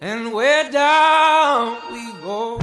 [0.00, 2.56] And we're down we go.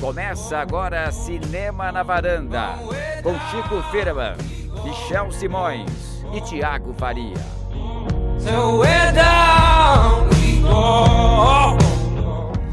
[0.00, 2.74] Começa agora Cinema na Varanda,
[3.22, 4.34] com Chico Firman,
[4.82, 5.88] Michel Simões
[6.34, 7.36] e Tiago Faria.
[8.40, 11.78] So we're down we go.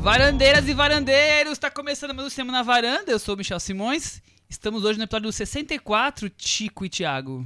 [0.01, 3.11] Varandeiras e varandeiros, está começando mais um Cinema na Varanda.
[3.11, 4.19] Eu sou o Michel Simões.
[4.49, 7.45] Estamos hoje no episódio 64, Chico e Tiago.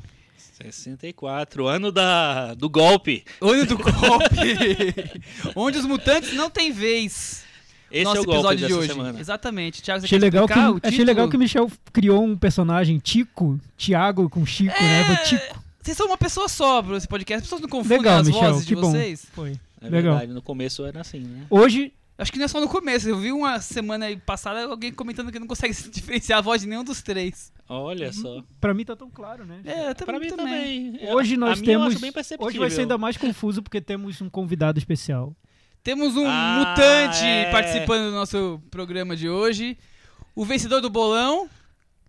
[0.62, 3.23] 64, ano da, do golpe.
[3.42, 5.21] Ano do golpe,
[5.55, 7.43] onde os mutantes não têm vez.
[7.92, 8.93] Esse Nosso é o golpe episódio de dessa hoje.
[8.93, 9.20] semana.
[9.20, 9.82] Exatamente.
[9.82, 13.00] Tiago, você Achei quer legal, que, o achei legal que o Michel criou um personagem
[13.00, 15.06] Tico, Tiago com Chico, né?
[15.06, 15.64] Foi Tico.
[15.82, 17.37] Vocês são uma pessoa só para esse podcast.
[17.37, 18.92] As pessoas não confundem Legal, as Michel, vozes de bom.
[18.92, 19.26] vocês.
[19.34, 19.51] Foi.
[19.82, 20.14] É legal.
[20.14, 21.46] verdade, no começo era assim, né?
[21.50, 23.07] Hoje, Acho que não é só no começo.
[23.07, 26.68] Eu vi uma semana passada alguém comentando que não consegue se diferenciar a voz de
[26.68, 27.51] nenhum dos três.
[27.68, 28.43] Olha só.
[28.59, 29.61] pra mim tá tão claro, né?
[29.64, 30.97] É, Pra mim também.
[31.01, 31.87] É, Hoje a nós eu temos.
[31.93, 32.47] acho bem perceptível.
[32.47, 35.33] Hoje vai ser ainda mais confuso porque temos um convidado especial.
[35.81, 37.50] Temos um Ah, mutante é.
[37.52, 39.78] participando do nosso programa de hoje.
[40.36, 41.50] O vencedor do bolão,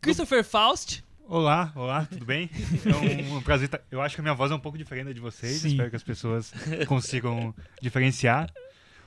[0.01, 1.05] Christopher Faust.
[1.29, 2.51] Olá, olá, tudo bem?
[2.85, 3.67] É um, um prazer.
[3.67, 5.59] estar- Eu acho que a minha voz é um pouco diferente da de vocês.
[5.59, 5.69] Sim.
[5.69, 6.53] Espero que as pessoas
[6.89, 8.51] consigam diferenciar.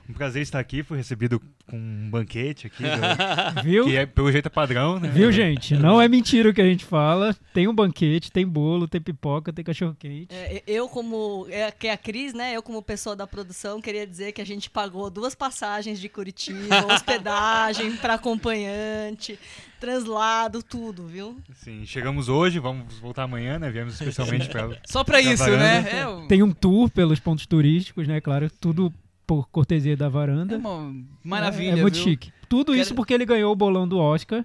[0.08, 0.82] Um prazer estar aqui.
[0.82, 2.90] Fui recebido com um banquete aqui, do-
[3.64, 3.84] Viu?
[3.86, 5.08] que é, pelo jeito é padrão, né?
[5.08, 5.74] Viu, gente?
[5.76, 7.34] Não é mentira o que a gente fala.
[7.54, 10.28] Tem um banquete, tem bolo, tem pipoca, tem cachorro-quente.
[10.34, 12.54] É, eu como é, que é a Cris, né?
[12.54, 16.84] Eu como pessoa da produção queria dizer que a gente pagou duas passagens de Curitiba,
[16.92, 19.38] hospedagem para acompanhante,
[19.80, 21.36] translado, tudo, viu?
[21.54, 23.70] Sim, chegamos hoje, vamos voltar amanhã, né?
[23.70, 24.78] Viemos especialmente para.
[24.86, 25.58] Só pra Da isso, varanda.
[25.82, 26.00] né?
[26.00, 28.20] É, um- Tem um tour pelos pontos turísticos, né?
[28.20, 28.92] Claro, tudo
[29.26, 30.56] por cortesia da é varanda.
[30.56, 31.76] uma maravilha.
[31.76, 32.04] É, é muito viu?
[32.04, 32.32] chique.
[32.48, 34.44] Tudo Quero- isso porque ele ganhou o bolão do Oscar.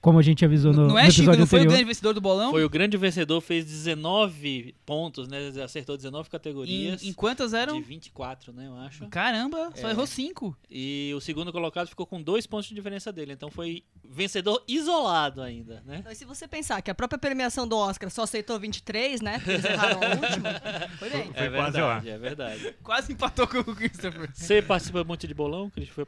[0.00, 1.20] Como a gente avisou no, Não no é, Chico?
[1.20, 1.72] episódio Não foi o anterior.
[1.76, 2.50] grande vencedor do bolão?
[2.52, 5.52] Foi o grande vencedor, fez 19 pontos, né?
[5.62, 7.02] Acertou 19 Em, categorias.
[7.04, 7.74] em quantas eram?
[7.76, 9.06] De 24, né, eu acho.
[9.08, 9.90] Caramba, só É.
[9.90, 10.56] errou cinco.
[10.70, 13.32] E o segundo colocado ficou com dois pontos de diferença dele.
[13.34, 15.98] Então foi vencedor isolado ainda, né?
[16.00, 19.34] Então, e se você pensar que a própria premiação do Oscar só aceitou 23, né?
[19.38, 20.88] Porque eles erraram a última.
[20.98, 21.24] Foi bem.
[21.32, 22.74] Foi é quase verdade, é verdade.
[22.82, 24.30] Quase empatou com o Christopher.
[24.32, 25.88] Você participa muito de bolão, Cris?
[25.90, 26.06] Foi...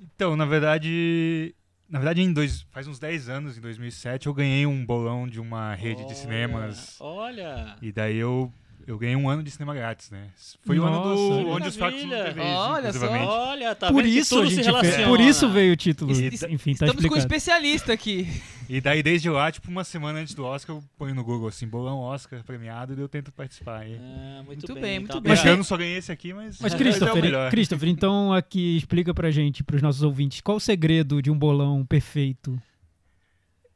[0.00, 1.54] Então, na verdade.
[1.88, 5.40] Na verdade, em dois, faz uns 10 anos, em 2007, eu ganhei um bolão de
[5.40, 6.96] uma rede de Olha, cinemas.
[7.00, 7.76] Olha!
[7.80, 8.52] E daí eu,
[8.86, 10.28] eu ganhei um ano de cinema grátis, né?
[10.64, 12.08] Foi o ano Nossa, do, onde os fracos não.
[12.10, 13.06] TVs, Olha só.
[13.50, 14.96] Olha, tá por vendo que isso tudo a se gente relaciona.
[14.96, 15.08] fez.
[15.08, 16.12] Por isso veio o título.
[16.12, 17.18] E- Enfim, tá Estamos com um explicado.
[17.18, 18.28] especialista aqui.
[18.68, 21.66] E daí, desde lá, tipo, uma semana antes do Oscar, eu ponho no Google, assim,
[21.68, 23.86] bolão Oscar premiado, e eu tento participar.
[23.88, 23.94] E...
[23.94, 25.32] Ah, muito, Muito bem, bem, muito então, bem.
[25.32, 27.50] Esse tem- ano só ganhei esse aqui, mas, Mas mas é Christopher, melhor.
[27.50, 31.84] Christopher, então aqui explica pra gente, pros nossos ouvintes, qual o segredo de um bolão
[31.86, 32.60] perfeito?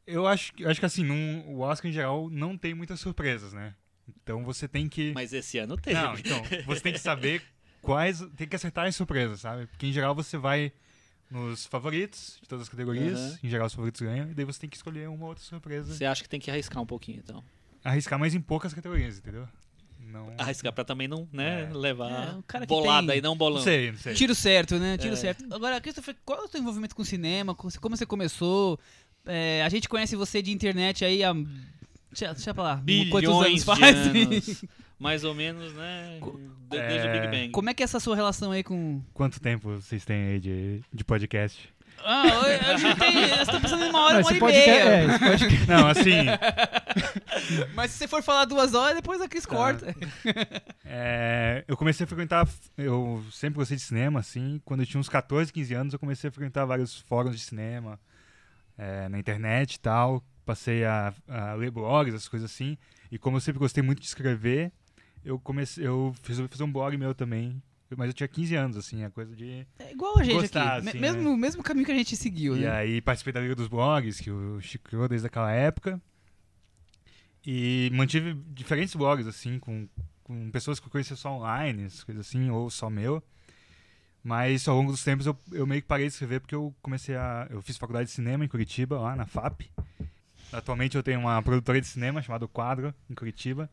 [0.06, 2.98] Eu acho, que- eu acho que, assim, num, o Oscar, em geral, não tem muitas
[3.00, 3.74] surpresas, né?
[4.22, 5.12] Então você tem que...
[5.14, 6.00] Mas esse ano teve.
[6.00, 7.42] Não, então, você tem que saber
[7.82, 8.20] quais...
[8.36, 9.66] Tem que acertar as surpresas, sabe?
[9.66, 10.72] Porque, em geral, você vai
[11.30, 13.18] nos favoritos de todas as categorias.
[13.18, 13.38] Aham.
[13.44, 14.30] Em geral, os favoritos ganham.
[14.30, 15.94] E daí você tem que escolher uma outra surpresa.
[15.94, 17.42] Você acha que tem que arriscar um pouquinho, então.
[17.84, 19.48] Arriscar mais em poucas categorias, entendeu?
[20.00, 20.32] Não...
[20.38, 21.72] Arriscar pra também não, né, É.
[21.74, 23.58] levar É, o bolada tem- e não bolão.
[23.58, 24.14] Não sei, não sei.
[24.14, 24.98] Tiro certo, né?
[24.98, 25.16] Tiro É.
[25.16, 25.44] certo.
[25.54, 27.54] Agora, Christopher, qual é o teu envolvimento com cinema?
[27.54, 28.78] Com- Como você começou?
[29.24, 31.32] É, a gente conhece você de internet aí há.
[32.10, 32.76] Deixa, deixa pra lá.
[33.10, 33.96] quantos anos Bilhões de faz?
[33.96, 34.64] anos.
[34.98, 36.20] Mais ou menos, né?
[36.70, 37.30] de- Desde o Big É.
[37.30, 37.48] Bang.
[37.50, 39.00] Como é que é essa sua relação aí com.
[39.14, 41.72] Quanto tempo vocês têm aí de, de podcast?
[42.04, 43.14] Ah, eu- a gente tem.
[43.30, 44.70] Nós estamos pensando em uma hora, Não, uma hora e meia.
[44.70, 46.10] é, podcast- Não, assim,
[47.74, 49.54] Mas se você for falar duas horas, depois a Cris Tá.
[49.54, 49.94] corta.
[50.84, 55.08] é, eu comecei a frequentar, eu sempre gostei de cinema, assim, quando eu tinha uns
[55.08, 57.98] 14, 15 anos, eu comecei a frequentar vários fóruns de cinema,
[58.78, 62.76] é, na internet e tal, passei a, a ler blogs, essas coisas assim,
[63.10, 64.72] e como eu sempre gostei muito de escrever,
[65.24, 67.62] eu comecei, eu fiz, fiz um blog meu também,
[67.96, 69.66] mas eu tinha 15 anos, assim, a coisa de...
[69.78, 70.88] É igual a gente Gostar, aqui.
[70.88, 72.70] assim, Me- mesmo, mesmo caminho que a gente seguiu, E né?
[72.70, 76.00] aí participei da Liga dos Blogs, que o Chico criou desde aquela época.
[77.46, 79.88] E mantive diferentes blogs, assim, com,
[80.22, 83.22] com pessoas que eu conhecia só online, essas coisas assim, ou só meu.
[84.22, 87.16] Mas ao longo dos tempos eu, eu meio que parei de escrever porque eu comecei
[87.16, 87.46] a.
[87.48, 89.62] Eu fiz faculdade de cinema em Curitiba, lá na FAP.
[90.52, 93.70] Atualmente eu tenho uma produtora de cinema chamada Quadro, em Curitiba.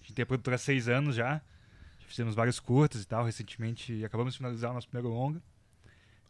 [0.00, 1.40] A gente tem a produtora há seis anos já.
[2.06, 3.24] Fizemos vários curtas e tal.
[3.24, 5.42] Recentemente acabamos de finalizar o nosso primeiro longa.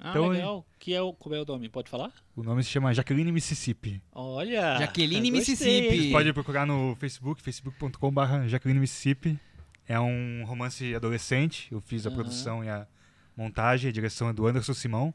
[0.01, 0.67] Ah, Então, legal.
[0.79, 1.69] Que é o, como é o nome?
[1.69, 2.13] Pode falar?
[2.37, 4.01] O nome se chama Jaqueline Mississippi.
[4.13, 4.79] Olha!
[4.79, 5.31] Jaqueline.
[5.31, 6.05] Mississippi.
[6.07, 9.39] Você pode procurar no Facebook, facebook.com.br Jaqueline Mississippi.
[9.87, 11.69] É um romance adolescente.
[11.73, 12.17] Eu fiz a Aham.
[12.17, 12.87] produção e a
[13.37, 15.13] montagem, a direção é do Anderson Simão.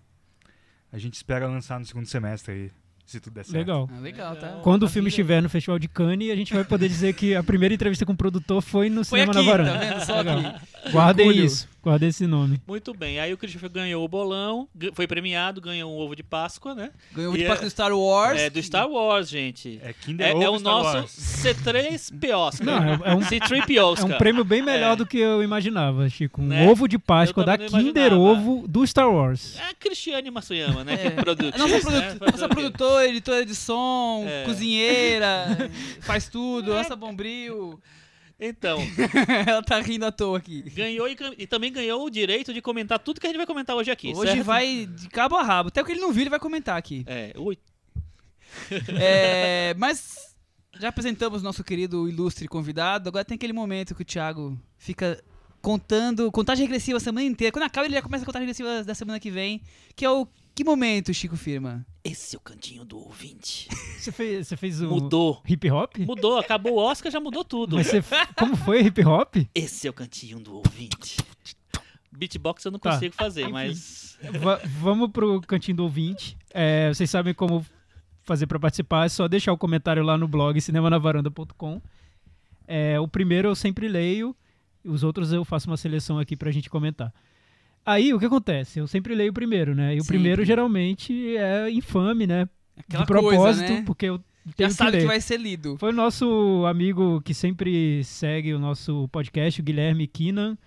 [0.92, 2.72] A gente espera lançar no segundo semestre aí,
[3.06, 3.58] se tudo der certo.
[3.58, 3.90] Legal.
[3.94, 4.60] Ah, legal, tá?
[4.64, 7.44] Quando o filme estiver no Festival de Cannes, a gente vai poder dizer que a
[7.44, 9.74] primeira entrevista com o produtor foi no Foi Cinema aqui, na Varanda.
[9.74, 10.06] tá vendo?
[10.06, 10.40] Só Legal.
[10.40, 10.92] aqui.
[10.92, 11.68] Guardem isso.
[11.84, 12.62] Guarda esse nome.
[12.66, 13.20] Muito bem.
[13.20, 16.92] Aí o Christopher ganhou o bolão, foi premiado, ganhou um ovo de Páscoa, né?
[17.14, 18.40] Ganhou E de é- Páscoa do Star Wars.
[18.40, 19.80] É do Star Wars, gente.
[19.84, 21.12] É Kinder É, é Ovo o Star nosso Wars.
[21.12, 22.66] C3P Oscar.
[22.66, 24.96] Não, é- é um- C3P É um prêmio bem melhor É.
[24.96, 26.42] do que eu imaginava, Chico.
[26.42, 26.70] Um Né?
[26.70, 28.14] ovo de Páscoa da Kinder.
[28.14, 29.58] Ovo do Star Wars.
[29.60, 30.94] É a Cristiane Matsuyama, né?
[30.94, 31.10] É.
[31.12, 31.52] Que produz.
[31.58, 32.16] Nossa, né?
[32.16, 34.44] produ- nossa o produtora, editora de som, É.
[34.46, 35.70] cozinheira,
[36.02, 37.80] faz tudo, nossa bombril.
[38.40, 38.80] Então,
[39.48, 40.62] Ela tá rindo à toa aqui.
[40.64, 43.76] ganhou e, e também ganhou o direito de comentar tudo que a gente vai comentar
[43.76, 44.12] hoje aqui.
[44.14, 44.44] Hoje certo?
[44.46, 45.70] vai de cabo a rabo.
[45.70, 47.04] Até o que ele não viu, ele vai comentar aqui.
[47.08, 47.58] É, ui,
[49.00, 50.36] É, mas
[50.80, 53.10] já apresentamos nosso querido ilustre convidado.
[53.10, 55.24] Agora tem aquele momento que o Thiago fica
[55.62, 57.52] contando contagem regressiva a semana inteira.
[57.52, 59.62] Quando acaba, ele já começa a contagem regressiva da semana que vem.
[59.96, 61.86] Que é o que momento, Chico Firma?
[62.04, 63.68] esse é o cantinho do ouvinte.
[63.98, 65.42] Você fez, você fez o Mudou.
[65.48, 65.98] hip hop?
[66.00, 67.78] Mudou, acabou o Oscar, já mudou tudo.
[67.78, 68.04] Mas você,
[68.38, 69.38] como foi hip hop?
[69.56, 71.18] Esse é o cantinho do ouvinte.
[72.12, 72.92] Beatbox eu não Tá.
[72.92, 73.52] consigo fazer, Enfim.
[73.54, 74.18] mas.
[74.42, 76.38] Va- vamos pro cantinho do ouvinte.
[76.54, 77.66] É, vocês sabem como
[78.24, 81.82] fazer pra participar, é só deixar o comentário lá no blog cinemanavaranda.com.
[82.68, 84.36] É, o primeiro eu sempre leio,
[84.84, 87.14] os outros eu faço uma seleção aqui pra gente comentar.
[87.86, 88.80] Aí o que acontece?
[88.80, 89.96] Eu sempre leio o primeiro, né?
[89.96, 90.08] E o Sim.
[90.08, 92.48] primeiro geralmente é infame, né?
[92.78, 93.84] Aquela De propósito, coisa, né?
[93.86, 95.00] porque eu Já tenho que sabe ler.
[95.02, 95.78] que vai ser lido.
[95.78, 100.58] Foi o nosso amigo que sempre segue o nosso podcast, o Guilherme Kinan.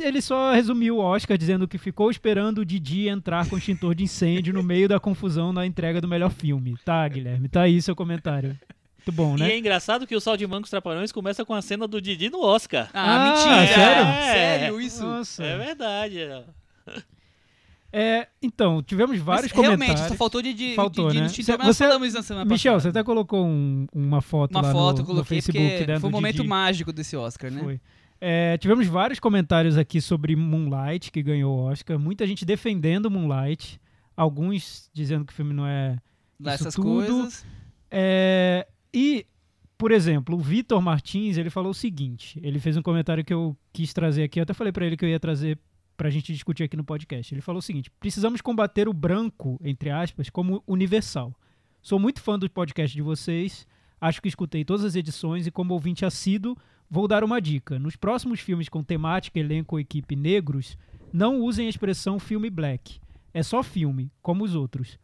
[0.00, 4.02] Ele só resumiu o Oscar dizendo que ficou esperando o Didi entrar com extintor de
[4.02, 6.74] incêndio no meio da confusão na entrega do melhor filme.
[6.84, 8.58] Tá, Guilherme, tá aí seu comentário.
[9.06, 9.52] Muito bom, E né?
[9.52, 12.40] é engraçado que o Sal de Mancos Trapalhões começa com a cena do Didi no
[12.42, 12.90] Oscar.
[12.92, 13.66] Ah, Ah, mentira.
[13.74, 14.04] sério?
[14.24, 15.04] Sério isso?
[15.04, 15.44] Nossa.
[15.44, 16.18] É verdade.
[17.92, 20.08] É, então, tivemos vários Mas, realmente, comentários.
[20.12, 21.28] só faltou de, de, Faltou, de, de né?
[21.28, 22.98] mas nós você- falamos isso na semana Michel, você passada.
[23.00, 26.00] até colocou um- uma foto Uma lá foto no, eu coloquei no Facebook, porque né,
[26.00, 26.48] foi um momento Didi.
[26.48, 27.62] mágico desse Oscar, né?
[27.62, 27.80] Foi.
[28.20, 31.98] É, tivemos vários comentários aqui sobre Moonlight, que ganhou o Oscar.
[31.98, 33.80] Muita gente defendendo Moonlight.
[34.16, 35.96] Alguns dizendo que o filme não é.
[36.40, 36.86] Lá Isso essas tudo.
[36.86, 37.46] coisas.
[37.90, 38.66] É,
[38.98, 39.26] e,
[39.76, 42.40] por exemplo, o Vitor Martins, ele falou o seguinte.
[42.42, 44.40] Ele fez um comentário que eu quis trazer aqui.
[44.40, 45.58] Eu até falei pra ele que eu ia trazer
[45.98, 47.34] pra gente discutir aqui no podcast.
[47.34, 51.38] Ele falou o seguinte: precisamos combater o branco, entre aspas, como universal.
[51.82, 53.66] Sou muito fã do podcast de vocês.
[54.00, 56.56] Acho que escutei todas as edições e, como ouvinte assíduo,
[56.88, 57.78] vou dar uma dica.
[57.78, 60.78] Nos próximos filmes com temática, elenco ou equipe negros,
[61.12, 62.98] não usem a expressão filme black.
[63.34, 64.98] É só filme, como os outros.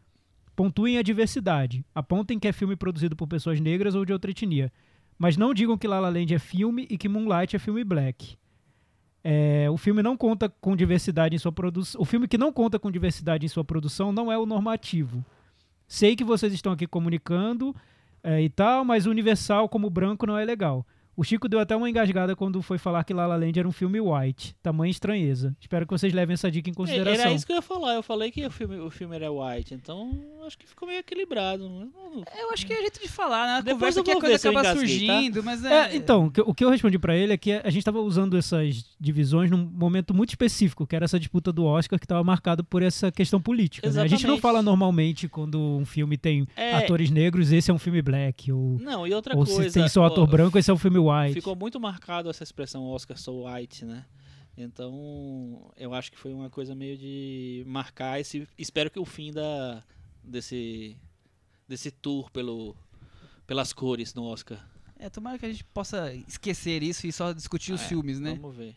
[0.54, 1.84] Pontuem a diversidade.
[1.94, 4.72] Apontem que é filme produzido por pessoas negras ou de outra etnia.
[5.19, 8.37] Mas não digam que La La Land é filme e que Moonlight é filme black.
[9.25, 12.00] É, o filme não conta com diversidade em sua produção.
[12.00, 15.25] O filme que não conta com diversidade em sua produção não é o normativo.
[15.87, 17.75] Sei que vocês estão aqui comunicando
[18.22, 20.84] é, e tal, mas universal como branco não é legal.
[21.14, 23.72] O Chico deu até uma engasgada quando foi falar que La La Land era um
[23.72, 24.56] filme white.
[24.62, 25.54] Tamanha estranheza.
[25.60, 27.26] Espero que vocês levem essa dica em consideração.
[27.26, 27.94] Era isso que eu ia falar.
[27.94, 30.10] Eu falei que o filme, o filme era white, então
[30.52, 31.64] acho que ficou meio equilibrado.
[32.38, 33.52] Eu acho que é jeito de falar, né?
[33.54, 35.12] A Depois conversa eu que a coisa acaba engasguei, tá?
[35.14, 35.72] surgindo, mas é...
[35.93, 38.84] É, então, o que- eu respondi pra ele é que a gente estava usando essas
[39.00, 42.82] divisões num momento muito específico, que era essa disputa do Oscar que estava marcado por
[42.82, 43.90] essa questão política.
[43.90, 44.02] né?
[44.02, 46.75] A gente não fala normalmente quando um filme tem É.
[46.76, 49.70] atores negros, esse é um filme black, ou, Não, e outra ou coisa.
[49.70, 51.34] se tem só ator ó, branco, esse é um filme white.
[51.34, 54.04] Ficou muito marcado essa expressão Oscar so white, né?
[54.54, 58.46] Então, eu acho que foi uma coisa meio de marcar esse.
[58.58, 59.82] Espero que o fim da
[60.23, 60.97] desse
[61.69, 62.76] desse tour pelo
[63.47, 64.59] pelas cores no Oscar.
[64.99, 68.35] É, tomara que a gente possa esquecer isso e só discutir os É, filmes, né?
[68.41, 68.76] Vamos ver.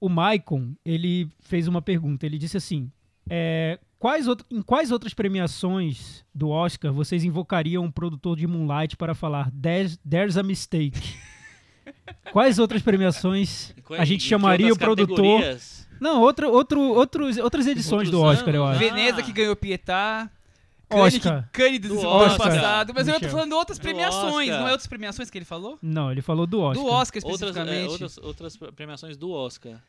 [0.00, 2.26] O Maicon, ele fez uma pergunta.
[2.26, 2.90] Ele disse assim:
[3.30, 8.96] é, quais out- em quais outras premiações do Oscar vocês invocariam um produtor de Moonlight
[8.96, 11.00] para falar There's, there's a mistake?
[12.32, 15.16] quais outras premiações a gente chamaria o produtor?
[15.40, 15.88] categorias?
[16.00, 18.84] Não, outro, outro, outros, outras edições do Outros Oscar, eu anos, acho.
[18.84, 18.90] né?
[18.90, 19.22] Veneza Ah.
[19.22, 20.28] que ganhou Pietá.
[20.96, 21.48] Oscar.
[21.52, 22.38] Cane do ano Oscar.
[22.50, 22.92] passado.
[22.94, 23.30] Mas eu tô Michel.
[23.32, 24.60] falando de outras premiações, Oscar.
[24.60, 25.78] não é outras premiações que ele falou?
[25.82, 26.84] Não, ele falou do Oscar.
[26.84, 27.90] Do Oscar Outras, é, especificamente.
[27.90, 29.80] outras, outras premiações do Oscar.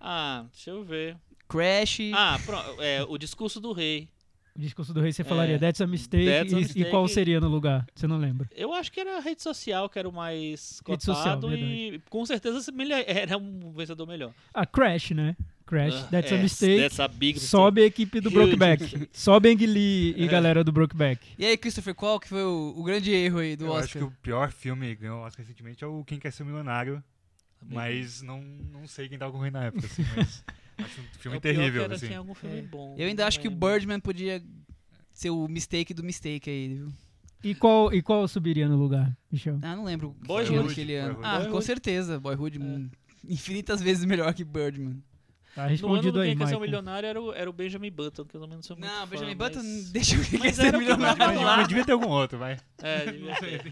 [0.00, 1.16] Ah, deixa eu ver.
[1.48, 1.98] Crash.
[2.14, 2.80] Ah, pronto.
[2.82, 4.08] É, o discurso do rei.
[4.56, 5.24] O discurso do rei você É.
[5.24, 6.26] falaria That's a mistake.
[6.26, 6.90] That's a e- e, mistake.
[6.90, 7.84] qual seria no lugar?
[7.94, 8.48] Você não lembra?
[8.54, 12.00] Eu acho que era a rede social que era o mais Rede social, cotado e
[12.08, 12.72] com certeza
[13.04, 14.32] era um vencedor melhor.
[14.52, 15.36] Ah, Crash, né?
[15.66, 16.80] Crash, Ah, That's a é, mistake.
[16.82, 17.50] That's a big mistake.
[17.50, 19.08] Sobe a equipe do Brokeback.
[19.12, 20.28] Sobe Ang Lee e É.
[20.28, 21.26] galera do Brokeback.
[21.38, 23.84] E aí, Christopher, qual que foi o, o grande erro aí do Eu Oscar?
[23.84, 26.44] acho que o pior filme que ganhou o Oscar recentemente é o Quem Quer Ser
[26.44, 27.02] Milionário,
[27.66, 30.44] mas não, não sei quem tava concorrendo na época, assim, mas
[30.78, 32.06] acho um filme É terrível, era, assim.
[32.08, 32.62] Tinha algum filme É.
[32.62, 32.94] bom.
[32.98, 34.42] Eu ainda acho que o Birdman podia
[35.14, 36.92] ser o mistake do mistake aí, viu?
[37.42, 39.58] E qual, e qual subiria no lugar, Michel?
[39.62, 40.14] Ah, não lembro.
[40.26, 40.74] Boyhood.
[41.22, 42.18] Ah, com certeza.
[42.20, 42.62] Boyhood É.
[42.62, 42.90] hum,
[43.28, 45.02] infinitas vezes melhor que Birdman.
[45.54, 46.60] Tá No ano respondido do aí, Quem Quer Ser um.
[46.60, 49.06] Milionário era o, era o Benjamin Button, que eu também não sou muito Não, fã,
[49.06, 51.40] Benjamin mas- Button, deixa eu ver Mas ser era o que milionário.
[51.42, 51.56] lá.
[51.58, 52.56] mas devia ter algum outro, vai.
[52.82, 53.62] É, devia ter.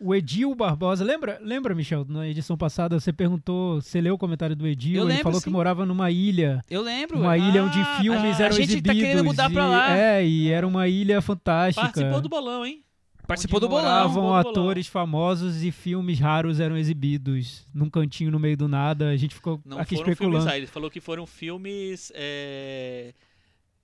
[0.00, 4.54] O Edil Barbosa, lembra, lembra, Michel, na edição passada você perguntou, você leu o comentário
[4.54, 5.44] do Edil, Eu ele lembro, falou sim.
[5.44, 7.18] que morava numa ilha, Eu lembro.
[7.18, 8.96] uma Ah, ilha onde a- filmes a, eram A gente exibidos.
[8.96, 9.98] tá querendo mudar pra e- lá.
[9.98, 11.84] É, e era uma ilha fantástica.
[11.84, 12.80] Participou do bolão, hein?
[13.28, 13.84] Participou do bolão.
[13.84, 14.36] moravam do bolão.
[14.36, 19.10] atores famosos e filmes raros eram exibidos num cantinho no meio do nada.
[19.10, 20.38] A gente ficou Não aqui foram especulando.
[20.40, 20.52] filmes.
[20.54, 22.10] Ah, ele falou que foram filmes.
[22.14, 23.12] É...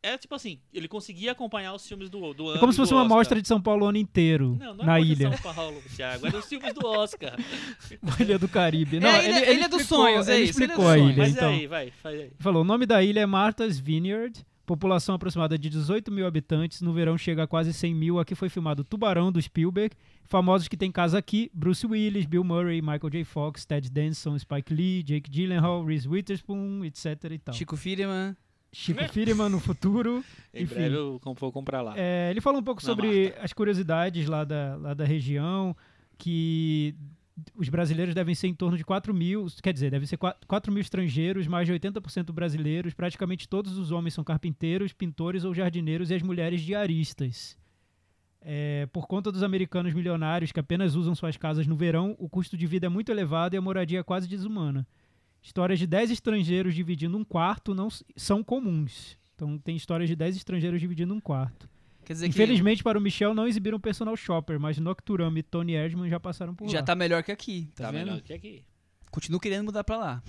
[0.02, 2.56] é tipo assim, ele conseguia acompanhar os filmes do, do ano.
[2.56, 3.16] É como se fosse uma Oscar.
[3.18, 5.28] mostra de São Paulo o ano inteiro Não, não é na ilha.
[5.30, 6.26] de São Paulo, Thiago.
[6.26, 7.36] Era os filmes do Oscar.
[8.02, 8.98] Uma ilha do Caribe.
[8.98, 10.98] Não, É a ele, ilha- ele Ilha dos Sonhos, é ele isso, explicou dos a
[10.98, 11.16] ilha.
[11.18, 11.50] Mas então.
[11.50, 12.30] aí, vai, faz aí.
[12.38, 16.92] Falou, o nome da ilha é Martha's Vineyard, população aproximada de 18 mil habitantes, no
[16.92, 18.18] verão chega a quase 100 mil.
[18.18, 19.94] Aqui foi filmado Tubarão, do Spielberg.
[20.24, 23.24] Famosos que tem casa aqui, Bruce Willis, Bill Murray, Michael J.
[23.24, 27.54] Fox, Ted Danson, Spike Lee, Jake Gyllenhaal, Reese Witherspoon, etc e tal.
[27.54, 28.36] Chico Firman.
[28.72, 30.24] Chico Firman no futuro.
[30.52, 30.74] Em Enfim.
[30.74, 31.94] breve eu vou comprar lá.
[31.96, 35.76] É, ele falou um pouco Na sobre as curiosidades lá da, lá da região,
[36.18, 36.94] que
[37.56, 40.72] os brasileiros devem ser em torno de 4 mil, quer dizer, devem ser 4, 4
[40.72, 46.10] mil estrangeiros, mais de 80% brasileiros, praticamente todos os homens são carpinteiros, pintores ou jardineiros
[46.10, 47.56] e as mulheres diaristas.
[48.40, 52.56] É, por conta dos americanos milionários que apenas usam suas casas no verão, o custo
[52.56, 54.86] de vida é muito elevado e a moradia é quase desumana.
[55.42, 59.18] Histórias de 10 estrangeiros dividindo um quarto não são comuns.
[59.34, 61.68] Então tem histórias de 10 estrangeiros dividindo um quarto.
[62.04, 66.08] Quer dizer Infelizmente para o Michel não exibiram personal shopper, mas Nocturama e Tony Erdman
[66.08, 66.84] já passaram por já lá.
[66.84, 67.68] tá melhor que aqui.
[67.74, 68.06] Tá, Tá vendo?
[68.06, 68.62] melhor que aqui.
[69.10, 70.22] Continuo querendo mudar pra lá.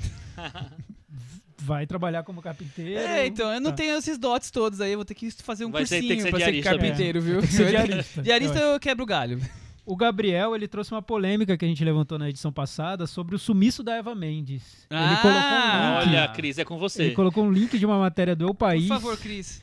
[1.57, 2.99] Vai trabalhar como carpinteiro.
[2.99, 3.77] É, então, eu não Tá.
[3.77, 6.21] tenho esses dots todos aí, eu vou ter que fazer um Vai ser- cursinho que
[6.23, 6.63] ser pra ser mesmo.
[6.63, 7.39] carpinteiro, viu?
[7.39, 8.21] Tem que ser diarista.
[8.21, 9.39] Diarista Eu quebro o galho.
[9.85, 13.39] O Gabriel, ele trouxe uma polêmica que a gente levantou na edição passada sobre o
[13.39, 14.85] sumiço da Eva Mendes.
[14.89, 16.07] ele Ah, colocou um link.
[16.19, 17.03] Olha, Cris, é com você.
[17.03, 18.87] Ele colocou um link de uma matéria do Eu Por País.
[18.87, 19.61] favor, Cris.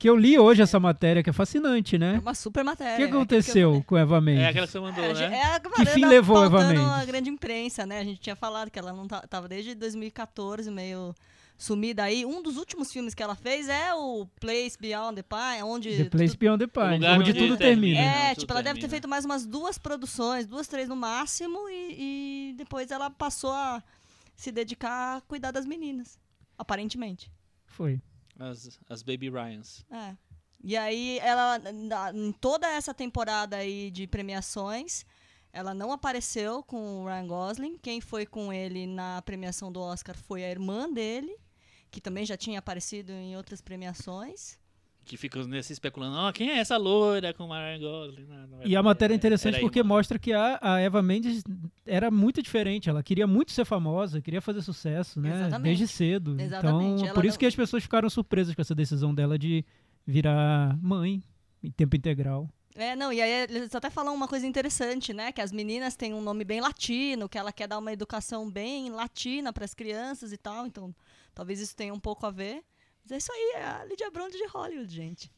[0.00, 2.18] Que eu li hoje essa matéria, que é fascinante, É né?
[2.20, 2.96] uma super O matéria.
[2.96, 4.42] que é aquilo aconteceu eu com Eva Mendes?
[4.44, 5.04] É aquela que você mandou.
[5.04, 5.14] É, a né?
[5.14, 6.84] gente- é a Que fim levou a Eva Mendes?
[6.86, 8.00] a grande imprensa, né?
[8.00, 11.14] A gente tinha falado que ela não tá- tava desde 2014 meio
[11.58, 12.24] sumida aí.
[12.24, 16.08] Um dos últimos filmes que ela fez é o Place Beyond the Pine, onde The
[16.08, 17.58] Place Beyond the lugar onde onde tudo termina.
[17.58, 18.00] termina.
[18.00, 18.90] É, Não, tudo tipo, ela deve ter termina.
[18.90, 23.82] feito mais umas duas produções, duas, três no máximo, e, e depois ela passou a
[24.34, 26.18] se dedicar a cuidar das meninas.
[26.56, 27.30] Aparentemente.
[27.66, 28.00] Foi.
[28.40, 29.84] As, as Baby Ryans.
[29.90, 30.16] É.
[30.62, 35.04] E aí, ela, na- em toda essa temporada aí de premiações,
[35.52, 37.78] ela não apareceu com o Ryan Gosling.
[37.78, 41.36] Quem foi com ele na premiação do Oscar foi a irmã dele,
[41.90, 44.58] que também já tinha aparecido em outras premiações.
[45.04, 48.26] Que ficam nesse especulando, ó, quem é essa loira com o Ryan Gosling?
[48.26, 51.42] Não, não E a matéria é interessante era porque mostra que a, a Eva Mendes
[51.84, 52.88] era muito diferente.
[52.88, 55.30] Ela queria muito ser famosa, queria fazer sucesso, né?
[55.30, 55.62] Exatamente.
[55.64, 56.40] Desde cedo.
[56.40, 56.92] Exatamente.
[56.94, 59.64] Então, Ela por isso não- que as pessoas ficaram surpresas com essa decisão dela de
[60.06, 61.22] virar mãe
[61.62, 62.48] em tempo integral.
[62.76, 65.32] É, não, e aí eles até falam uma coisa interessante, né?
[65.32, 68.90] Que as meninas têm um nome bem latino, que ela quer dar uma educação bem
[68.90, 70.94] latina para as crianças e tal, então
[71.34, 72.62] talvez isso tenha um pouco a ver.
[73.02, 75.30] Mas é isso aí, é a Lydia Brond de Hollywood, gente.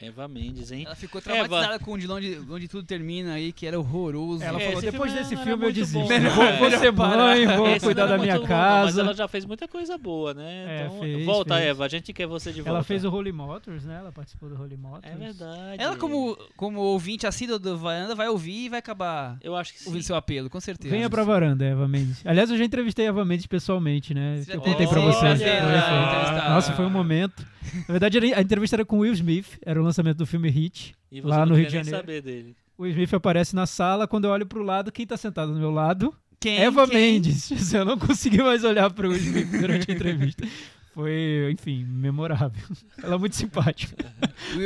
[0.00, 0.82] Eva Mendes, hein?
[0.86, 1.30] Ela ficou Eva.
[1.48, 4.42] traumatizada com de onde, onde tudo termina aí, que era horroroso.
[4.42, 5.98] Ela É, falou: depois filme desse filme eu desisto.
[6.00, 6.56] bom, Vou, né?
[6.58, 9.00] vou ser mãe, vou Esse cuidar da era minha muito bom, mas casa.
[9.00, 10.64] ela já fez muita coisa boa, né?
[10.66, 11.66] É, então, fez, volta, fez.
[11.68, 12.70] Eva, a gente quer você de volta.
[12.70, 13.96] Ela fez o Holy Motors, né?
[14.00, 15.04] Ela participou do Holy Motors.
[15.12, 15.82] É verdade.
[15.82, 19.78] Ela, como, como ouvinte assíduo do Varanda, vai ouvir e vai acabar Eu acho que
[19.80, 19.86] sim.
[19.88, 20.92] ouvindo seu apelo, com certeza.
[20.94, 22.20] Venha pra varanda, Eva Mendes.
[22.26, 24.42] Aliás, eu já entrevistei a Eva Mendes pessoalmente, né?
[24.42, 25.34] Você eu contei pra você.
[25.34, 26.48] né?
[26.50, 27.46] Nossa, foi um momento.
[27.88, 30.94] Na verdade, a entrevista era com o Will Smith, era o lançamento do filme Hit.
[31.10, 31.96] E você lá não no Rio queria de Janeiro.
[32.06, 32.56] saber dele.
[32.76, 35.58] O Will Smith aparece na sala, quando eu olho pro lado, quem tá sentado do
[35.58, 36.14] meu lado?
[36.40, 36.58] Quem?
[36.58, 36.96] Eva Quem?
[37.14, 37.50] Mendes.
[37.72, 40.46] Eu não consegui mais olhar pro Will Smith durante a entrevista.
[40.92, 42.62] Foi, enfim, memorável.
[43.02, 43.96] Ela é muito simpática.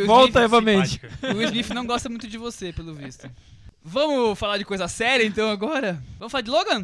[0.04, 0.98] Volta, Smith- Eva Mendes.
[1.22, 3.30] O Will Smith não gosta muito de você, pelo visto.
[3.84, 6.02] Vamos falar de coisa séria, então, agora?
[6.18, 6.80] Vamos falar de Logan?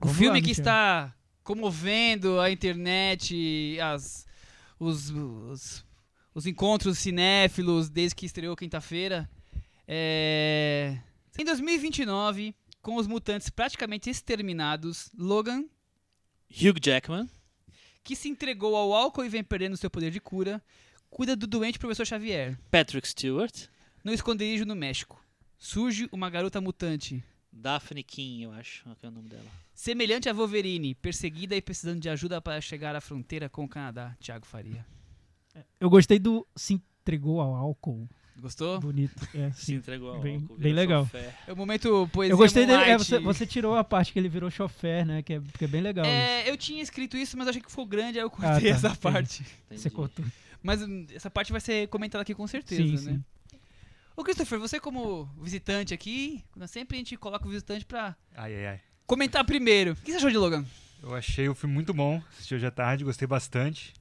[0.00, 4.23] O Vamos filme lá, que está comovendo a internet, as,
[4.78, 5.84] os, os,
[6.34, 9.28] os encontros cinéfilos desde que estreou quinta-feira.
[9.86, 10.98] É...
[11.38, 15.64] Em 2029, com os mutantes praticamente exterminados, Logan,
[16.50, 17.28] Hugh Jackman.
[18.02, 20.62] que se entregou ao álcool e vem perdendo seu poder de cura,
[21.10, 22.58] cuida do doente professor Xavier.
[22.70, 23.68] Patrick Stewart.
[24.04, 25.24] No esconderijo no México,
[25.58, 27.24] surge uma garota mutante,
[27.56, 29.44] Daphne King, eu acho que é o nome dela.
[29.72, 34.16] semelhante a Wolverine, perseguida e precisando de ajuda para chegar à fronteira com o Canadá.
[34.20, 34.84] Thiago Faria.
[35.78, 38.08] Eu gostei do se entregou ao álcool.
[38.40, 38.80] Gostou?
[38.80, 39.14] Bonito.
[39.32, 39.74] É, Se sim.
[39.76, 41.04] entregou ao Bem- álcool, bem legal.
[41.04, 41.32] chofé.
[41.46, 42.82] É o momento poesia Eu gostei dele.
[42.82, 45.22] é, você, você tirou a parte que ele virou chofer, né?
[45.22, 46.04] Que é, que é bem legal.
[46.04, 46.12] isso.
[46.12, 48.86] É, eu tinha escrito isso, mas achei que ficou grande, aí eu cortei tá, essa
[48.88, 49.00] entendi.
[49.00, 49.44] parte.
[49.44, 49.90] Você Entendi.
[49.90, 50.24] cortou.
[50.60, 53.12] Mas hum, essa parte vai ser comentada aqui com certeza, Sim, né?
[53.12, 53.24] sim.
[54.16, 58.66] Ô, Christopher, você como visitante aqui, sempre a gente coloca o visitante pra Ai, ai,
[58.66, 58.80] ai.
[59.06, 59.92] comentar primeiro.
[59.92, 60.64] O que você achou de Logan?
[61.02, 63.92] Eu achei o filme muito bom, assisti hoje à tarde, gostei bastante.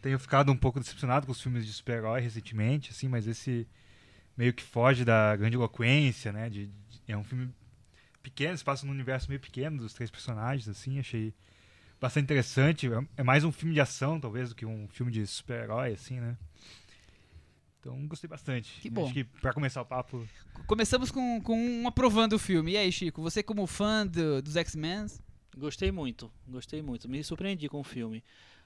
[0.00, 3.66] Tenho ficado um pouco decepcionado com os filmes de super-herói recentemente, assim, mas esse
[4.36, 6.48] meio que foge da grande eloquência, né?
[6.48, 7.52] De, de- é um filme
[8.22, 11.34] pequeno, se passa num universo meio pequeno dos três personagens, assim, achei
[12.00, 12.86] bastante interessante.
[12.86, 16.20] É- É mais um filme de ação, talvez, do que um filme de super-herói, assim,
[16.20, 16.36] né?
[17.92, 18.80] Então, gostei bastante.
[18.80, 19.04] Que bom.
[19.04, 20.26] Acho que pra começar o papo,
[20.66, 22.72] Começamos com, com um aprovando o filme.
[22.72, 25.06] E aí, Chico, você como fã do- dos X-Men,
[25.58, 27.08] Gostei muito, gostei muito.
[27.08, 28.22] Me surpreendi com o filme.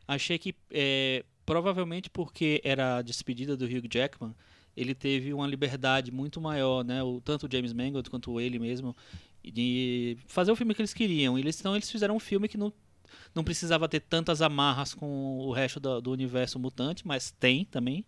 [0.08, 4.34] Achei que, é, provavelmente porque era a despedida do Hugh Jackman,
[4.76, 7.00] ele teve uma liberdade muito maior, né?
[7.00, 8.96] O, tanto o James Mangold quanto ele mesmo,
[9.44, 11.38] de fazer o filme que eles queriam.
[11.38, 12.72] Eles, então eles fizeram um filme que não,
[13.34, 18.04] não precisava ter tantas amarras com o resto do, do universo mutante, mas tem também.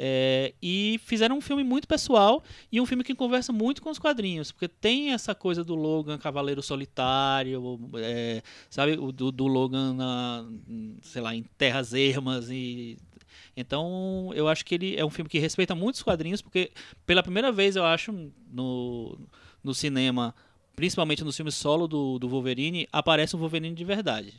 [0.00, 2.40] É, e fizeram um filme muito pessoal
[2.70, 6.16] e um filme que conversa muito com os quadrinhos, porque tem essa coisa do Logan
[6.18, 8.40] Cavaleiro Solitário, é,
[8.70, 10.46] sabe, o do, do Logan na,
[11.02, 12.96] sei lá, em terras ermas e
[13.56, 16.70] então eu acho que ele é um filme que respeita muito os quadrinhos, porque
[17.04, 18.12] pela primeira vez eu acho
[18.52, 19.18] no,
[19.64, 20.32] no cinema,
[20.76, 24.32] principalmente no filme solo do, do Wolverine, aparece um Wolverine de verdade.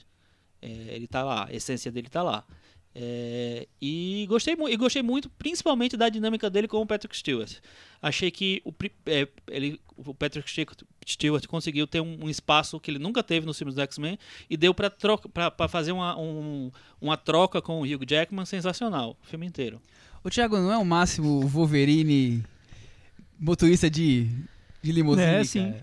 [0.62, 2.46] É, ele tá lá, a essência dele tá lá.
[2.96, 7.58] É, e, gostei, e gostei muito, principalmente da dinâmica dele com o Patrick Stewart.
[8.02, 8.74] Achei que o,
[9.06, 10.50] é, ele, o Patrick
[11.08, 14.18] Stewart- conseguiu ter um, um espaço que ele nunca teve nos filmes do X-Men
[14.50, 14.92] e deu pra
[15.70, 19.82] fazer uma, um- uma troca com o Hugh Jackman sensacional, o filme inteiro.
[20.24, 22.44] O Thiago não é o máximo Wolverine
[23.40, 24.28] motorista de,
[24.82, 25.74] de limusine, É, sim.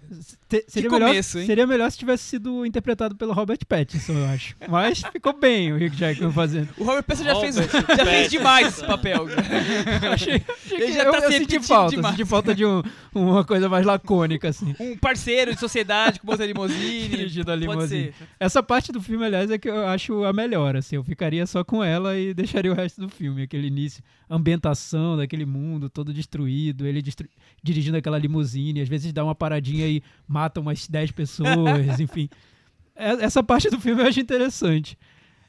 [0.49, 1.47] Te- seria, começo, melhor, hein?
[1.47, 4.55] seria melhor se tivesse sido interpretado pelo Robert Pattinson, eu acho.
[4.69, 6.69] Mas ficou bem o Hugh Jackman fazendo.
[6.79, 9.27] O Robert Pattinson já fez, Robert já fez demais esse papel.
[10.13, 12.17] Achei, achei Ele que já eu, tá eu senti repetindo falta, demais.
[12.17, 12.83] senti falta de um-
[13.15, 14.75] uma coisa mais lacônica, assim.
[14.79, 17.09] Um parceiro de sociedade com motor limusine.
[17.09, 18.05] Dirigido a Pode limusine.
[18.07, 18.15] ser.
[18.39, 20.97] Essa parte do filme, aliás, é que eu acho a melhor, assim.
[20.97, 23.43] Eu ficaria só com ela e deixaria o resto do filme.
[23.43, 27.29] Aquele início, ambientação daquele mundo todo destruído, ele destru-
[27.63, 32.29] dirigindo aquela limusine, às vezes dá uma paradinha e mata umas 10 pessoas, enfim.
[32.95, 34.97] É- Essa parte do filme eu acho interessante.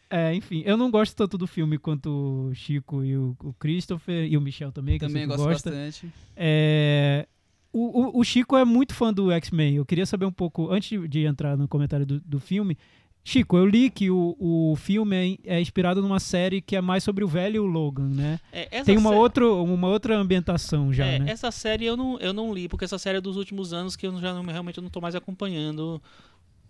[0.10, 2.10] É, enfim, eu não gosto tanto do filme quanto
[2.50, 5.44] o Chico e o, o Christopher e o Michel também, que eu Também que gosto
[5.46, 5.70] gosta.
[5.70, 6.08] bastante.
[6.36, 7.28] É,
[7.74, 9.76] o, o- o Chico é muito fã do X-Men.
[9.76, 12.78] Eu queria saber um pouco, antes de- de entrar no comentário do, do filme,
[13.28, 17.04] Chico, eu li que o, o filme é, é inspirado numa série que é mais
[17.04, 18.40] sobre o velho Logan, né?
[18.54, 21.32] É, Tem uma, outra, uma outra ambientação já, É, né?
[21.32, 24.08] Essa série eu não, eu não li, porque essa série é dos últimos anos que
[24.08, 26.02] eu já não, realmente eu não tô mais acompanhando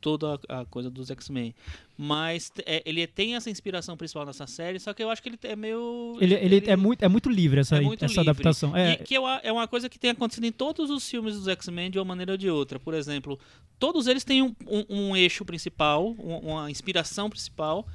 [0.07, 1.53] toda a, a coisa dos X-Men.
[1.97, 5.39] Mas é, ele tem essa inspiração principal nessa série, só que eu acho que ele
[5.43, 6.15] é meio.
[6.21, 8.29] Ele, ele é, muito, é muito livre essa, é muito essa livre.
[8.29, 8.75] adaptação.
[8.75, 11.91] É, E que é uma coisa que tem acontecido em todos os filmes dos X-Men
[11.91, 12.79] de uma maneira ou de outra.
[12.79, 13.37] Por exemplo,
[13.77, 17.85] todos eles têm um, um- um eixo principal, um- uma inspiração principal,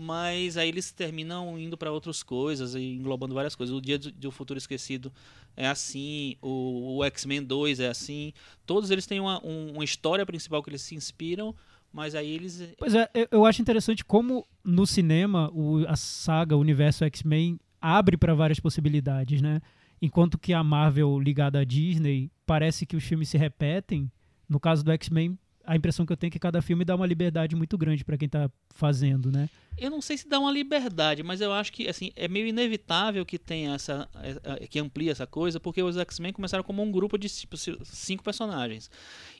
[0.00, 3.74] mas aí eles terminam indo para outras coisas e englobando várias coisas.
[3.76, 5.12] O Dia do, do Futuro Esquecido
[5.56, 8.32] é assim, o, o X-Men 2 é assim.
[8.64, 11.54] Todos eles têm uma, um- uma história principal que eles se inspiram,
[11.92, 16.56] mas aí eles Pois é, eu- eu acho interessante como no cinema o- a saga,
[16.56, 19.60] o universo X-Men abre para várias possibilidades, né?
[20.00, 24.10] Enquanto que a Marvel ligada à Disney parece que os filmes se repetem.
[24.48, 25.38] No caso do X-Men,
[25.72, 28.18] a impressão que eu tenho é que cada filme dá uma liberdade muito grande para
[28.18, 29.48] quem tá fazendo, né?
[29.78, 33.24] Eu não sei se dá uma liberdade, mas eu acho que assim é meio inevitável
[33.24, 34.08] que tenha essa
[34.42, 37.78] eh, que amplie essa coisa, porque os X-Men começaram como um grupo de tipo, ci-
[37.84, 38.90] cinco personagens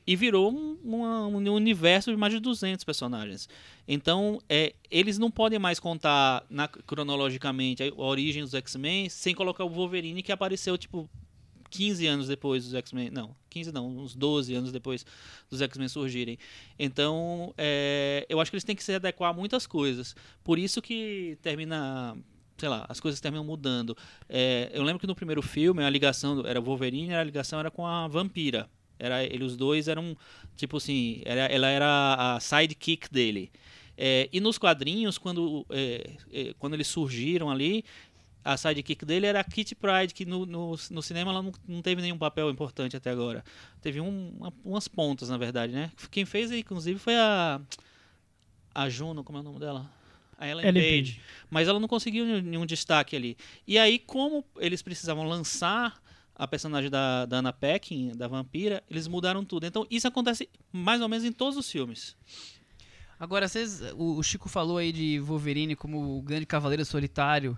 [0.07, 3.49] e virou um, uma- um universo de mais de 200 personagens.
[3.85, 9.65] Então, é, eles não podem mais contar na- cronologicamente a origem dos X-Men sem colocar
[9.65, 11.09] o Wolverine que apareceu tipo
[11.71, 13.09] 15 anos depois dos X-Men.
[13.09, 15.05] Não, 15 não, uns 12 anos depois
[15.49, 16.37] dos X-Men surgirem.
[16.77, 20.15] Então, é, eu acho que eles têm que se adequar a muitas coisas.
[20.43, 22.15] Por isso que termina.
[22.57, 23.97] Sei lá, as coisas terminam mudando.
[24.29, 27.87] É, eu lembro que no primeiro filme a ligação era Wolverine, a ligação era com
[27.87, 28.69] a vampira.
[28.99, 30.15] Era, ele, os dois eram,
[30.55, 33.51] tipo assim, era, ela era a sidekick dele.
[33.97, 37.83] É, e nos quadrinhos, quando, é, é, quando eles surgiram ali,
[38.43, 41.81] a sidekick dele era a Kitty Pryde, que no, no, no cinema ela não, não
[41.81, 43.43] teve nenhum papel importante até agora.
[43.81, 45.91] Teve um, uma- umas pontas, na verdade, né?
[46.09, 47.61] Quem fez, inclusive, foi a.
[48.73, 49.89] A Juno, como é o nome dela?
[50.37, 51.11] A Ellen, Ellen Page.
[51.13, 51.21] Page.
[51.49, 53.37] Mas ela não conseguiu nenhum destaque ali.
[53.67, 56.01] E aí, como eles precisavam lançar
[56.33, 59.65] a personagem da, da Anna Paquin, da vampira, eles mudaram tudo.
[59.67, 62.15] Então isso acontece mais ou menos em todos os filmes.
[63.19, 67.55] Agora, vocês, o, o Chico falou aí de Wolverine como o grande cavaleiro solitário.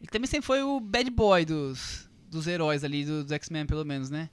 [0.00, 3.84] Ele também sempre foi o bad boy dos, dos heróis ali, do- dos X-Men, pelo
[3.84, 4.30] menos, né?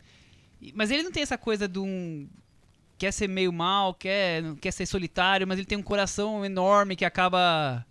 [0.61, 2.27] E- Mas ele não tem essa coisa de um.
[2.97, 7.05] Quer ser meio mal, quer, quer ser solitário, mas ele tem um coração enorme que
[7.05, 7.85] acaba.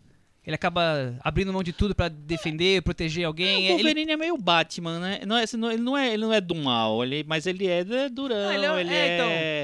[0.45, 3.57] Ele acaba abrindo mão de tudo pra defender, proteger alguém.
[3.57, 5.21] o Ele- Wolverine é meio Batman, né?
[5.27, 8.49] Não é, ele, não é, ele não é do mal, ele, mas ele é durão,
[8.49, 9.15] Ah, ele ele, é, é...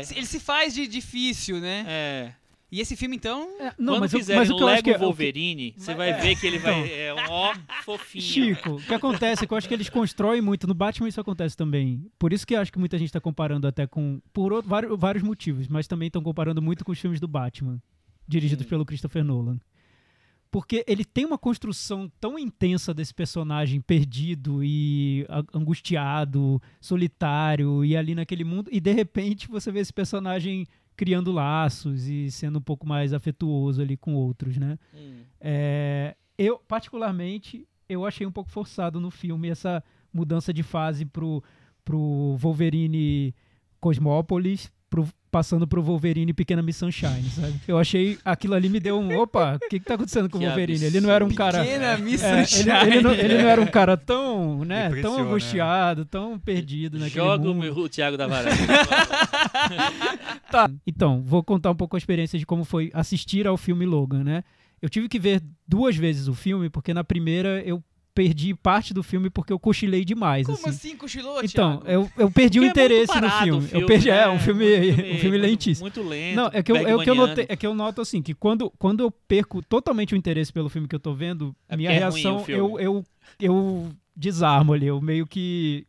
[0.01, 1.85] então, se- ele se faz de difícil, né?
[1.89, 2.33] é.
[2.73, 4.77] E esse filme, então, É, não, Quando mas, o- fizerem mas o que eu acho
[4.77, 6.91] Lego que é- Wolverine, você vai ver que ele vai...
[6.91, 7.55] É um ó
[7.85, 8.25] fofinho.
[8.25, 10.67] Chico, o que acontece é que eu acho que eles constroem muito.
[10.67, 12.11] No Batman isso acontece também.
[12.19, 14.23] Por isso que eu acho que muita gente está comparando até com.
[14.33, 17.79] Por outro- vários, vários motivos, mas também estão comparando muito com os filmes do Batman,
[18.27, 18.69] dirigidos Hum.
[18.71, 19.59] pelo Christopher Nolan.
[20.51, 28.15] Porque ele tem uma construção tão intensa desse personagem perdido e angustiado, solitário e ali
[28.15, 32.87] naquele mundo, e de repente você vê esse personagem criando laços e sendo um pouco
[32.87, 34.79] mais afetuoso ali com outros, né?
[34.95, 35.23] Hum.
[35.41, 41.43] É, eu, particularmente, eu achei um pouco forçado no filme essa mudança de fase pro,
[41.85, 43.35] pro Wolverine
[43.81, 47.55] Cosmópolis, pro, passando pro Wolverine Pequena Miss Sunshine, sabe?
[47.67, 50.43] Eu achei, aquilo ali me deu um, opa, o que que tá acontecendo com o
[50.43, 50.85] Wolverine?
[50.85, 51.61] Ele não era um cara...
[51.65, 52.71] Pequena Miss É, ele, Sunshine.
[52.87, 55.23] ele não, ele não era um cara tão, né, tão né?
[55.23, 57.81] angustiado, tão perdido naquele Joga o, mundo.
[57.81, 58.55] o Thiago da Varanda.
[60.51, 60.71] Tá.
[60.87, 64.45] Então, vou contar um pouco a experiência de como foi assistir ao filme Logan, né?
[64.83, 67.83] Eu tive que ver duas vezes o filme, porque na primeira eu
[68.15, 70.47] perdi parte do filme porque eu cochilei demais.
[70.47, 70.69] Como assim.
[70.89, 71.91] assim, cochilou, Então, Thiago?
[71.91, 73.69] eu, eu perdi o Porque é muito interesse no parado filme.
[73.73, 74.29] o Eu perdi, é, né?
[74.29, 75.85] um filme, um filme muito- lentíssimo.
[75.85, 76.37] Muito lento.
[76.37, 78.35] Não, é que, eu, é, o que eu notei, é que eu noto assim, que
[78.35, 81.91] quando, quando eu perco totalmente o interesse pelo filme que eu tô vendo, É minha
[81.91, 82.61] é o reação, filme.
[82.61, 83.05] eu, eu,
[83.41, 85.87] eu desarmo ali, eu meio que.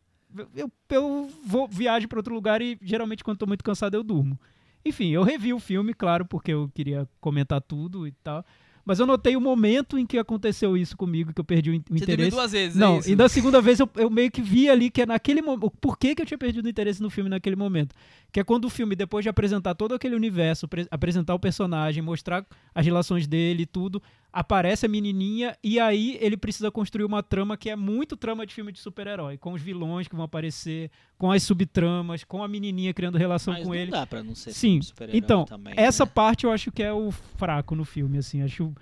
[0.56, 4.38] Eu, eu vou viajo para outro lugar e geralmente quando tô muito cansado eu durmo.
[4.84, 8.44] Enfim, eu revi o filme, claro, porque eu queria comentar tudo e tal.
[8.84, 11.82] Mas eu notei o momento em que aconteceu isso comigo, que eu perdi o, in-
[11.90, 12.30] o interesse.
[12.30, 15.00] duas vezes, Não, é e da segunda vez eu, eu meio que vi ali que
[15.02, 15.70] é naquele momento.
[15.80, 17.94] Por que, que eu tinha perdido o interesse no filme naquele momento?
[18.30, 22.02] Que é quando o filme, depois de apresentar todo aquele universo, pre- apresentar o personagem,
[22.02, 22.44] mostrar
[22.74, 24.02] as relações dele e tudo,
[24.34, 28.52] aparece a menininha e aí ele precisa construir uma trama que é muito trama de
[28.52, 32.92] filme de super-herói, com os vilões que vão aparecer, com as subtramas, com a menininha
[32.92, 33.92] criando relação Mas com não ele.
[33.92, 36.10] dá pra não ser Sim, super-herói então, também, essa né?
[36.12, 38.74] parte eu acho que é o fraco no filme, assim, acho...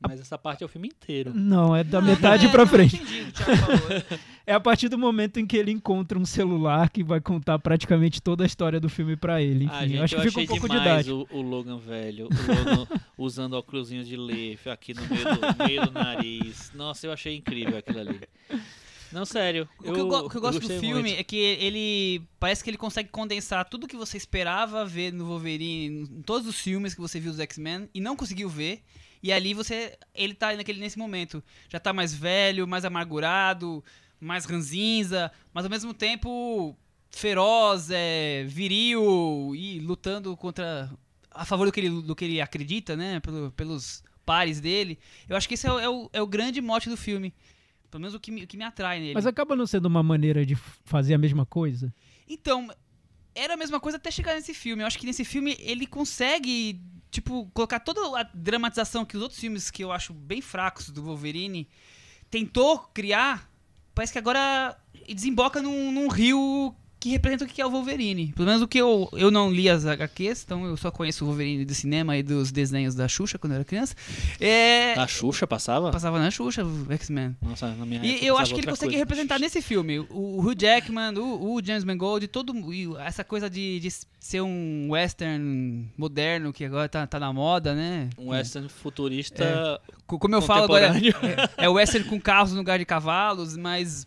[0.00, 1.32] Mas essa parte é o filme inteiro.
[1.34, 2.96] Não, é da Ah, metade é, pra frente.
[2.96, 3.24] entendi.
[4.48, 8.22] É a partir do momento em que ele encontra um celular que vai contar praticamente
[8.22, 9.64] toda a história do filme pra ele.
[9.64, 11.26] Enfim, Ah, gente, eu acho eu que fica um achei pouco didático.
[11.32, 12.86] o, o Logan velho, o Logan
[13.18, 16.70] usando óculosinho de lefe aqui no meio do, meio do nariz.
[16.76, 18.20] Nossa, eu achei incrível aquilo ali.
[19.10, 19.68] Não, sério.
[19.80, 21.18] O que eu, o que eu gosto do filme muito.
[21.18, 26.02] é que ele parece que ele consegue condensar tudo que você esperava ver no Wolverine,
[26.08, 28.80] em todos os filmes que você viu dos X-Men e não conseguiu ver.
[29.26, 33.82] E ali você, ele tá naquele nesse momento, já tá mais velho, mais amargurado,
[34.20, 36.76] mais ranzinza, mas ao mesmo tempo
[37.10, 40.88] feroz, é, viril e lutando contra
[41.30, 44.96] a favor do que ele, do que ele acredita, né, pelo- pelos pares dele.
[45.28, 47.34] Eu acho que esse é o, é o- é o grande mote do filme.
[47.90, 49.14] Pelo menos o que me, o que me atrai nele.
[49.14, 51.92] Mas acaba não sendo uma maneira de fazer a mesma coisa?
[52.28, 52.68] Então,
[53.34, 54.82] era a mesma coisa até chegar nesse filme.
[54.82, 56.80] Eu acho que nesse filme ele consegue,
[57.16, 61.02] tipo, colocar toda a dramatização que os outros filmes que eu acho bem fracos do
[61.02, 61.66] Wolverine
[62.30, 63.50] tentou criar.
[63.94, 64.76] Parece que agora
[65.08, 66.74] desemboca num, num rio
[67.06, 68.32] que representa o que é o Wolverine.
[68.34, 71.28] Pelo menos o que eu, eu não li as HQs, então eu só conheço o
[71.28, 73.94] Wolverine do cinema e dos desenhos da Xuxa quando eu era criança.
[74.40, 75.90] É, A Xuxa passava?
[75.90, 77.36] passava na Xuxa, o X-Men.
[77.42, 78.98] Nossa, na minha E eu acho que ele consegue coisa.
[78.98, 82.52] representar nesse filme o, Hugh Jackman, o, o James Mangold, todo
[83.00, 83.88] essa coisa de, de
[84.18, 88.10] ser um western moderno que agora tá, tá na moda, né?
[88.18, 89.80] Um western futurista.
[90.06, 90.92] Co- Como eu falo agora,
[91.58, 94.06] é, é western com carros no lugar de cavalos, mas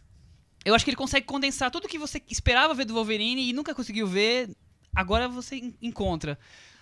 [0.66, 3.74] eu acho que ele consegue condensar tudo que você esperava ver do Wolverine e nunca
[3.74, 4.50] conseguiu ver,
[4.94, 6.38] agora você en- encontra.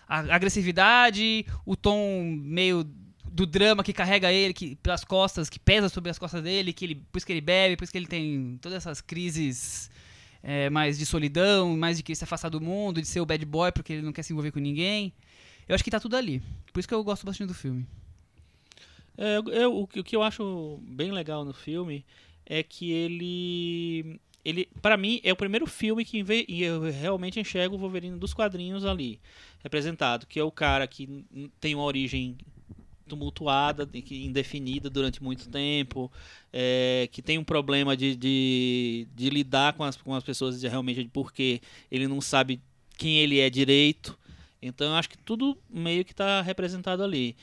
[0.08, 2.84] A agressividade, o tom meio
[3.30, 6.86] do drama que carrega ele que, pelas costas, que pesa sobre as costas dele, que
[6.86, 9.92] ele, por isso que ele bebe, por isso que ele tem todas essas crises
[10.42, 13.46] é, mais de solidão, mais de querer se afastar do mundo, de ser o bad
[13.46, 15.14] boy porque ele não quer se envolver com ninguém.
[15.68, 16.42] Eu acho que tá tudo ali.
[16.72, 17.86] Por isso que eu gosto bastante do filme.
[19.18, 22.06] É, eu- eu- o que eu acho bem legal no filme
[22.48, 24.20] é que ele.
[24.44, 28.86] ele para mim, é o primeiro filme que eu realmente enxergo o Wolverine dos quadrinhos
[28.86, 29.20] ali
[29.62, 31.26] representado, que é o cara que
[31.60, 32.38] tem uma origem
[33.08, 36.12] tumultuada, indefinida durante muito tempo,
[36.52, 41.10] é, que tem um problema de, de, de lidar com as, com as pessoas realmente
[41.12, 42.62] porque ele não sabe
[42.98, 44.18] quem ele é direito.
[44.62, 47.36] Então eu acho que tudo meio que está representado ali.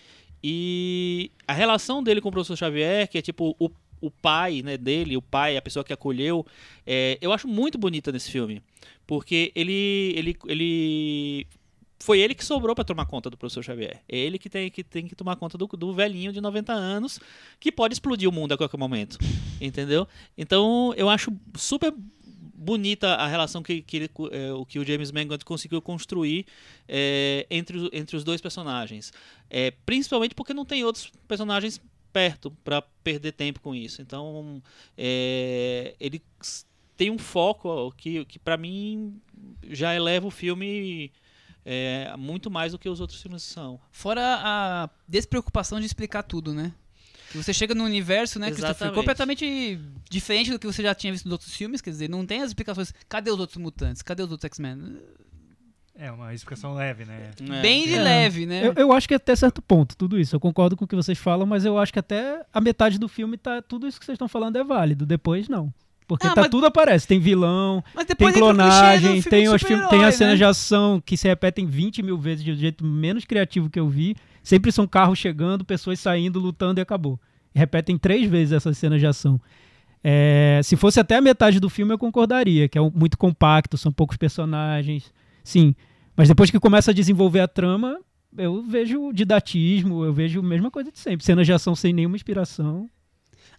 [0.43, 3.71] E a relação dele com o professor Xavier, que é tipo o,
[4.07, 6.45] o pai né, dele, o pai, a pessoa que acolheu,
[6.87, 8.63] é, eu acho muito bonita nesse filme.
[9.07, 11.47] Porque ele, ele, ele
[12.01, 14.03] foi ele que sobrou para tomar conta do professor Xavier.
[14.09, 17.21] É ele que tem que, tem que tomar conta do, do velhinho de 90 anos
[17.61, 19.19] que pode explodir o mundo a qualquer momento.
[19.61, 20.07] Entendeu?
[20.37, 21.95] Então eu acho super
[22.57, 26.47] bonita a relação que, que, ele, é, o que o James Mangold conseguiu construir
[26.89, 29.13] é, entre, os- entre os dois personagens.
[29.51, 31.81] É, principalmente porque não tem outros personagens
[32.15, 34.01] perto para perder tempo com isso.
[34.01, 34.63] Então
[34.97, 36.23] é, ele
[36.97, 39.21] tem um foco que, que para mim
[39.69, 41.11] já eleva o filme
[41.65, 43.81] é, muito mais do que os outros filmes são.
[43.91, 46.73] Fora a despreocupação de explicar tudo, né?
[47.35, 48.53] Você chega num universo, né,
[48.95, 52.43] completamente diferente do que você já tinha visto nos outros filmes, quer dizer, não tem
[52.43, 52.95] as explicações.
[53.09, 54.03] Cadê os outros mutantes?
[54.03, 55.01] Cadê os outros X-Men?
[55.97, 57.31] É uma explicação leve, né?
[57.41, 57.63] É.
[57.63, 58.03] Bem de É.
[58.03, 58.67] leve, né?
[58.67, 60.35] Eu, eu acho que até certo ponto, tudo isso.
[60.35, 63.09] Eu concordo com o que vocês falam, mas eu acho que até a metade do
[63.09, 63.63] filme tá.
[63.63, 65.07] Tudo isso que vocês estão falando é válido.
[65.07, 65.73] Depois não.
[66.07, 67.07] Porque Ah, tá mas- tudo aparece.
[67.07, 70.39] Tem vilão, Mas tem clonagem, filme tem, os filmes, tem as cenas né?
[70.39, 73.89] de ação que se repetem 20 mil vezes de um jeito menos criativo que eu
[73.89, 74.17] vi.
[74.43, 77.19] Sempre são carros chegando, pessoas saindo, lutando e acabou.
[77.55, 79.41] Repetem três vezes essas cenas de ação.
[80.03, 83.79] É, se fosse até a metade do filme, eu concordaria, que é um- muito compacto,
[83.79, 85.11] são poucos personagens.
[85.45, 85.75] Sim.
[86.17, 88.01] Mas depois que começa a desenvolver a trama,
[88.37, 91.25] eu vejo didatismo, eu vejo a mesma coisa de sempre.
[91.25, 92.91] Cenas de ação sem nenhuma inspiração.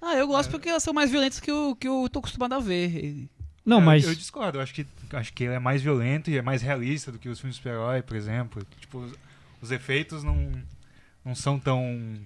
[0.02, 2.60] Ah, eu gosto porque elas são mais violentas que eu, que eu tô acostumado a
[2.60, 3.30] ver.
[3.65, 4.06] Não, É, mas.
[4.06, 7.12] Eu discordo, eu acho que, acho que ele é mais violento e é mais realista
[7.12, 8.65] do que os filmes de super-herói, por exemplo.
[8.80, 9.13] Tipo, os,
[9.62, 10.52] os efeitos não,
[11.24, 12.19] não são tão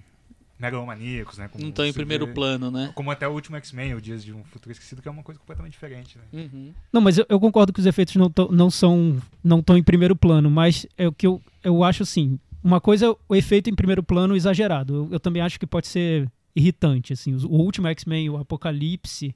[0.60, 1.48] megalomaníacos, né?
[1.48, 2.92] como Não estão em primeiro vê- plano, né?
[2.94, 5.38] Como até o último X-Men, o Dias de um Futuro Esquecido, que é uma coisa
[5.40, 6.24] completamente diferente, né?
[6.52, 6.72] Uhum.
[6.92, 9.82] Não, mas eu, eu concordo que os efeitos não, tão- não são não estão em
[9.82, 12.38] primeiro plano, mas é o que eu, eu acho assim.
[12.62, 14.94] Uma coisa é o efeito em primeiro plano exagerado.
[14.94, 17.12] Eu, eu também acho que pode ser irritante.
[17.14, 19.34] Assim, Os- o último X-Men, o Apocalipse,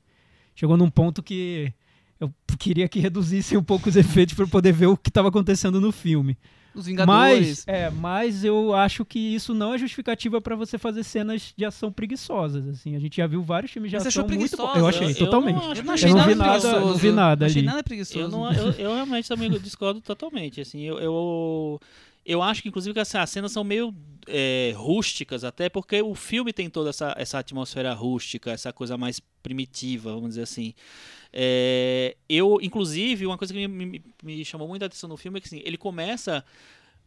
[0.54, 1.72] chegou num ponto que
[2.20, 5.80] eu queria que reduzissem um pouco os efeitos para poder ver o que estava acontecendo
[5.80, 6.36] no filme.
[6.74, 7.64] Os Vingadores.
[7.66, 11.64] Mas, é, mas eu acho que isso não é justificativa para você fazer cenas de
[11.64, 12.66] ação preguiçosas.
[12.68, 14.56] Assim, a gente já viu vários filmes de Mas você ação achou muito bons.
[14.72, 14.78] preguiçosa?
[14.80, 15.54] Eu achei Eu- eu totalmente.
[15.56, 16.86] não acho eu não achei eu não nada vi nada, preguiçoso.
[16.86, 18.18] não vi nada Não achei nada preguiçoso.
[18.20, 20.60] Eu, não, eu, eu realmente também discordo totalmente.
[20.60, 21.80] Assim, eu, eu,
[22.24, 23.94] eu acho que, inclusive, que as cenas são meio
[24.26, 29.20] é, rústicas, até porque o filme tem toda essa, essa atmosfera rústica, essa coisa mais
[29.42, 30.74] primitiva, vamos dizer assim.
[31.32, 35.40] É, eu, inclusive, uma coisa que me, me, me chamou muita atenção no filme é
[35.40, 36.44] que assim, ele começa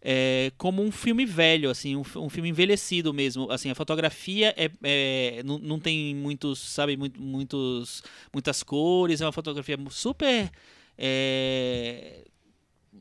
[0.01, 3.51] é, como um filme velho, assim, um, um filme envelhecido mesmo.
[3.51, 9.25] Assim, a fotografia é, é- não, não tem muitos, sabe, muito, muitos, muitas cores, é
[9.25, 10.51] uma fotografia super
[10.97, 12.23] é,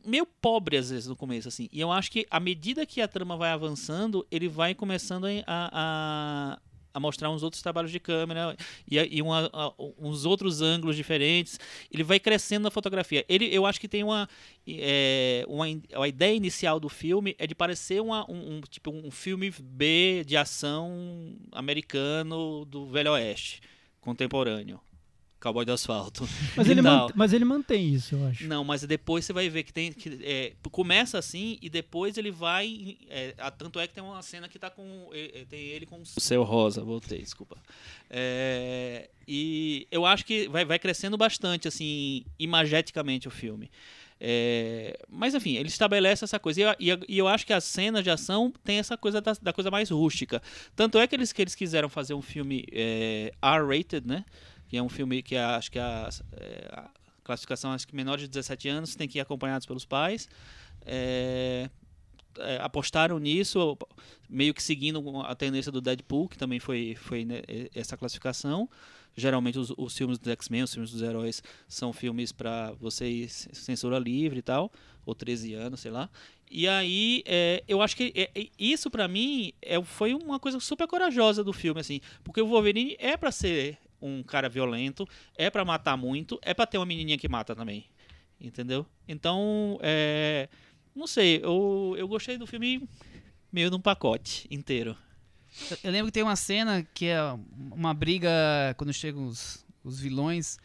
[0.05, 1.69] meio pobre às vezes no começo, assim.
[1.73, 5.43] E eu acho que à medida que a trama vai avançando, ele vai começando a,
[5.47, 6.59] a,
[6.95, 8.57] a mostrar uns outros trabalhos de câmera
[8.91, 11.59] e, e uma- a- uns outros ângulos diferentes.
[11.91, 13.25] Ele vai crescendo na fotografia.
[13.29, 14.29] Ele, eu acho que tem uma,
[14.67, 15.67] é, uma
[16.03, 20.25] a ideia inicial do filme é de parecer uma- um, um- tipo um filme B
[20.27, 23.61] de ação americano do Velho Oeste,
[24.01, 24.81] contemporâneo.
[25.40, 26.27] Cowboy do asfalto.
[26.57, 27.09] Mas ele, tal.
[27.09, 28.46] man- mas ele mantém isso, eu acho.
[28.46, 29.92] Não, mas depois você vai ver que tem.
[29.92, 32.96] Que, é, começa assim e depois ele vai.
[33.09, 35.11] é, a- tanto é que tem uma cena que tá com.
[35.12, 37.57] é, tem ele com o céu rosa, voltei, desculpa.
[38.11, 43.70] É, e eu acho que vai, vai crescendo bastante, assim, imageticamente o filme.
[44.18, 46.61] É, mas enfim, ele estabelece essa coisa.
[46.61, 49.20] E eu, e eu- e eu acho que as cenas de ação tem essa coisa
[49.20, 50.42] da, da coisa mais rústica.
[50.75, 54.25] Tanto é que eles, que eles quiseram fazer um filme é, R-rated, né?
[54.69, 56.91] Que é um filme que a- acho que a, é, a
[57.25, 60.29] classificação acho que menor de 17 anos tem que ir acompanhados pelos pais.
[60.85, 61.69] É,
[62.39, 63.77] é, apostaram nisso,
[64.29, 67.43] meio que seguindo a tendência do Deadpool, que também foi, foi né,
[67.75, 68.69] essa classificação.
[69.17, 73.29] Geralmente os, os filmes dos X-Men, os filmes dos heróis, são filmes para você ir
[73.31, 74.71] c- censura livre e tal,
[75.07, 76.11] ou 13 anos, sei lá.
[76.51, 80.61] E aí, é, eu acho que é, é, isso pra mim é, foi uma coisa
[80.61, 85.49] super corajosa do filme, assim, porque o Wolverine é pra ser um cara violento, é
[85.51, 87.87] pra matar muito, é pra ter uma menininha que mata também,
[88.41, 88.87] entendeu?
[89.09, 90.49] Então, é,
[90.95, 92.89] não sei, eu, eu gostei do filme
[93.53, 94.97] meio num pacote inteiro.
[95.71, 97.21] Eu- Eu lembro que tem uma cena que é
[97.73, 98.31] uma briga
[98.77, 100.59] quando chegam os, os vilões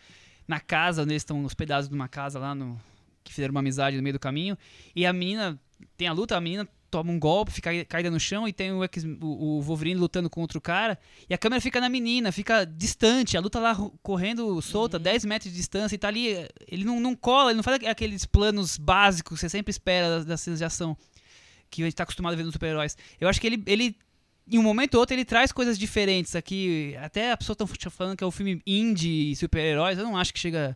[0.48, 2.78] na casa, onde eles estão hospedados numa casa lá no.
[3.24, 4.58] que fizeram uma amizade no meio do caminho.
[4.96, 5.58] E a menina.
[5.96, 8.82] Tem a luta, a menina toma um golpe, fica caída no chão e tem o,
[9.22, 11.00] o, Wolverine lutando contra o cara.
[11.30, 13.38] E a câmera fica na menina, fica distante.
[13.38, 16.46] A luta lá correndo solta, 10 metros de distância e tá ali.
[16.68, 20.26] Ele não, não cola, ele não faz aqueles planos básicos que você sempre espera das,
[20.26, 20.98] das cenas de ação
[21.70, 22.98] que a gente tá acostumado a ver nos super-heróis.
[23.20, 23.96] Eu acho que ele, ele,
[24.52, 26.94] em um momento ou outro, ele traz coisas diferentes aqui.
[27.02, 29.98] Até a pessoa tá falando que é um filme indie super-heróis.
[29.98, 30.76] Eu não acho que chega,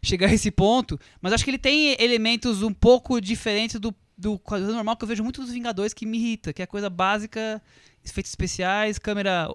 [0.00, 0.98] chega a esse ponto.
[1.20, 5.08] Mas acho que ele tem elementos um pouco diferentes do, do quadrinho normal que eu
[5.08, 7.62] vejo muito dos Vingadores que me irrita, que é a coisa básica,
[8.04, 9.48] efeitos especiais, câmera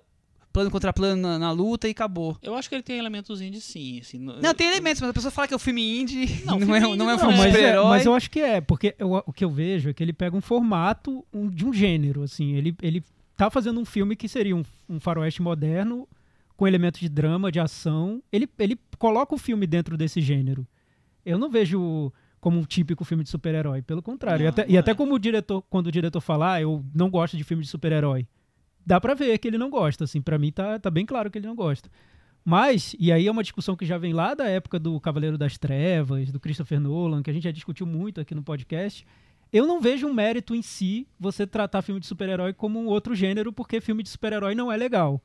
[0.53, 2.37] plano contra plano na, na luta e acabou.
[2.41, 3.99] Eu acho que ele tem elementos indie sim.
[4.01, 6.59] Assim, no- Não, tem elementos, mas a pessoa fala que é um filme indie, Não,
[6.59, 7.89] não, filme é, indie não é um não filme mas, é, super-herói.
[7.89, 10.35] mas eu acho que é, porque eu- o que eu vejo é que ele pega
[10.35, 13.03] um formato um- de um gênero, assim, ele, ele
[13.37, 16.07] tá fazendo um filme que seria um, um faroeste moderno,
[16.57, 20.67] com elementos de drama, de ação, ele, ele coloca o filme dentro desse gênero.
[21.25, 24.41] Eu não vejo como um típico filme de super-herói, pelo contrário.
[24.41, 27.09] e Não, até, e até como o diretor, quando o diretor falar, ah, eu não
[27.09, 28.27] gosto de filme de super-herói.
[28.83, 31.37] Dá pra ver que ele não gosta, assim, para mim tá, tá bem claro que
[31.37, 31.87] ele não gosta.
[32.43, 35.55] Mas, e aí é uma discussão que já vem lá da época do Cavaleiro das
[35.55, 39.05] Trevas, do Christopher Nolan, que a gente já discutiu muito aqui no podcast.
[39.53, 43.13] Eu não vejo um mérito em si você tratar filme de super-herói como um outro
[43.13, 45.21] gênero, porque filme de super-herói não é legal.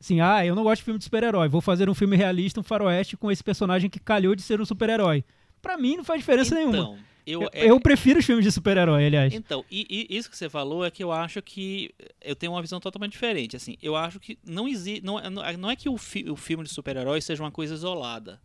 [0.00, 2.62] Assim, ah, eu não gosto de filme de super-herói, vou fazer um filme realista, um
[2.62, 5.22] faroeste com esse personagem que calhou de ser um super-herói.
[5.62, 6.76] Pra mim não faz diferença nenhuma.
[6.78, 9.34] Então, eu, Eu, é- eu prefiro os filmes de super-herói, aliás.
[9.34, 11.90] Então, e, e isso que você falou é que eu acho que
[12.22, 13.54] eu tenho uma visão totalmente diferente.
[13.54, 16.28] Assim, eu acho que não existe, não, é- não é- não é que o, fi-
[16.30, 18.40] o filme de super-herói seja uma coisa isolada.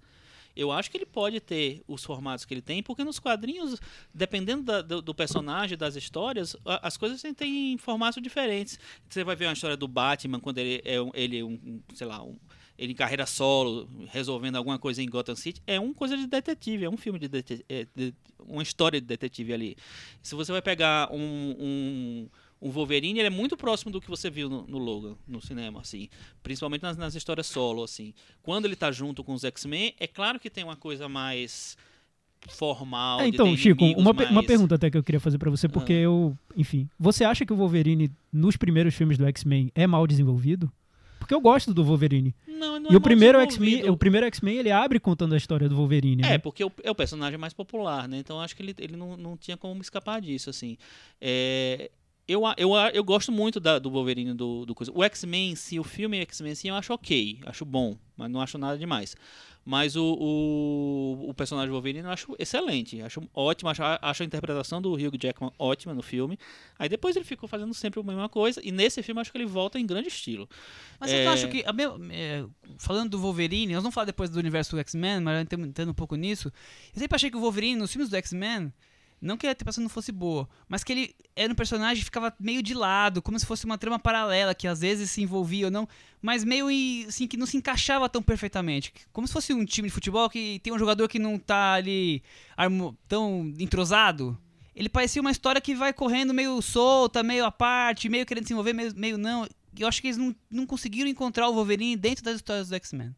[0.56, 3.80] Eu acho que ele pode ter os formatos que ele tem, porque nos quadrinhos,
[4.13, 8.78] dependendo da- do, do personagem, das histórias, a- as coisas têm- formatos diferentes.
[9.10, 12.06] Você vai ver uma história do Batman quando ele é um, ele é um, sei
[12.06, 12.38] lá, um,
[12.77, 16.86] ele em carreira solo, resolvendo alguma coisa em Gotham City, é uma coisa de detetive,
[16.86, 18.13] é um filme de, dete- é, de-
[18.47, 19.75] uma história de detetive ali.
[20.21, 21.17] Se você vai pegar um,
[21.59, 22.29] um,
[22.62, 25.81] um Wolverine, ele é muito próximo do que você viu no, no Logan, no cinema,
[25.81, 26.09] assim.
[26.41, 28.13] Principalmente nas, nas histórias solo, assim.
[28.41, 31.77] Quando ele tá junto com os X-Men, é claro que tem uma coisa mais
[32.49, 33.21] formal.
[33.21, 35.69] É, então, Chico, uma, pe- uma mais- pergunta até que eu queria fazer pra você,
[35.69, 35.97] porque Ah.
[36.01, 40.71] eu, enfim, você acha que o Wolverine nos primeiros filmes do X-Men é mal desenvolvido?
[41.23, 42.36] Porque eu gosto do Wolverine.
[42.45, 45.69] Não, não e é o primeiro X-Men, o primeiro X-Men, ele abre contando a história
[45.69, 46.38] do Wolverine, É, né?
[46.38, 48.17] porque o- é o personagem mais popular, né?
[48.17, 50.77] Então acho que ele, ele não, não tinha como escapar disso, assim.
[51.21, 51.89] É,
[52.27, 54.91] eu, eu, eu gosto muito da- do Wolverine do, do coisa.
[54.93, 58.41] O X-Men si, o filme X-Men em si, eu acho ok, acho bom, mas não
[58.41, 59.15] acho nada demais.
[59.65, 64.82] Mas o, o, o personagem Wolverine eu acho excelente, acho ótimo, acho, acho a interpretação
[64.82, 66.38] do Hugh Jackman ótima no filme.
[66.78, 69.38] Aí depois ele ficou fazendo sempre a mesma coisa, e nesse filme eu acho que
[69.38, 70.49] ele volta em grande estilo.
[70.99, 71.28] Mas eu É.
[71.28, 71.63] acho que,
[72.12, 72.45] é,
[72.78, 76.15] falando do Wolverine, nós vamos falar depois do universo do X-Men, mas entrando um pouco
[76.15, 76.52] nisso.
[76.93, 78.71] Eu sempre achei que o Wolverine, nos filmes do X-Men,
[79.23, 82.33] não que a interpretação não fosse boa, mas que ele era um personagem que ficava
[82.38, 85.71] meio de lado, como se fosse uma trama paralela, que às vezes se envolvia ou
[85.71, 85.88] não,
[86.21, 86.67] mas meio
[87.07, 88.93] assim, que não se encaixava tão perfeitamente.
[89.13, 92.21] Como se fosse um time de futebol que tem um jogador que não tá ali
[93.07, 94.38] tão entrosado.
[94.75, 98.53] Ele parecia uma história que vai correndo meio solta, meio à parte, meio querendo se
[98.53, 99.47] envolver, meio, meio não.
[99.77, 103.15] Eu acho que eles não, não conseguiram encontrar o Wolverine dentro das histórias do X-Men.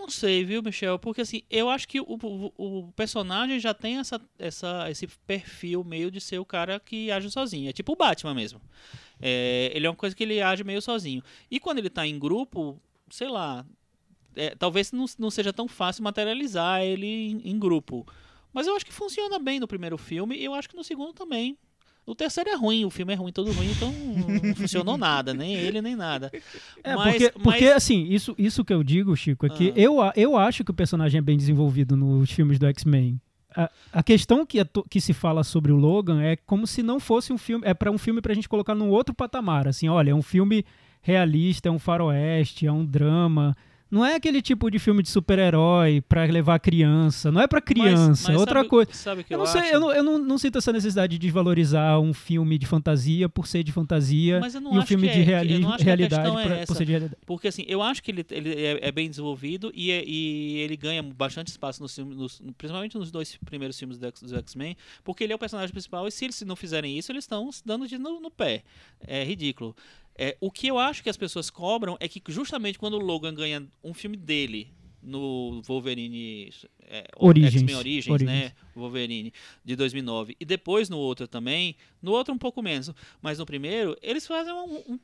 [0.00, 0.98] Não sei, viu, Michel?
[0.98, 5.84] Porque assim, eu acho que o, o, o personagem já tem essa, essa, esse perfil
[5.84, 7.68] meio de ser o cara que age sozinho.
[7.68, 8.62] É tipo o Batman mesmo.
[9.20, 11.22] É, ele é uma coisa que ele age meio sozinho.
[11.50, 13.66] E quando ele tá em grupo, sei lá,
[14.34, 18.06] é, talvez não, não seja tão fácil materializar ele em, em grupo.
[18.54, 21.12] Mas eu acho que funciona bem no primeiro filme e eu acho que no segundo
[21.12, 21.58] também.
[22.10, 23.92] O terceiro é ruim, o filme é ruim, todo ruim, então
[24.42, 26.30] não funcionou nada, nem ele, nem nada.
[26.82, 29.72] É, Mas- porque, mas- porque assim, isso, isso que eu digo, Chico, é que Ah.
[29.76, 33.20] eu, a- eu acho que o personagem é bem desenvolvido nos filmes do X-Men.
[33.54, 36.98] A, a questão que, é que se fala sobre o Logan é como se não
[37.00, 37.64] fosse um filme.
[37.66, 39.66] É para um filme pra gente colocar num outro patamar.
[39.68, 40.64] Assim, olha, é um filme
[41.02, 43.56] realista, é um faroeste, é um drama.
[43.90, 47.32] Não é aquele tipo de filme de super-herói pra levar criança.
[47.32, 48.92] Não é pra criança, é outra sabe, coisa.
[48.92, 49.72] Sabe Eu eu, não sei, acho?
[49.74, 53.46] eu, não, eu não, não sinto essa necessidade de desvalorizar um filme de fantasia por
[53.48, 56.66] ser de fantasia Mas eu não e um filme de é- reali- eu realidade é
[56.66, 57.16] por ser de realidade.
[57.26, 61.02] Porque assim, eu acho que ele, ele é, é bem desenvolvido e, e ele ganha
[61.02, 65.36] bastante espaço nos filmes, nos- principalmente nos dois primeiros filmes dos X-Men, porque ele é
[65.36, 68.20] o personagem principal e se eles não fizerem isso, eles estão se dando de no,
[68.20, 68.62] no pé.
[69.06, 69.74] É ridículo.
[70.22, 73.32] É, o que eu acho que as pessoas cobram é que justamente quando o Logan
[73.34, 74.70] ganha um filme dele
[75.02, 76.50] no Wolverine
[76.82, 77.54] é, Origens.
[77.54, 78.30] X-Men Origins, Origens.
[78.42, 78.52] né?
[78.76, 79.32] Wolverine
[79.64, 82.90] de 2009 e depois no outro também, no outro um pouco menos,
[83.22, 84.98] mas no primeiro eles fazem um, um-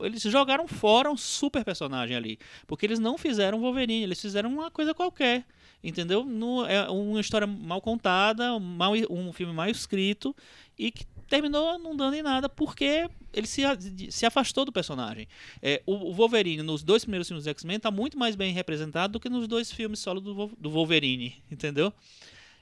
[0.00, 2.36] eles jogaram fora um super personagem ali,
[2.66, 5.44] porque eles não fizeram Wolverine, eles fizeram uma coisa qualquer,
[5.84, 6.24] entendeu?
[6.24, 10.34] No, é uma história mal contada, mal, um filme mal escrito
[10.76, 13.62] e que terminou não dando em nada porque ele se,
[14.10, 15.28] se afastou do personagem.
[15.62, 19.12] É, o, o Wolverine nos dois primeiros filmes do X-Men tá muito mais bem representado
[19.12, 21.92] do que nos dois filmes solo do, do Wolverine, entendeu?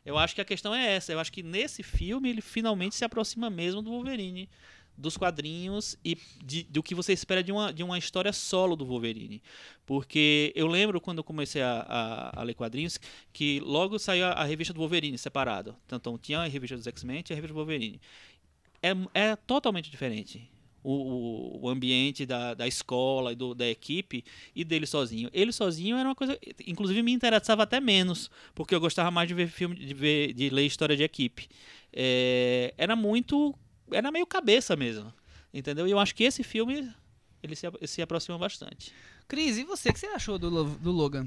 [0.05, 1.13] Eu acho que a questão é essa.
[1.13, 4.51] Eu acho que nesse filme ele finalmente se aproxima mesmo do Wolverine,
[4.97, 8.85] dos quadrinhos e de- do que você espera de uma, de uma história solo do
[8.85, 9.43] Wolverine.
[9.87, 13.01] Porque eu lembro quando eu comecei a, a- a ler quadrinhos
[13.33, 15.75] que logo saiu a, a revista do Wolverine separado.
[15.87, 17.99] Então tinha a revista dos X-Men e a revista do Wolverine.
[18.83, 18.91] É,
[19.31, 20.49] é totalmente diferente.
[20.87, 24.23] O, o- ambiente da, da escola e do- da equipe
[24.55, 25.31] e dele sozinho.
[25.33, 26.39] Ele sozinho era uma coisa.
[26.67, 30.51] Inclusive me interessava até menos, porque eu gostava mais de ver filme, de, ver, de
[30.51, 31.49] ler história de equipe.
[31.91, 33.55] É, era muito.
[33.91, 35.11] Era meio cabeça mesmo.
[35.55, 35.87] Entendeu?
[35.89, 36.93] E eu acho que esse filme
[37.43, 38.93] ele se, se aproxima bastante.
[39.27, 39.89] Cris, e você?
[39.89, 41.27] O que você achou do, do Logan?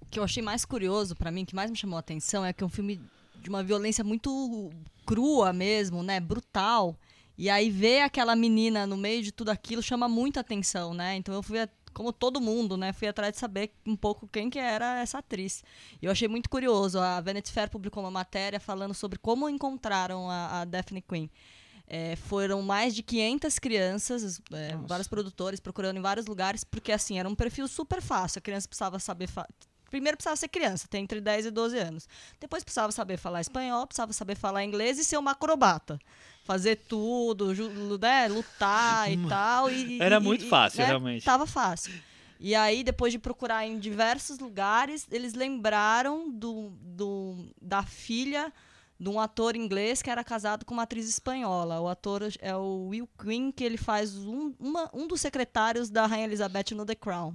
[0.00, 2.52] O que eu achei mais curioso pra mim, que mais me chamou a atenção, é
[2.52, 3.00] que é um filme
[3.42, 4.70] de uma violência muito
[5.04, 6.20] crua mesmo, né?
[6.20, 6.96] Brutal.
[7.36, 11.16] E aí ver aquela menina no meio de tudo aquilo chama muita atenção, né?
[11.16, 11.58] Então eu fui,
[11.92, 12.92] como todo mundo, né?
[12.92, 15.62] Fui atrás de saber um pouco quem que era essa atriz.
[16.00, 16.98] E eu achei muito curioso.
[16.98, 21.28] A Vanity Fair publicou uma matéria falando sobre como encontraram a, a Daphne Quinn.
[21.86, 27.18] É, foram mais de 500 crianças, é, vários produtores procurando em vários lugares, porque assim,
[27.18, 28.38] era um perfil super fácil.
[28.38, 29.28] A criança precisava saber.
[29.90, 32.08] Primeiro precisava ser criança, tem entre 10 e 12 anos.
[32.40, 35.98] Depois precisava saber falar espanhol, precisava saber falar inglês e ser uma acrobata.
[36.44, 37.52] Fazer tudo,
[38.00, 39.70] né, lutar e tal.
[39.70, 41.24] e- Era e- muito e, fácil, né, realmente.
[41.24, 41.92] Tava fácil.
[42.40, 48.52] E aí, depois de procurar em diversos lugares, eles lembraram do, do, da filha
[48.98, 51.80] de um ator inglês que era casado com uma atriz espanhola.
[51.80, 56.06] O ator é o Will Quinn, que ele faz um, uma- um dos secretários da
[56.06, 57.34] Rainha Elizabeth no The Crown.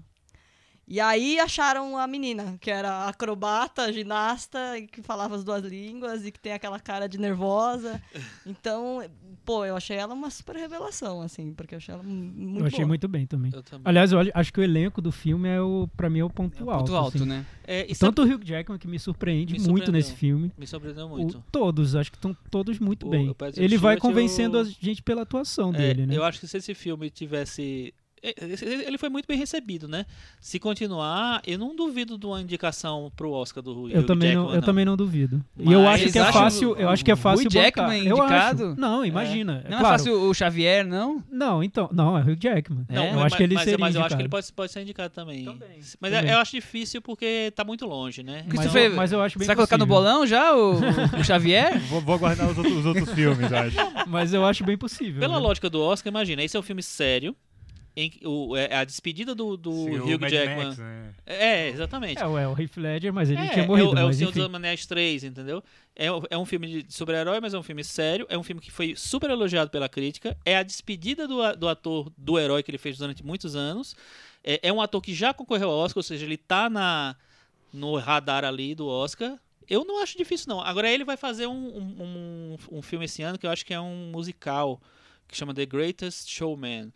[0.90, 6.26] E aí acharam a menina, que era acrobata, ginasta, e que falava as duas línguas
[6.26, 8.02] e que tem aquela cara de nervosa.
[8.46, 9.04] Então,
[9.44, 12.66] pô, eu achei ela uma super revelação, assim, porque eu achei ela mu- muito eu
[12.68, 12.88] achei boa.
[12.88, 13.52] muito bem também.
[13.54, 13.82] Eu também.
[13.84, 16.58] Aliás, eu acho que o elenco do filme é o, pra mim, é o ponto
[16.58, 16.86] É o alto.
[16.86, 17.26] ponto alto, assim.
[17.26, 17.46] né?
[17.66, 20.54] É, e sabe- Tanto o Hugh Jackman, que me surpreende Me muito nesse filme.
[20.58, 21.44] me surpreendeu o- muito.
[21.52, 23.30] todos, acho que estão todos muito O- bem.
[23.30, 26.16] o Ele vai convencendo eu- a gente pela atuação É, dele, né?
[26.16, 27.94] Eu acho que se esse filme tivesse.
[28.30, 30.06] É, Ele foi muito bem recebido, né?
[30.40, 34.44] Se continuar, eu não duvido de uma indicação pro Oscar do Hugh Eu também, não,
[34.44, 35.44] Jackman, eu também não duvido.
[35.58, 38.04] E eu Mas acho que é fácil, eu acho que é o fácil Hugh Jackman
[38.04, 38.08] bancar.
[38.08, 38.66] Eu indicado?
[38.66, 38.80] acho.
[38.80, 39.66] Não, imagina.
[39.70, 39.86] Não claro.
[39.86, 41.24] é fácil o Xavier, não?
[41.32, 42.86] Não, então, não, é Hugh Jackman.
[42.90, 44.44] Não, eu mas, acho que ele mas, seria mas eu acho que ele indicado.
[44.44, 45.46] pode, pode ser indicado também.
[45.46, 46.32] Também, Mas também.
[46.32, 48.46] eu acho difícil porque tá muito longe, né?
[48.54, 50.76] Mas, eu, mas eu acho bem Você vai colocar no bolão já o,
[51.20, 51.80] o Xavier?
[51.88, 53.78] Vou, vou aguardar os outros, os outros filmes, eu acho.
[54.08, 55.20] Mas eu acho bem possível.
[55.20, 55.46] Pela né?
[55.46, 57.36] lógica do Oscar, imagina, esse é um filme sério.
[58.00, 60.66] Em, o, é a despedida do, do Sim, Hugh Jackman.
[60.68, 61.16] Max, né?
[61.26, 62.22] É, É, exatamente.
[62.22, 63.90] é o Heath Ledger, mas ele É, tinha é morrido.
[63.96, 64.40] o, é o Senhor enfim.
[64.42, 65.64] dos Anéis 3, entendeu?
[65.96, 68.28] É, é um filme de super-herói, mas é um filme sério.
[68.30, 70.38] É um filme que foi super elogiado pela crítica.
[70.46, 73.96] É a despedida do, do ator, do herói que ele fez durante muitos anos.
[74.44, 77.16] É, é um ator que já concorreu ao Oscar, ou seja, ele tá na,
[77.74, 79.40] no radar ali do Oscar.
[79.68, 80.62] Eu não acho difícil, não.
[80.62, 82.04] Agora ele vai fazer um, um,
[82.72, 84.80] um, um filme esse ano que eu acho que é um musical,
[85.28, 86.94] que chama The Greatest Showman.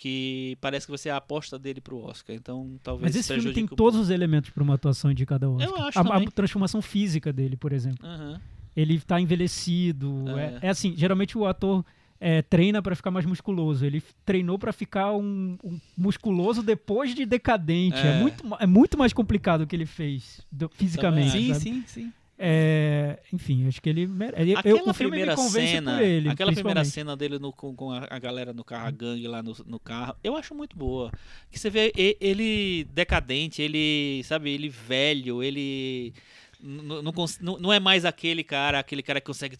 [0.00, 2.36] Que parece que vai ser a aposta dele pro Oscar.
[2.36, 5.50] Então talvez Mas esse filme tem um todos os elementos para uma atuação de cada
[5.50, 5.68] Oscar.
[5.68, 6.28] Eu acho a, também.
[6.28, 8.06] a transformação física dele, por exemplo.
[8.06, 8.40] Aham.
[8.76, 10.24] Ele tá envelhecido.
[10.38, 10.58] É, É.
[10.62, 11.84] é assim, geralmente o ator
[12.20, 13.84] é, treina para ficar mais musculoso.
[13.84, 17.96] Ele treinou para ficar um, um musculoso depois de decadente.
[17.98, 18.18] É.
[18.18, 18.20] É.
[18.20, 21.30] muito, é muito mais complicado o que ele fez do- fisicamente.
[21.32, 21.60] Sim, sabe?
[21.60, 22.12] sim, sim.
[22.40, 24.50] É, enfim, acho que ele merece.
[24.50, 26.28] Eu, Aquela filme primeira cena, ele.
[26.28, 29.56] aquela primeira cena dele no- com, com a, galera no carro, a gangue lá no,
[29.66, 31.10] no carro, eu acho muito boa.
[31.50, 36.14] Que você vê ele decadente, ele, sabe, ele velho, ele
[36.60, 39.56] não, não, não é mais aquele cara, aquele cara que consegue,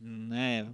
[0.00, 0.66] né,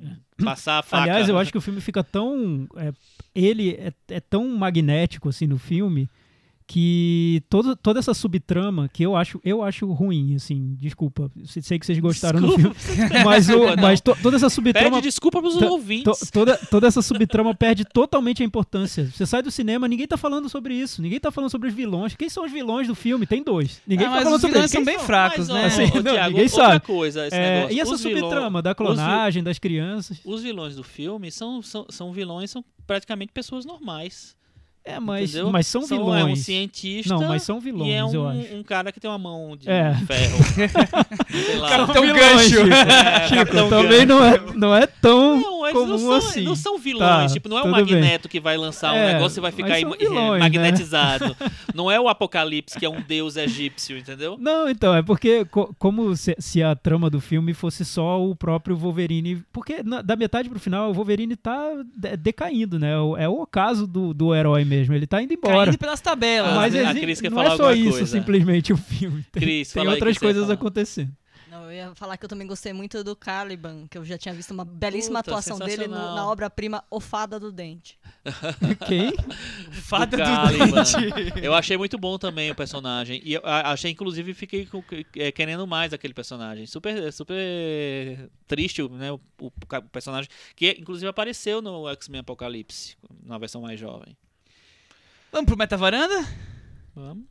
[0.45, 1.03] passar a faca.
[1.03, 2.69] Aliás, eu acho que o filme fica tão.
[2.77, 2.93] é,
[3.35, 6.09] ele é, é tão magnético assim no filme
[6.73, 11.31] que todo, toda essa subtrama que eu acho eu acho ruim assim desculpa.
[11.45, 12.75] Sei que vocês gostaram do filme
[13.25, 16.19] mas, o, Desculpa, mas to- toda essa subtrama Pede desculpa pros to- ouvintes.
[16.19, 19.05] to- toda, toda essa subtrama perde totalmente a importância.
[19.15, 21.03] Você sai do cinema ninguém tá falando sobre isso.
[21.03, 22.17] Ninguém tá falando sobre os vilões.
[22.17, 23.27] Quem são os vilões do filme?
[23.27, 23.83] Tem dois.
[23.87, 25.85] Ninguém Ah, tá falando os sobre vilões são bem fracos, Mas, né?
[25.85, 26.87] Assim, ô, não, Thiago, ninguém sabe.
[26.87, 30.19] coisa, É, e essa Os vilões- subtrama da os vi- clonagem das crianças?
[30.25, 34.35] Os vilões do filme são, são, são vilões, são praticamente pessoas normais.
[34.85, 35.51] É mas entendeu?
[35.53, 37.15] mas são, É um vilões cientista.
[37.15, 39.57] não mas são vilões e é um, eu acho um cara que tem uma mão
[39.57, 39.95] de É.
[40.07, 40.39] ferro.
[41.31, 41.69] Sei lá.
[41.69, 42.49] Cara, tem um Vilões, gancho.
[42.49, 42.69] Chico.
[42.75, 44.07] É, Chico, Capitão também Gancho.
[44.07, 45.41] não é, não é tão.
[45.41, 46.41] Não, eles não comum são, assim.
[46.43, 47.29] não são vilões.
[47.29, 47.83] Tá, tipo, não é o tudo bem.
[48.01, 50.39] Magneto que vai lançar um É, negócio e vai ficar são vilões, né?
[50.41, 51.37] magnetizado.
[51.75, 54.37] Não é o Apocalipse, que é um deus egípcio, entendeu?
[54.39, 58.35] Não, então, é porque co- como se, se a trama do filme fosse só o
[58.35, 59.43] próprio Wolverine.
[59.53, 62.99] Porque na- da metade pro final o Wolverine tá de- decaindo, né?
[62.99, 64.95] O- É o ocaso do, do herói mesmo.
[64.95, 65.65] Ele tá indo embora.
[65.67, 66.55] Caindo pelas tabelas.
[66.55, 66.85] Mas né?
[66.85, 68.07] a exi- Cris quer não falar é só isso, coisa.
[68.07, 69.23] simplesmente o filme.
[69.31, 71.13] Tem, Cris, tem outras coisas acontecendo.
[71.51, 74.33] Não, eu ia falar que eu também gostei muito do Caliban, que eu já tinha
[74.33, 77.99] visto uma belíssima Puta, atuação dele no- na obra-prima O Fada do Dente.
[78.89, 79.13] Quem?
[79.71, 80.83] Fada do do, Caliban.
[80.83, 81.33] dente.
[81.45, 83.21] Eu achei muito bom também o personagem.
[83.23, 84.83] E achei, inclusive, fiquei com-
[85.15, 86.65] é, querendo mais daquele personagem.
[86.67, 89.13] Super, super triste, né?
[89.13, 89.51] O, o
[89.93, 90.31] personagem.
[90.57, 94.17] Que, inclusive, apareceu no X-Men Apocalipse, na versão mais jovem.
[95.33, 96.25] Vamos pro Metavaranda?
[96.95, 97.25] Vamos.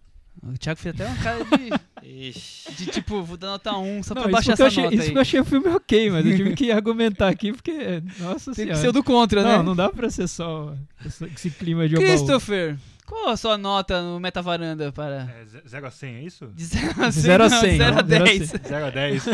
[0.44, 1.70] O Thiago fez até uma cara de,
[2.30, 2.74] Ixi.
[2.74, 5.08] de tipo, vou dar nota 1 só Não, pra baixar essa achei, nota isso aí.
[5.10, 8.02] porque eu achei o filme ok, mas eu tive que argumentar aqui porque.
[8.18, 8.76] Nossa Tem que senhora.
[8.78, 9.64] ser o do contra, não, né?
[9.64, 10.74] não dá pra ser só
[11.06, 12.76] esse, esse clima de oba Christopher,
[13.06, 15.30] qual a sua nota no Metavaranda para...
[15.40, 16.48] É, ze- 0 a 100, é isso?
[16.56, 18.50] De 0 a 100, Zero a não, 100, zero a não, zero a 10.
[18.50, 19.26] 0 a 10.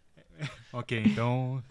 [0.72, 1.62] ok, então.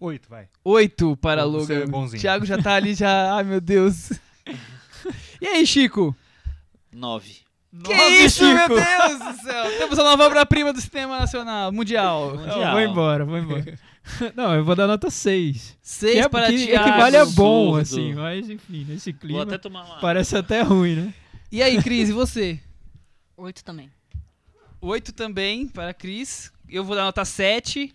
[0.00, 0.48] 8, vai.
[0.64, 1.86] 8 para ser Logan.
[1.86, 2.20] bonzinho.
[2.20, 3.34] Thiago já tá ali, já...
[3.36, 4.10] Ai, meu Deus.
[5.40, 6.14] E aí, Chico?
[6.92, 7.38] Nove.
[7.84, 8.74] Que Nove, isso, meu Chico!
[8.74, 9.78] Deus do céu.
[9.78, 12.34] Temos a nova obra-prima do cinema nacional, mundial.
[12.34, 12.72] Não, Mundial.
[12.72, 13.78] vou embora, vou embora.
[14.34, 15.78] Não, eu vou dar nota 6.
[15.80, 16.88] 6 Que, é, para que Thiago.
[16.88, 17.80] equivale a bom, Absurdo.
[18.02, 20.00] assim, mas enfim, nesse Vou clima até tomar uma.
[20.00, 21.14] parece até ruim, né?
[21.52, 22.58] E aí, Cris, e você?
[23.36, 23.90] Oito também.
[24.80, 26.50] 8 também para Cris.
[26.68, 27.92] Eu vou dar nota 7.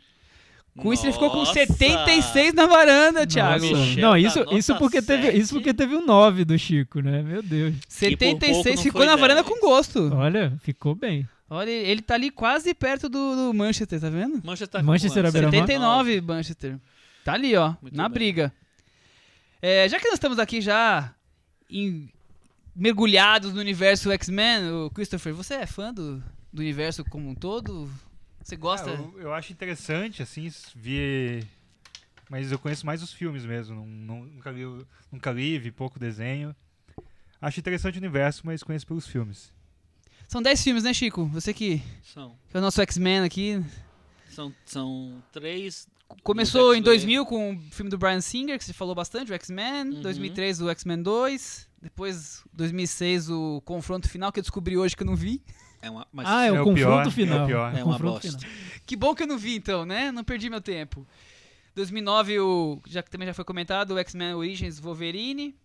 [0.78, 1.53] Com isso, ele ficou com Nossa!
[1.53, 3.65] 76 na varanda, Thiago.
[3.65, 3.99] Nossa.
[4.01, 5.53] Não, tá isso, isso, porque teve, isso 7.
[5.53, 7.21] porque teve um 9 do Chico, né?
[7.21, 7.76] Meu Deus.
[8.01, 9.47] E por pouco 76 não ficou na varanda 10.
[9.55, 10.13] com gosto.
[10.13, 11.28] Olha, ficou bem.
[11.49, 14.41] Olha, ele tá ali quase perto do, do Manchester, tá vendo?
[14.43, 15.53] Manchester, Manchester à beira-mar.
[15.61, 16.78] 79 Manchester.
[17.23, 18.13] Tá ali, ó, Muito na bem.
[18.13, 18.51] briga.
[19.61, 21.13] É, já que nós estamos aqui já
[21.69, 22.09] em-
[22.76, 26.21] mergulhados no universo X-Men, o Christopher, você é fã do,
[26.51, 27.89] do universo como um todo?
[28.45, 28.91] Você gosta?
[28.91, 31.47] Ah, eu, eu acho interessante, assim, ver.
[32.29, 33.75] Mas eu conheço mais os filmes mesmo.
[33.75, 34.61] não- não- nunca, li,
[35.11, 36.55] nunca li, vi pouco desenho.
[37.41, 39.51] Acho interessante o universo, mas conheço pelos filmes.
[40.27, 41.25] São 10 filmes, né, Chico?
[41.25, 43.63] Você que, São, que é o nosso X-Men aqui.
[44.29, 45.87] são, são três.
[46.21, 46.83] Começou em X-Men.
[46.83, 49.89] 2000 com o filme do Brian Singer, que você falou bastante, o X-Men.
[49.89, 50.01] Uhum.
[50.01, 51.67] 2003 o X-Men 2.
[51.81, 55.41] Depois, 2006, o confronto final, que eu descobri hoje que eu não vi.
[55.86, 57.47] É uma, mas Ah, é, o É o confronto pior, é o final.
[57.47, 57.73] pior.
[57.73, 58.39] o É uma confronto bosta.
[58.39, 58.55] final.
[58.86, 60.11] Que bom que eu não vi, então, né?
[60.11, 61.05] Não perdi meu tempo.
[61.75, 65.55] 2009, o, já que também já foi comentado, o X-Men Origins Wolverine.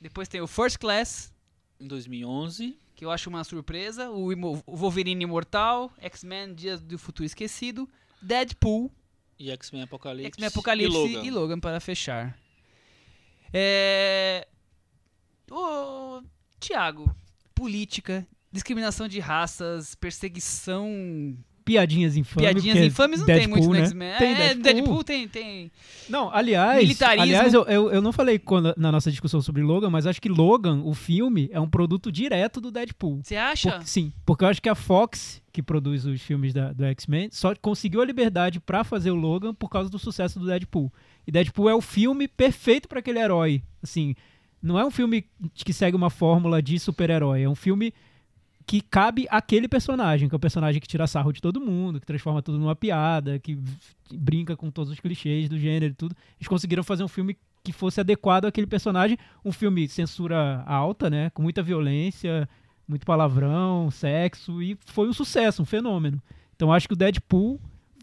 [0.00, 1.32] Depois tem o First Class,
[1.80, 2.76] Em 2011.
[2.96, 4.10] que eu acho uma surpresa.
[4.10, 5.92] O, Imo- o Wolverine Imortal.
[5.98, 7.88] X-Men Dias do Futuro Esquecido.
[8.20, 8.90] Deadpool.
[9.38, 10.26] E X-Men Apocalipse.
[10.28, 11.58] X-Men Apocalipse E Logan.
[11.60, 12.36] para fechar.
[13.52, 14.46] É...
[15.50, 16.22] Ô,
[16.60, 17.14] Tiago,
[17.54, 22.50] política, discriminação de raças, perseguição, Piadinhas infames.
[22.50, 23.80] piadinhas infames não Deadpool, tem muito no né?
[23.84, 24.18] X-Men.
[24.18, 24.62] Tem é, Deadpool.
[24.62, 25.70] Deadpool tem, tem.
[26.08, 27.22] Não, aliás, Militarismo.
[27.22, 30.28] aliás eu, eu, eu não falei quando- na nossa discussão sobre Logan, mas acho que
[30.28, 33.20] Logan, o filme, é um produto direto do Deadpool.
[33.22, 33.72] Você acha?
[33.78, 37.28] Por- sim, porque eu acho que a Fox, que produz os filmes da- do X-Men,
[37.30, 40.92] só conseguiu a liberdade pra fazer o Logan por causa do sucesso do Deadpool.
[41.24, 43.62] E Deadpool é o filme perfeito pra aquele herói.
[43.80, 44.16] Assim,
[44.60, 45.24] não é um filme
[45.54, 47.92] que segue uma fórmula de super-herói, é um filme
[48.66, 52.06] que cabe àquele personagem, que é o personagem que tira sarro de todo mundo, que
[52.06, 53.58] transforma tudo numa piada, que
[54.12, 56.14] brinca com todos os clichês do gênero e tudo.
[56.38, 61.30] Eles conseguiram fazer um filme que fosse adequado àquele personagem, um filme censura alta, né,
[61.30, 62.48] com muita violência,
[62.88, 66.20] muito palavrão, sexo, e foi um sucesso, um fenômeno.
[66.56, 67.60] Então acho que o Deadpool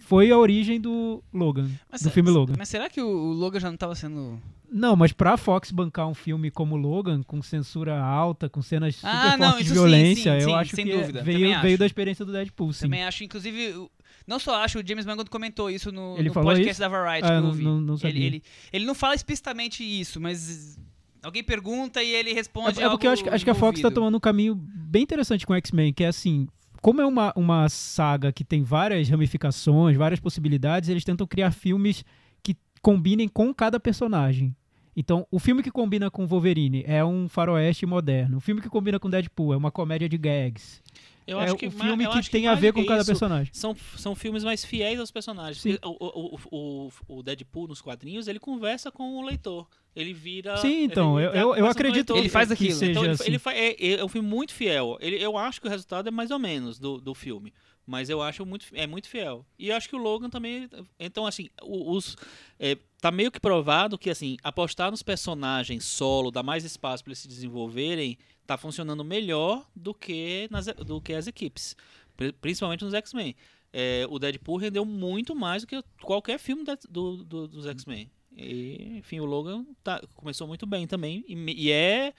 [0.08, 2.54] foi a origem do Logan, Mas do filme Logan.
[2.58, 4.40] Mas será que o, Logan já não tava sendo.
[4.70, 9.10] Não, mas pra Fox bancar um filme como Logan, com censura alta, com cenas super
[9.10, 11.24] Ah, não, de isso sim, violência, sim, eu sim, acho que dúvida.
[11.24, 11.78] veio, Também veio acho.
[11.80, 12.82] da experiência do Deadpool, sim.
[12.86, 13.88] Também acho, inclusive.
[14.26, 16.80] Não só acho, o James Mangold comentou isso no, no podcast isso?
[16.82, 17.64] da Variety Ah, que eu não- ouvi.
[17.64, 18.44] não- não ele, ele,
[18.74, 20.78] ele não fala explicitamente isso, mas
[21.24, 22.82] alguém pergunta e ele responde.
[22.82, 25.04] É, é porque eu acho, que- acho que a Fox tá tomando um caminho bem
[25.04, 26.48] interessante com o X-Men, que é assim,
[26.88, 32.06] como é uma, uma saga que tem várias ramificações, várias possibilidades, eles tentam criar filmes
[32.42, 34.56] que combinem com cada personagem.
[34.96, 38.38] Então, o filme que combina com Wolverine é um faroeste moderno.
[38.38, 40.82] O filme que combina com Deadpool é uma comédia de gags.
[41.28, 42.88] Eu é acho o que filme eu que acho tem a mais ver que com
[42.88, 43.52] cada isso, personagem.
[43.54, 45.62] São, são filmes mais fiéis aos personagens.
[45.62, 45.78] Sim.
[45.84, 49.68] O, o, o, o, o Deadpool nos quadrinhos, ele conversa com o leitor.
[49.94, 50.56] Ele vira.
[50.58, 52.18] Sim, então, ele- eu- eu- o acredito leitor.
[52.18, 52.74] Ele faz que aquilo.
[52.80, 53.24] seja Então, ele, assim.
[53.26, 54.98] ele fa- é, é um filme muito fiel.
[55.02, 57.52] Ele, eu acho que o resultado é mais ou menos do, do filme.
[57.86, 59.46] Mas eu acho muito, é muito fiel.
[59.58, 60.70] E eu acho que o Logan também.
[61.00, 62.16] Então, assim, o- os.
[62.60, 67.12] é, tá meio que provado que assim, apostar nos personagens solo, dar mais espaço para
[67.12, 68.18] eles se desenvolverem,
[68.48, 71.76] tá funcionando melhor do que nas do que as equipes,
[72.16, 73.36] Pri- principalmente nos X-Men.
[73.74, 78.10] É, o Deadpool rendeu muito mais do que qualquer filme do- do- dos X-Men.
[78.36, 82.14] E, enfim, o Logan tá- começou muito bem também e, e é,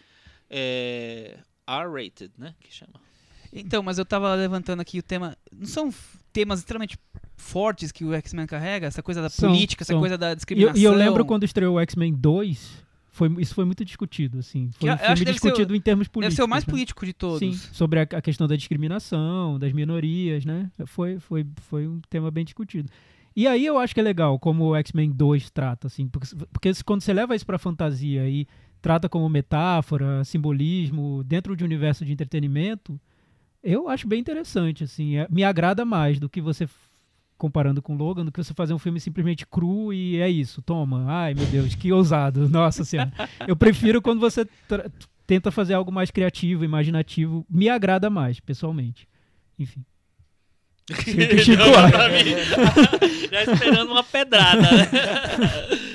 [0.50, 2.94] é R-rated, né, que chama.
[3.52, 5.36] Então, mas eu tava levantando aqui o tema.
[5.50, 5.92] Não são
[6.32, 6.98] temas extremamente
[7.36, 8.86] fortes que o X-Men carrega?
[8.86, 10.00] Essa coisa da São, política, essa são.
[10.00, 10.80] coisa da E eu, discriminação.
[10.80, 12.84] e eu lembro quando estreou o X-Men 2,
[13.18, 14.70] foi, isso foi muito discutido, assim.
[14.78, 16.36] Foi um filme deve ser discutido em termos políticos.
[16.36, 16.70] Deve ser o mais né?
[16.70, 17.40] político de todos.
[17.40, 20.70] Sim, sobre a, a questão da discriminação, das minorias, né?
[20.86, 22.88] Foi, foi, foi um tema bem discutido.
[23.34, 26.72] E aí eu acho que é legal como o X-Men 2 trata, assim, porque, porque
[26.84, 28.46] quando você leva isso pra fantasia e
[28.80, 33.00] trata como metáfora, simbolismo, dentro de um universo de entretenimento,
[33.62, 36.68] eu acho bem interessante, assim, é- me agrada mais do que você
[37.38, 41.04] comparando com Logan, do que você fazer um filme simplesmente cru e é isso, toma,
[41.08, 43.12] ai meu Deus, que ousado, nossa senhora.
[43.46, 44.46] Eu prefiro quando você
[45.26, 49.08] tenta fazer algo mais criativo, imaginativo, me agrada mais, pessoalmente.
[49.58, 49.84] Enfim.
[51.04, 51.62] Chico, Chico.
[53.30, 54.62] Já esperando uma pedrada.
[54.62, 54.88] né?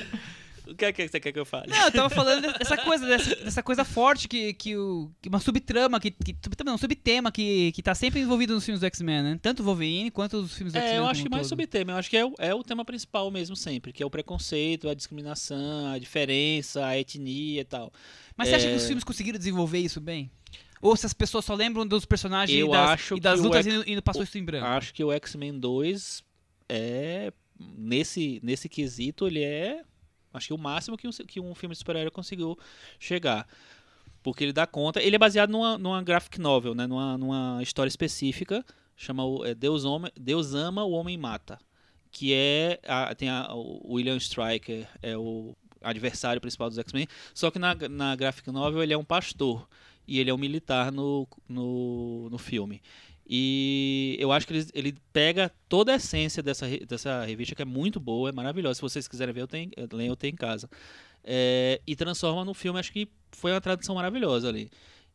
[0.74, 1.68] o que é que você quer que eu fale?
[1.70, 5.40] Não, eu tava falando dessa coisa, dessa, dessa coisa forte que, que, o, que uma
[5.40, 9.24] subtrama, que, que subtrama não, subtema que, que tá sempre envolvido nos filmes do X-Men,
[9.24, 9.40] né?
[9.42, 10.96] Tanto o Wolverine quanto os filmes do X-Men.
[10.96, 11.60] É, eu acho que mais todo.
[11.60, 11.94] subtema.
[11.94, 14.90] Eu acho que é o, é o tema principal mesmo sempre, que é o preconceito,
[14.90, 17.92] a discriminação, a diferença, a etnia e tal.
[18.36, 18.76] Mas você acha que É.
[18.76, 20.30] os filmes conseguiram desenvolver isso bem?
[20.82, 23.66] Ou se as pessoas só lembram dos personagens Eu e das, acho e das lutas
[23.66, 24.66] X- e, e passou isso em branco?
[24.66, 26.22] Acho que o X-Men 2
[26.68, 27.32] é
[27.78, 29.82] nesse nesse quesito ele é
[30.34, 32.58] acho que o máximo que um, que um filme de super-herói conseguiu
[33.00, 33.48] chegar.
[34.22, 37.90] Porque ele dá conta, ele é baseado numa, numa graphic novel, né, numa, numa história
[37.90, 38.66] específica,
[38.96, 41.60] chama é, Deus, Homem, Deus ama, o homem mata,
[42.10, 47.52] que é a- tem a, o William Stryker é o adversário principal dos X-Men, só
[47.52, 49.68] que na, na graphic novel ele é um pastor
[50.08, 52.82] e ele é um militar no, no, no filme.
[53.26, 57.66] E eu acho que ele, ele pega toda a essência dessa, dessa revista, que é
[57.66, 58.76] muito boa, é maravilhosa.
[58.76, 60.70] Se vocês quiserem ver, eu tenho, eu eu tenho em casa.
[61.24, 64.70] É, e transforma no filme, acho que foi uma tradução maravilhosa ali.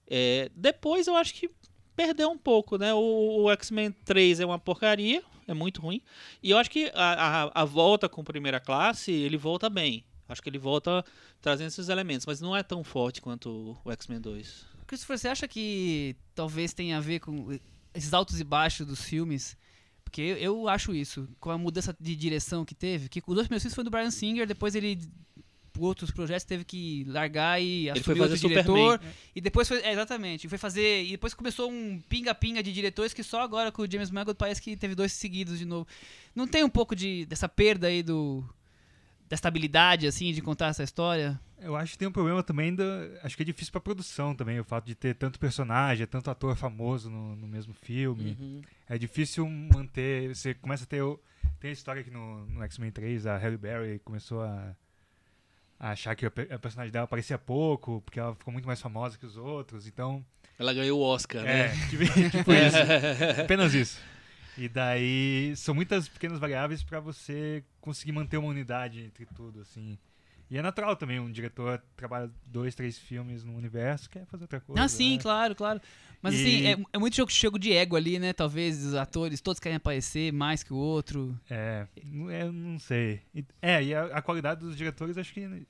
[0.06, 1.50] É, depois eu acho que
[1.94, 2.94] perdeu um pouco, né?
[2.94, 6.00] O, o X-Men 3 é uma porcaria, é muito ruim.
[6.42, 10.04] E eu acho que a, a, a volta com primeira classe, ele volta bem.
[10.28, 11.04] Acho que ele volta
[11.40, 14.66] trazendo esses elementos, mas não é tão forte quanto o X-Men 2.
[14.86, 17.58] Christopher, você acha que talvez tenha a ver com
[17.98, 19.56] esses altos e baixos dos filmes?
[20.02, 23.46] Porque eu, eu acho isso, com a mudança de direção que teve, que os dois
[23.46, 24.98] primeiros filmes foram do Brian Singer, depois ele
[25.78, 29.14] por outros projetos teve que largar e Ele assumir foi outro fazer diretor Superman.
[29.36, 33.22] e depois foi é, exatamente foi fazer e depois começou um pinga-pinga de diretores que
[33.22, 35.86] só agora com o James Mangold parece que teve dois seguidos de novo
[36.34, 38.44] não tem um pouco de dessa perda aí do
[39.28, 42.84] da estabilidade assim de contar essa história Eu acho que tem um problema também da.
[43.22, 46.56] Acho que é difícil pra produção também, o fato de ter tanto personagem, tanto ator
[46.56, 48.36] famoso no, no mesmo filme.
[48.40, 48.62] Uhum.
[48.88, 50.34] É difícil manter.
[50.34, 51.02] Você começa a ter.
[51.02, 51.20] o-
[51.60, 54.74] Tem a história que no, no X-Men 3, a Halle Berry começou a,
[55.80, 59.26] a achar que a personagem dela aparecia pouco, porque ela ficou muito mais famosa que
[59.26, 59.86] os outros.
[59.86, 60.24] Então.
[60.58, 61.86] Ela ganhou o Oscar, É, né?
[61.90, 62.76] tipo, tipo isso.
[63.44, 64.00] Apenas isso.
[64.58, 69.96] E daí são muitas pequenas variáveis pra você conseguir manter uma unidade entre tudo, assim.
[70.50, 74.60] E é natural também, um diretor trabalha dois, três filmes no universo, quer fazer outra
[74.60, 74.82] coisa.
[74.82, 75.18] Ah, sim, né?
[75.22, 75.80] claro, claro.
[76.22, 78.32] Mas E- assim, é, é muito jogo, jogo de ego ali, né?
[78.32, 81.38] Talvez os atores todos querem aparecer mais que o outro.
[81.50, 83.20] É, não- é, não sei.
[83.60, 85.66] É, e a, a qualidade dos diretores acho que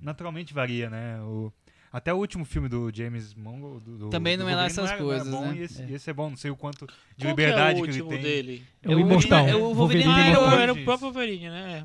[0.00, 1.20] naturalmente varia, né?
[1.22, 1.52] O,
[1.92, 3.84] até o último filme do James Mangold.
[3.84, 5.56] Do, do- Também do não é lá Wolverine essas não coisas, bom, né?
[5.56, 5.90] E esse, É.
[5.92, 6.86] esse é bom, não sei o quanto
[7.16, 8.22] de Qual liberdade que, que, é o ele último tem.
[8.22, 8.64] dele?
[8.82, 9.38] É o É o Imortal.
[9.44, 10.60] Wolverine- é o Wolverine Ah, era, o- Imortal.
[10.60, 11.84] era o próprio Wolverine, né?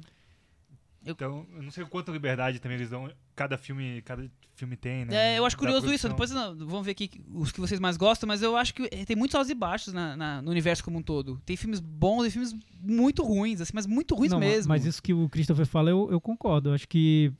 [1.05, 3.09] Então, eu não sei o quanto liberdade também eles dão.
[3.33, 5.35] Cada filme, cada filme tem, né?
[5.35, 6.09] É, eu acho curioso isso.
[6.09, 9.15] Depois não, vamos ver aqui os que vocês mais gostam, mas eu acho que tem
[9.15, 11.41] muitos altos e baixos na- na- no universo como um todo.
[11.45, 14.67] Tem filmes bons e filmes muito ruins, assim, mas muito ruins Não, mesmo.
[14.67, 16.69] Mas isso que o Christopher fala, eu, eu concordo.
[16.69, 17.31] Eu acho que.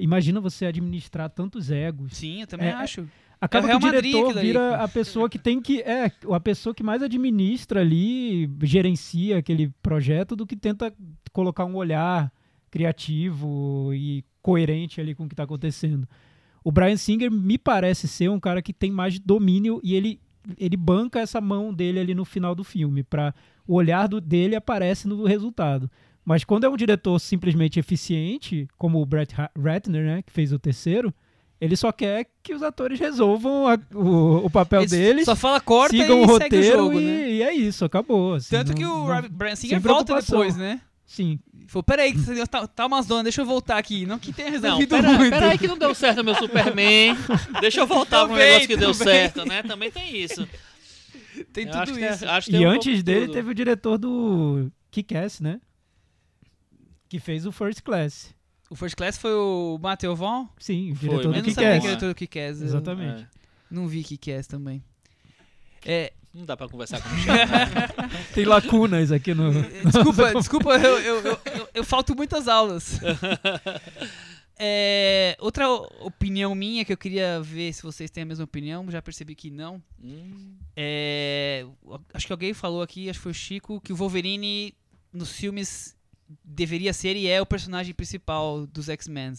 [0.00, 2.16] Imagina você administrar tantos egos.
[2.16, 3.06] Sim, eu também É, acho.
[3.40, 4.46] Acaba É o que o Madrid diretor aí.
[4.46, 5.80] vira a pessoa que tem que.
[5.82, 10.92] É, a pessoa que mais administra ali, gerencia aquele projeto, do que tenta
[11.32, 12.32] colocar um olhar
[12.70, 16.08] criativo e coerente ali com o que está acontecendo.
[16.64, 20.20] O Brian Singer me parece ser um cara que tem mais domínio e ele,
[20.58, 23.02] ele banca essa mão dele ali no final do filme.
[23.02, 23.34] Pra,
[23.66, 25.90] o olhar do, dele aparece no resultado.
[26.28, 30.58] Mas quando é um diretor simplesmente eficiente, como o Brett Ratner, né, que fez o
[30.58, 31.12] terceiro,
[31.58, 35.58] ele só quer que os atores resolvam a- o, o papel Eles deles, Só fala
[35.58, 37.30] corta sigam e o segue o roteiro jogo, e, né?
[37.30, 38.34] e é isso, acabou.
[38.34, 40.38] assim, Tanto não- que o não- Rob- Brian Singer sem volta preocupação.
[40.40, 40.82] depois, né?
[41.06, 41.38] Sim.
[41.66, 44.04] Falou, peraí, que você- tá, tá umas donas, deixa eu voltar aqui.
[44.04, 45.30] Não que tenha Não, resolvido pera, muito.
[45.30, 47.16] pera aí que não deu certo meu Superman.
[47.62, 49.14] Deixa eu voltar pro Também, negócio que deu também.
[49.14, 49.62] certo, né?
[49.62, 50.46] Também tem isso.
[51.52, 52.28] Tem Eu tudo acho que é- isso.
[52.28, 53.32] acho que tem E um antes dele tudo.
[53.34, 55.60] teve o diretor do Kick-Ass, né?
[57.08, 58.34] Que fez o First Class.
[58.70, 60.48] O First Class foi o Matheus Von?
[60.58, 61.84] Sim, o Foi, diretor Eu do não sabia que Kick-Ass.
[61.86, 62.60] era todo o Kick-Ass.
[62.60, 63.22] eu Exatamente.
[63.22, 63.26] É,
[63.70, 64.84] Não vi Kick-Ass também.
[65.86, 68.24] É, não dá pra conversar com o né?
[68.34, 69.50] Tem lacunas aqui no.
[69.90, 72.98] desculpa, desculpa, eu, eu, eu, eu- eu falto muitas aulas.
[74.60, 75.68] É, outra
[76.00, 79.50] opinião minha que eu queria ver se vocês têm a mesma opinião, já percebi que
[79.52, 79.80] não.
[80.02, 81.64] Hum, É,
[82.12, 84.74] acho que alguém falou aqui, acho que foi o Chico, que o Wolverine
[85.12, 85.94] nos filmes
[86.44, 89.34] deveria ser e é o personagem principal dos X-Men.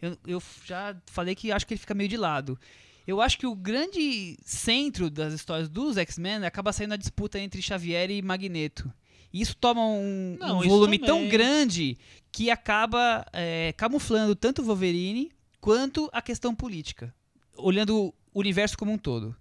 [0.00, 2.58] Eu, eu já falei que acho que ele fica meio de lado.
[3.06, 7.60] Eu acho que o grande centro das histórias dos X-Men acaba saindo a disputa entre
[7.60, 8.92] Xavier e Magneto.
[9.32, 11.98] E isso toma um, Não, um volume tão grande
[12.30, 15.30] que acaba é, camuflando tanto o Wolverine
[15.60, 17.14] quanto a questão política,
[17.56, 19.34] olhando o universo como um todo.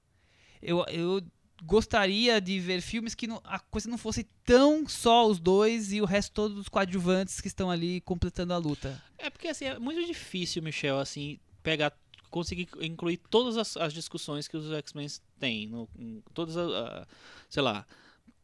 [0.62, 1.22] Eu, eu
[1.66, 6.02] gostaria de ver filmes que não- a coisa não fosse tão só os dois e
[6.02, 9.02] o resto todos os coadjuvantes que estão ali completando a luta.
[9.18, 11.94] É porque assim, é muito difícil, Michel, assim, pegar,
[12.30, 15.08] conseguir incluir todas as, as discussões que os X-Men
[15.40, 15.68] têm.
[15.68, 15.88] No,
[16.34, 16.72] todas as.
[16.72, 17.08] a-
[17.50, 17.86] sei lá.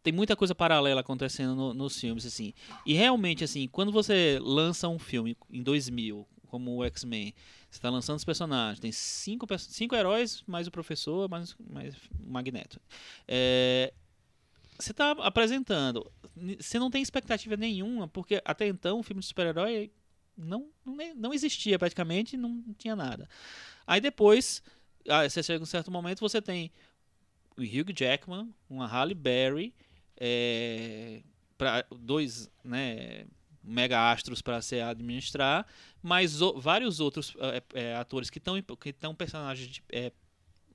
[0.01, 2.53] Tem muita coisa paralela acontecendo no- nos filmes, assim.
[2.86, 7.34] E realmente, assim, quando você lança um filme em 2000, como o X-Men,
[7.70, 11.99] você está lançando os personagens, tem cinco, cinco heróis, mais o professor, mais, mais o
[12.28, 12.82] Magneto.
[13.28, 13.93] É,
[14.78, 16.11] você está apresentando,
[16.59, 19.91] você não tem expectativa nenhuma, porque até então o filme de super-herói
[20.36, 20.70] não,
[21.15, 23.30] não, existia praticamente, não tinha nada.
[23.86, 24.63] Aí depois,
[25.07, 26.72] ah, você chega um certo momento, você tem
[27.57, 29.76] o Hugh Jackman, uma Halle Berry,
[30.17, 31.22] é,
[31.57, 33.28] pra, dois né,
[33.64, 35.66] mega astros para se administrar,
[36.01, 40.12] mas o- vários outros é, é, atores que estão que estão personagens de- é,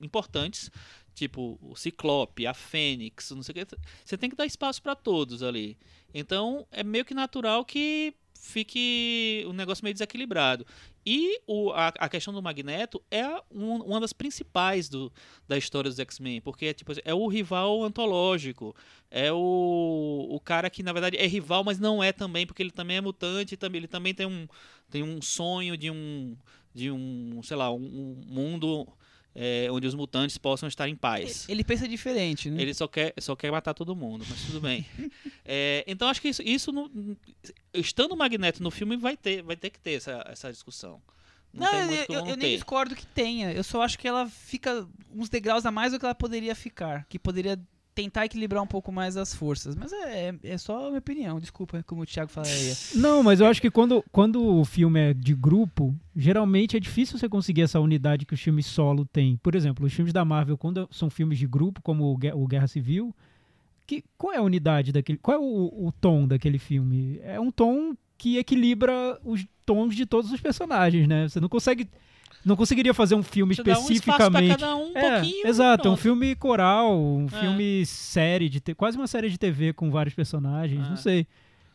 [0.01, 0.71] importantes,
[1.15, 3.77] tipo o Ciclope, a Fênix, não sei o que.
[4.05, 5.79] Você tem que dar espaço para todos ali.
[6.13, 8.15] Então é meio que natural que
[8.45, 10.67] fique um negócio meio desequilibrado.
[11.07, 15.13] E o, a, a questão do Magneto é um- uma das principais do,
[15.49, 18.75] da história dos X-Men, porque tipo, é o rival antológico,
[19.11, 22.71] é o, o cara que na verdade é rival, mas não é também, porque ele
[22.71, 24.47] também é mutante, também, ele também tem um,
[24.91, 26.37] tem um sonho de um,
[26.75, 28.87] de um sei lá, um, um mundo
[29.35, 31.49] é, onde os mutantes possam estar em paz.
[31.49, 32.63] Ele pensa diferente, né?
[32.63, 34.87] Ele só quer, só quer matar todo mundo, mas tudo bem.
[35.47, 36.91] É, então acho que isso, isso não-
[37.75, 41.03] estando o Magneto no filme vai ter, vai ter que ter essa, essa discussão.
[41.53, 43.53] Não, Não, tem eu, muito eu- eu nem discordo que tenha.
[43.53, 47.05] Eu só acho que ela fica uns degraus a mais do que ela poderia ficar.
[47.11, 47.61] Que poderia
[47.95, 49.77] tentar equilibrar um pouco mais as forças.
[49.77, 51.39] Mas é, é, é só a minha opinião.
[51.39, 52.75] Desculpa, como o Thiago falaria.
[52.95, 57.19] Não, mas eu acho que quando, quando o filme é de grupo, geralmente é difícil
[57.19, 59.37] você conseguir essa unidade que os filmes solo têm.
[59.37, 62.47] Por exemplo, os filmes da Marvel, quando são filmes de grupo, como o, Gue- o
[62.47, 63.15] Guerra Civil,
[63.87, 65.19] que, qual é a unidade daquele.
[65.19, 67.21] Qual é o, o tom daquele filme?
[67.23, 71.29] É um tom que equilibra os tons de todos os personagens, né?
[71.29, 71.89] Você não consegue.
[72.45, 74.51] Não conseguiria fazer um filme Você dá um especificamente.
[74.59, 75.47] cada um, um É, pouquinho.
[75.47, 77.41] exato, é um filme coral, um É.
[77.41, 80.89] filme série, de te- quase uma série de TV com vários personagens, É.
[80.91, 81.27] não sei.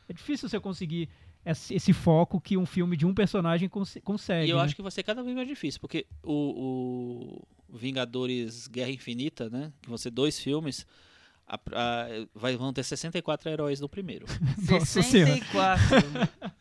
[0.08, 1.10] É difícil você conseguir
[1.46, 4.48] esse, esse foco que um filme de um personagem cons- consegue.
[4.48, 4.64] E eu né?
[4.64, 9.72] acho que vai ser cada vez mais difícil, porque o, o Vingadores Guerra Infinita, né?
[9.82, 10.86] Que vão ser dois filmes,
[11.48, 14.26] a- a- vai, vão ter 64 heróis no primeiro.
[14.70, 15.34] Nossa Senhora.
[15.36, 16.59] 64.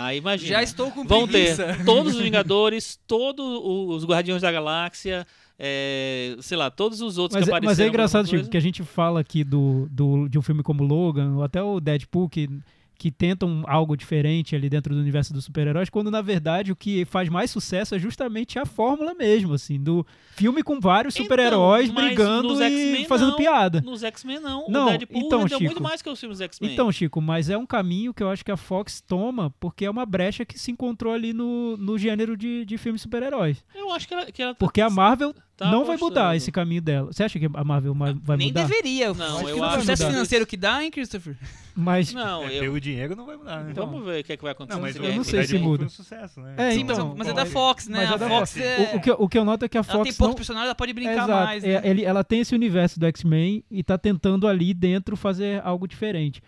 [0.00, 0.48] Aí imagina.
[0.50, 5.26] Já estou com Vão ter todos os Vingadores, todos os Guardiões da Galáxia,
[5.58, 7.70] é, sei lá, todos os outros Mas, que é- apareceram.
[7.70, 10.84] mas é engraçado, Chico, que a gente fala aqui do, do, de um filme como
[10.84, 12.48] Logan, ou até o Deadpool, que,
[12.98, 17.04] que tentam algo diferente ali dentro do universo dos super-heróis, quando na verdade o que
[17.04, 21.90] faz mais sucesso é justamente a fórmula mesmo, assim, do filme com vários Então, super-heróis
[21.92, 23.36] mas brigando e fazendo não.
[23.36, 23.80] piada.
[23.80, 24.68] Nos X-Men não.
[24.68, 25.82] Não, o Deadpool então, muito Chico.
[25.82, 26.72] mais que os filmes X-Men.
[26.72, 29.90] Então, Chico, mas é um caminho que eu acho que a Fox toma, porque é
[29.90, 33.64] uma brecha que se encontrou ali no, no gênero de, de filmes super-heróis.
[33.76, 36.50] eu acho que ela, que ela tá- Porque a Marvel tá não vai mudar esse
[36.52, 37.12] caminho dela.
[37.12, 38.62] Você acha que a Marvel ma- vai Nem mudar?
[38.66, 39.12] deveria.
[39.12, 41.36] Não, acho eu acho sucesso que- financeiro que dá, hein, Christopher?
[41.74, 43.72] Mas Não, É, eu, pelo dinheiro não vai mudar, né?
[43.74, 44.74] vamos ver o que, é que vai acontecer.
[44.76, 45.84] Não, mas o- eu não o sei se muda.
[45.84, 46.54] um sucesso, né?
[46.56, 47.98] É, Sim, então, mas, mas é da Fox, né?
[47.98, 48.56] mas é a da Fox Fox.
[48.64, 48.92] é...
[48.94, 50.28] o, o que, eu- o que eu noto é que a Ela tem Fox poucos
[50.30, 50.34] não...
[50.36, 51.72] personagens, ela pode brincar Exato, mais, né?
[51.74, 55.86] é, ele- ela tem esse universo do X-Men e tá tentando ali dentro fazer algo
[55.86, 56.40] diferente.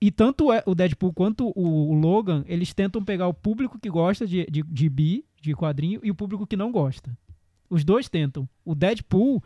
[0.00, 3.88] E tanto é- o Deadpool quanto o, o Logan, eles tentam pegar o público que
[3.90, 7.10] gosta de, de, de bi, de quadrinho, e o público que não gosta.
[7.72, 8.46] Os dois tentam.
[8.64, 9.42] O Deadpool,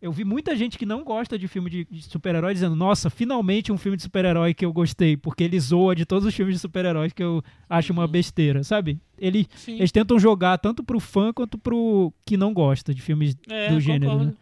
[0.00, 3.72] Eu vi muita gente que não gosta de filme de, de super-herói dizendo, nossa, finalmente
[3.72, 6.60] um filme de super-herói que eu gostei, porque ele zoa de todos os filmes de
[6.60, 8.08] super-heróis que eu acho uma Uhum.
[8.08, 9.00] besteira, sabe?
[9.18, 13.72] Ele, eles tentam jogar tanto pro fã quanto pro que não gosta de filmes É,
[13.72, 14.24] do gênero.
[14.26, 14.32] né?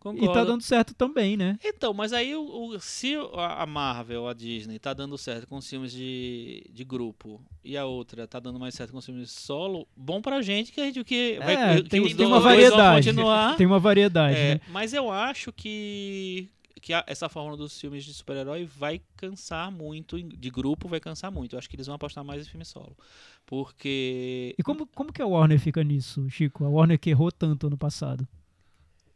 [0.00, 0.30] Concordo.
[0.30, 1.58] E tá dando certo também, né?
[1.64, 5.68] Então, mas aí o, o- se a Marvel, a Disney, tá dando certo com os
[5.68, 9.86] filmes de, de grupo e a outra tá dando mais certo com os filmes solo,
[9.96, 13.08] bom pra gente que a gente que vai É, que tem, tem uma variedade.
[13.56, 14.60] Tem uma variedade, É, né?
[14.70, 16.48] mas eu acho que
[16.80, 21.28] que a- essa fórmula dos filmes de super-herói vai cansar muito de grupo, vai cansar
[21.28, 21.54] muito.
[21.54, 22.96] Eu acho que eles vão apostar mais em filme solo.
[23.44, 26.64] Porque E como, como que a Warner fica nisso, Chico?
[26.64, 28.26] A Warner que errou tanto ano passado.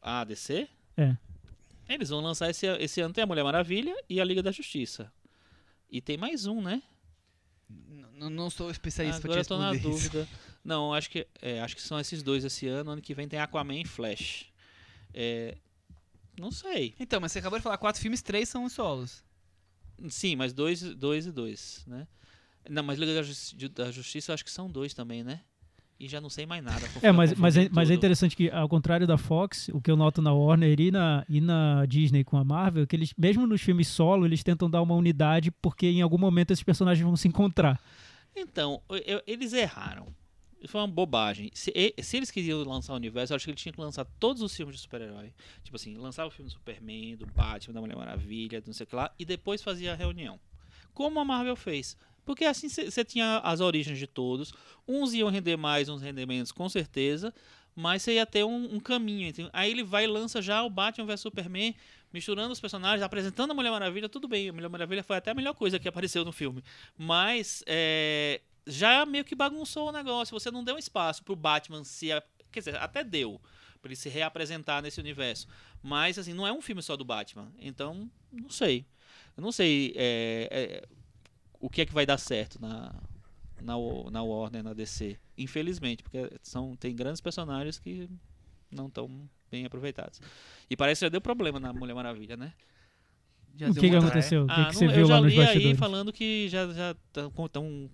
[0.03, 1.17] A DC É.
[1.89, 5.13] Eles vão lançar esse, esse ano tem a Mulher Maravilha e a Liga da Justiça.
[5.91, 6.83] E tem mais um, né?
[7.71, 9.83] N- Não sou especialista Agora pra eu te tô na isso.
[9.89, 10.29] dúvida.
[10.65, 12.93] Não, acho que, é, acho que são esses dois esse ano.
[12.93, 14.47] Ano que vem tem Aquaman e Flash.
[15.13, 15.57] É,
[16.39, 16.95] não sei.
[16.99, 19.23] Então, mas você acabou de falar quatro filmes, três são os solos.
[20.09, 22.07] Sim, mas dois, dois e dois, né?
[22.71, 25.43] Não, mas Liga da, Justi- da Justiça eu acho que são dois também, né?
[26.03, 26.85] E já não sei mais nada.
[27.01, 29.95] É, mas, mas, é, mas é interessante que, ao contrário da Fox, o que eu
[29.97, 33.47] noto na Warner e na, e na Disney com a Marvel, é que eles, mesmo
[33.47, 37.15] nos filmes solo, eles tentam dar uma unidade, porque em algum momento esses personagens vão
[37.17, 37.81] se encontrar.
[38.35, 40.09] Então, eu- eles erraram.
[40.67, 41.53] Foi uma bobagem.
[41.55, 41.73] Se,
[42.03, 44.57] se eles queriam lançar o universo, eu acho que eles tinham que lançar todos os
[44.57, 45.33] filmes de super-herói.
[45.63, 48.83] Tipo assim, lançar o filme do Superman, do Batman, da Mulher Maravilha, do não sei
[48.85, 50.41] o que lá, e depois fazia a reunião.
[50.93, 51.97] Como a Marvel fez.
[52.25, 54.53] Porque assim você tinha as origens de todos.
[54.87, 57.33] Uns iam render mais, uns render menos, com certeza.
[57.75, 59.33] Mas você ia ter um, um caminho.
[59.53, 61.75] Aí ele vai e lança já o Batman vs Superman,
[62.12, 64.09] misturando os personagens, apresentando a Mulher Maravilha.
[64.09, 66.62] Tudo bem, a Mulher Maravilha foi até a melhor coisa que apareceu no filme.
[66.97, 70.39] Mas é, já meio que bagunçou o negócio.
[70.39, 72.09] Você não deu espaço pro Batman se.
[72.51, 73.41] Quer dizer, até deu.
[73.81, 75.49] Pra ele se reapresentar nesse universo.
[75.83, 77.53] Mas, assim, não é um filme só do Batman.
[77.59, 78.87] Então, não sei.
[79.37, 80.89] Eu não sei é, é,
[81.63, 82.93] o que é que vai dar certo na,
[83.61, 83.75] na,
[84.11, 85.17] na Warner, na DC.
[85.39, 88.09] Infelizmente, porque são, tem grandes personagens que
[88.71, 89.09] não estão
[89.51, 90.21] bem aproveitados.
[90.69, 92.53] E parece que já deu problema na Mulher Maravilha, né?
[93.55, 94.45] Já o que, que aconteceu?
[94.45, 95.79] O que, Ah, que não- você eu viu já lá nos li aí bastidores?
[95.79, 96.65] falando que já
[97.07, 97.31] estão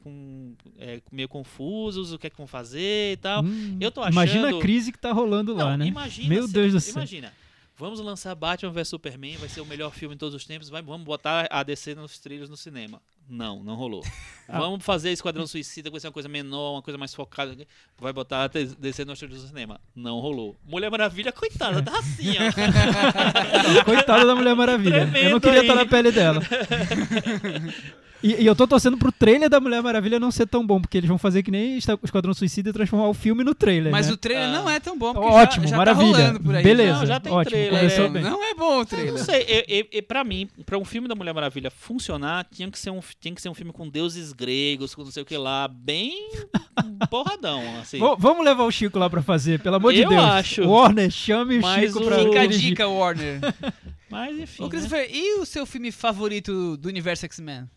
[0.00, 3.42] com, é, meio confusos, o que é que vão fazer e tal.
[3.44, 5.86] Hum, eu tô Imagina achando- a crise que tá rolando lá, Não, né?
[5.86, 6.92] imagina, Meu se- Deus do céu.
[6.94, 7.32] Imagina.
[7.76, 10.80] Vamos lançar Batman vs Superman, vai ser o melhor filme de todos os tempos, vai,
[10.82, 13.00] vamos botar a DC nos trilhos no cinema.
[13.28, 14.02] Não, não rolou.
[14.48, 14.58] Ah.
[14.60, 17.54] Vamos fazer Esquadrão Suicida, vai ser uma coisa menor, uma coisa mais focada.
[18.00, 19.78] Vai botar a DC nos trilhos no cinema.
[19.94, 20.56] Não rolou.
[20.66, 23.84] Mulher Maravilha, coitada, tá assim, ó.
[23.84, 24.96] Coitada da Mulher Maravilha.
[24.96, 25.66] eu não Tremendo queria aí.
[25.66, 26.40] estar na pele dela.
[28.22, 30.98] E, e eu tô torcendo pro trailer da Mulher Maravilha não ser tão bom, porque
[30.98, 33.92] eles vão fazer que nem Esquadrão Suicida e transformar o filme no trailer.
[33.92, 34.12] Mas né?
[34.12, 34.52] o trailer Ah.
[34.52, 36.12] não é tão bom, porque Ótimo, já, já maravilha.
[36.12, 36.62] tá rolando por aí.
[36.64, 37.50] Beleza, Não, já tem ótimo.
[37.50, 38.22] trailer, É, bem.
[38.22, 39.12] não é bom o Eu trailer.
[39.14, 42.68] não sei, eu, eu, eu- pra mim, pra um filme da Mulher Maravilha funcionar, tinha
[42.70, 45.26] que ser um, tinha que ser um filme com deuses gregos, com não sei o
[45.26, 46.12] que lá, bem
[47.10, 47.98] porradão, assim.
[48.18, 50.22] Vamos levar o Chico lá pra fazer, pelo amor de Eu Deus.
[50.24, 50.68] acho.
[50.68, 53.40] Warner, chame o Mas Chico o- pra Fica a dica, Warner.
[54.10, 54.62] Mas enfim.
[54.62, 54.70] Ô, né?
[54.70, 57.68] Christopher, e o seu filme favorito do universo X-Men?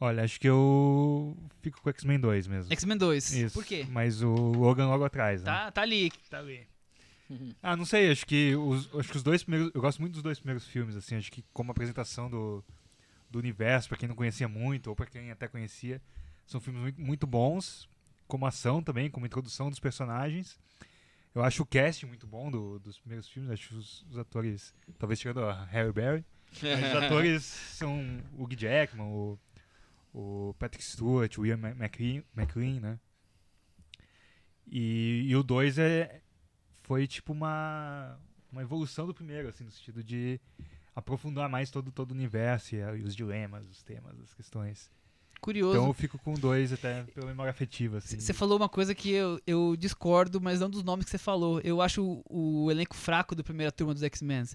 [0.00, 2.72] Olha, acho que eu fico com X-Men 2 mesmo.
[2.72, 3.32] X-Men 2.
[3.32, 3.54] Isso.
[3.54, 3.84] Por quê?
[3.90, 5.50] Mas o Logan logo atrás, né?
[5.50, 6.10] Tá, tá ali.
[6.30, 6.66] Tá ali.
[7.62, 9.70] Ah, não sei, acho que os, acho que os dois primeiros.
[9.74, 12.64] Eu gosto muito dos dois primeiros filmes, assim, acho que como apresentação do,
[13.30, 16.00] do universo, pra quem não conhecia muito, ou pra quem até conhecia,
[16.46, 17.86] são filmes muito, muito bons,
[18.26, 20.58] como ação também, como introdução dos personagens.
[21.34, 25.20] Eu acho o cast muito bom do- dos primeiros filmes, acho os, os atores, talvez
[25.20, 26.24] tirando a Harry Berry,
[26.62, 29.38] mas os atores são o Hugh Jackman, o,
[30.18, 32.98] o Patrick Stewart, o Ian McLean, McLean né?
[34.66, 36.20] E, e o 2 é,
[36.82, 38.18] foi tipo uma,
[38.50, 40.40] uma evolução do primeiro, assim, no sentido de
[40.94, 44.90] aprofundar mais todo, todo o universo e, e os dilemas, os temas, as questões.
[45.40, 45.76] Curioso.
[45.76, 48.18] Então eu fico com 2 até pela memória afetiva, assim.
[48.18, 51.60] Você falou uma coisa que eu, eu discordo, mas não dos nomes que você falou.
[51.60, 54.46] Eu acho o, o elenco fraco da primeira turma dos X-Men.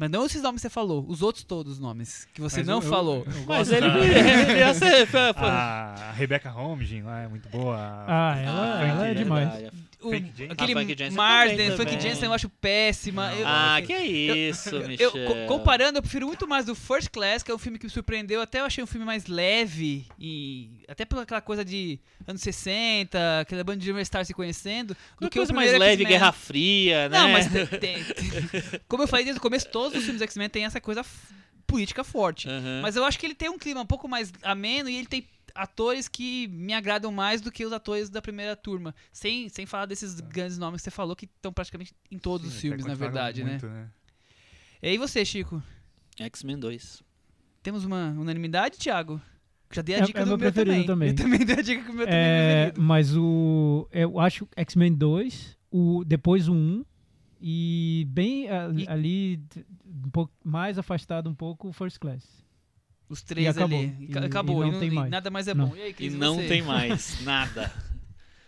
[0.00, 2.66] Mas não esses nomes que você falou, os outros todos os nomes que você Mas
[2.68, 3.16] não eu- eu- falou.
[3.26, 3.98] eu Mas gosto ele, da-
[4.48, 5.06] ele ia ser.
[5.08, 7.76] foi- foi- a Rebecca Holmgren lá é muito boa.
[8.06, 9.50] Ah, ela, Ah, ela é demais.
[9.52, 9.76] verdade.
[10.00, 12.00] O- aquele Ah, Frank Jensen Marsden, também, Frank também.
[12.08, 13.32] Jensen eu acho péssima.
[13.34, 15.10] Eu- Ah, eu- que é isso, eu- Michel.
[15.10, 17.90] co- comparando, eu prefiro muito mais do First Class, que é um filme que me
[17.90, 18.40] surpreendeu.
[18.40, 23.40] Até eu achei um filme mais leve, e até pela aquela coisa de anos 60,
[23.40, 24.94] aquela banda de estar se conhecendo.
[25.18, 26.04] Do Uma que o coisa mais primeiro leve.
[26.04, 27.18] Guerra Fria, né?
[27.18, 30.48] Não, mas tem, tem- tem- como eu falei desde o começo, todos os filmes X-Men
[30.48, 31.04] têm essa coisa
[31.66, 32.48] política forte.
[32.48, 32.80] Aham.
[32.82, 35.26] Mas eu acho que ele tem um clima um pouco mais ameno e ele tem
[35.62, 38.94] atores que me agradam mais do que os atores da primeira turma.
[39.12, 42.54] Sem, sem falar desses grandes nomes que você falou que estão praticamente em todos os
[42.54, 43.50] Sim, filmes, na verdade, né?
[43.52, 43.90] muito, né?
[44.82, 45.62] E aí você, Chico?
[46.18, 47.02] X-Men 2.
[47.62, 49.20] Temos uma unanimidade, Thiago?
[49.72, 50.86] Já dei a É- dica é do meu meu preferido também.
[50.86, 51.08] também.
[51.10, 52.82] Eu também dei a dica que o meu também é É, preferido.
[52.82, 53.88] mas o.
[53.92, 56.84] Eu acho X-Men 2, o, depois o 1,
[57.40, 59.42] e bem a- E- ali,
[59.84, 62.24] um pouco mais afastado um pouco o First Class.
[63.08, 63.78] Os três acabou.
[63.78, 63.96] ali.
[64.06, 64.64] E- E, acabou.
[64.64, 65.10] e E, não tem mais.
[65.10, 65.68] nada mais é Não.
[65.68, 65.76] bom.
[65.76, 66.48] E, aí, E não você?
[66.48, 67.72] tem mais nada.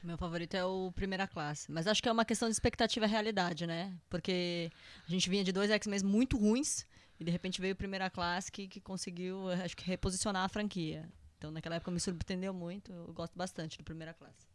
[0.03, 1.71] Meu favorito é o Primeira Classe.
[1.71, 3.93] Mas acho que é uma questão de expectativa e realidade, né?
[4.09, 4.71] Porque
[5.07, 6.87] a gente vinha de dois X-Men muito ruins
[7.19, 11.07] e de repente veio o Primeira Classe que, que conseguiu, acho que, reposicionar a franquia.
[11.37, 12.91] Então naquela época me surpreendeu muito.
[12.93, 14.47] Eu gosto bastante do Primeira Classe.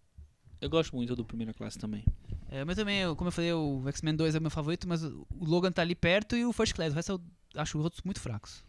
[0.62, 2.04] Eu gosto muito do Primeira Classe também.
[2.50, 5.04] É, o meu também, como eu falei, o X-Men 2 é o meu favorito, mas
[5.04, 6.92] o o Logan tá ali perto e o First Class.
[6.94, 7.12] O resto
[7.54, 8.64] eu acho os outros muito fracos.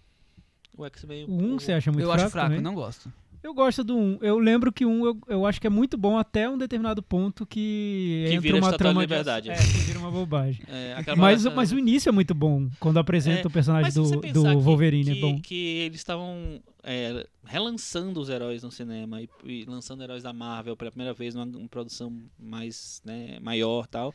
[0.76, 1.24] O X-Men.
[1.26, 2.22] O 1 você acha muito eu fraco?
[2.22, 2.60] acho fraco, também?
[2.62, 3.12] não gosto.
[3.42, 4.18] Eu gosto do 1.
[4.22, 7.00] Eu lembro que o 1 eu, eu acho que é muito bom até um determinado
[7.00, 9.44] ponto que, Que entra vira uma trama Liberdade.
[9.44, 10.64] De, é, que vira uma bobagem.
[10.68, 14.00] É, Mas, mas o início é muito bom, quando apresenta É, o personagem Mas se
[14.00, 15.40] você do, do que- Wolverine, que, é bom.
[15.40, 20.76] que eles estavam é, relançando os heróis no cinema e, e lançando heróis da Marvel
[20.76, 24.12] pela primeira vez numa, numa produção mais né, maior tal.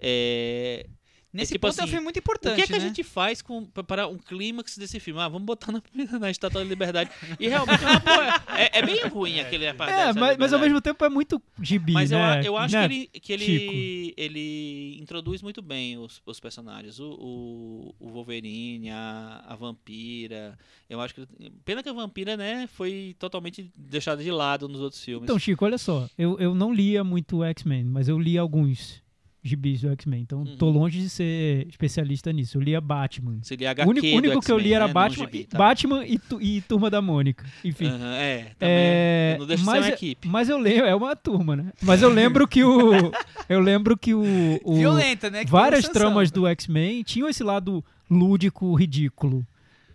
[0.00, 0.86] É,
[1.32, 2.86] Nesse tipo ponto é um assim, filme muito o importante, que é que a né?
[2.88, 5.20] gente faz com, pra- para um clímax desse filme?
[5.20, 5.80] Ah, vamos botar na,
[6.18, 7.08] na Estátua da Liberdade.
[7.38, 10.58] E realmente é, uma boa- é- é bem ruim aquele parte É, mas, mas ao
[10.58, 12.38] mesmo tempo é muito gibi, Mas eu, né?
[12.38, 12.88] a- eu acho Né?
[12.88, 16.98] que, ele, que ele, ele introduz muito bem os, os personagens.
[16.98, 20.58] O, o, o Wolverine, a, a Vampira.
[20.88, 21.26] Eu acho que.
[21.64, 25.24] Pena que a Vampira, né, foi totalmente deixada de lado nos outros filmes.
[25.24, 26.08] Então, Chico, olha só.
[26.18, 29.00] Eu, eu não lia muito X-Men, mas eu li alguns
[29.42, 30.20] gibis do X-Men.
[30.22, 30.72] Então, tô Uhum.
[30.72, 32.58] longe de ser especialista nisso.
[32.58, 33.38] Eu lia Batman.
[33.42, 35.58] Seria O HQ único, do único que eu li era né, Batman, gibi, e- tá?
[35.58, 37.44] Batman e, Tu- e Turma da Mônica.
[37.64, 37.86] Enfim.
[37.86, 38.74] Aham, é, também.
[38.76, 40.28] É, não deixa de ser mas, uma equipe.
[40.28, 41.72] mas eu lembro, é uma turma, né?
[41.82, 42.90] Mas eu lembro que o.
[43.48, 44.22] eu lembro que o.
[44.64, 45.44] o- Violenta, né?
[45.44, 49.46] Que várias o tramas do X-Men tinham esse lado lúdico, ridículo.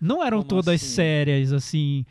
[0.02, 0.86] Não eram Como todas assim?
[0.96, 2.06] sérias, assim.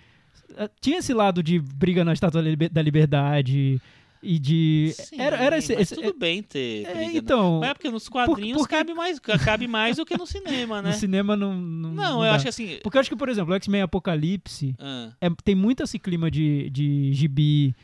[0.57, 3.81] Eh, Tinha esse lado de briga na Estátua da Liberdade
[4.25, 4.93] e de.
[4.97, 5.73] Sim, era, era esse.
[5.75, 6.85] mas esse- tudo bem ter.
[6.87, 7.17] é, briga, né?
[7.19, 7.61] então.
[7.61, 10.89] Mas é porque nos quadrinhos porque- cabe, mais, cabe mais do que no cinema, né?
[10.91, 11.55] No cinema não.
[11.55, 12.35] Não, Não, não eu dá.
[12.35, 12.79] acho que assim.
[12.83, 16.31] Porque eu acho que, por exemplo, o X-Men Apocalipse ah, é- tem muito esse clima
[16.31, 17.75] de, de gibi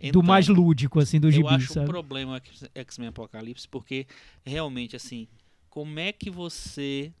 [0.00, 1.86] então, do mais lúdico, assim, do gibi, eu acho um sabe?
[1.86, 4.06] problema o X- X-Men Apocalipse, porque
[4.44, 5.28] realmente, assim,
[5.70, 7.12] como é que você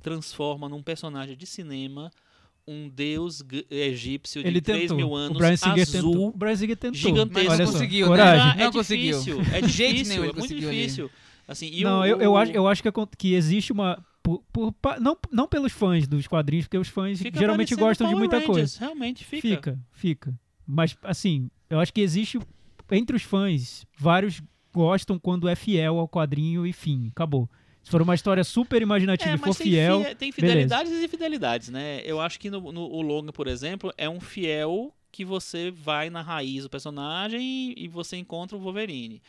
[0.00, 2.10] transforma num personagem de cinema
[2.68, 4.96] um deus egípcio de Ele 3 tentou.
[4.96, 6.28] mil anos, o Brian Singer azul, tentou.
[6.28, 6.98] O Brian Singer tentou.
[7.00, 7.48] gigantesco.
[7.48, 8.10] Mas não conseguiu, né?
[8.16, 8.46] coragem.
[8.46, 9.18] Ah, é Não conseguiu.
[9.18, 10.60] difícil, é De jeito difícil, nenhum ele é muito ali.
[10.60, 11.10] difícil.
[11.46, 14.04] Assim, e não, o- eu, eu o- acho, eu acho que, que existe uma.
[14.22, 18.12] por- por não, não pelos fãs dos quadrinhos, porque os fãs fica geralmente gostam de
[18.12, 18.78] Power muita Rangers, coisa.
[18.80, 19.48] Realmente fica.
[19.48, 20.40] Fica, fica.
[20.66, 22.38] Mas, assim, eu acho que existe.
[22.90, 24.42] Entre os fãs, vários
[24.74, 27.08] gostam quando é fiel ao quadrinho e fim.
[27.08, 27.48] Acabou.
[27.82, 30.04] Se for uma história super imaginativa É, e for fiel.
[30.04, 32.02] fie- tem fidelidades e infidelidades, né?
[32.04, 36.10] Eu acho que no, no o Logan, por exemplo, é um fiel que você vai
[36.10, 39.22] na raiz do personagem e, e você encontra o Wolverine.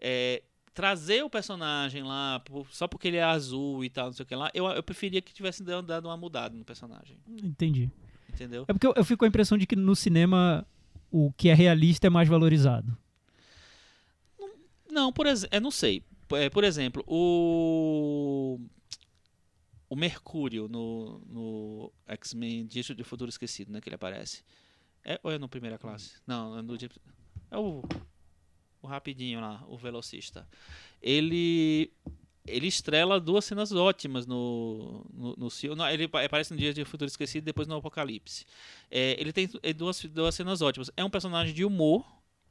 [0.00, 4.26] É, trazer o personagem lá só porque ele é azul e tal, não sei o
[4.26, 7.90] que lá, eu, eu preferia que tivesse dado dado uma mudada no personagem, Entendi.
[8.32, 8.64] entendeu?
[8.68, 10.64] É porque eu, eu fico com a impressão de que no cinema
[11.10, 12.96] o que é realista é mais valorizado.
[14.90, 16.02] Não, por exemplo, eu não sei.
[16.32, 18.58] É, por exemplo, o
[19.90, 24.42] o Mercúrio no, no X-Men Dia de Futuro Esquecido, né, que ele aparece.
[25.04, 26.16] É ou é no Primeira Classe?
[26.26, 26.90] Não, é no dia-
[27.50, 27.82] é o
[28.80, 30.46] o rapidinho lá, o velocista.
[31.02, 31.90] Ele
[32.46, 35.48] ele estrela duas cenas ótimas no no, no.
[35.76, 38.44] Não, ele pa- aparece no Dia de Futuro Esquecido depois no Apocalipse.
[38.90, 40.90] É, ele tem duas duas cenas ótimas.
[40.96, 42.06] É um personagem de humor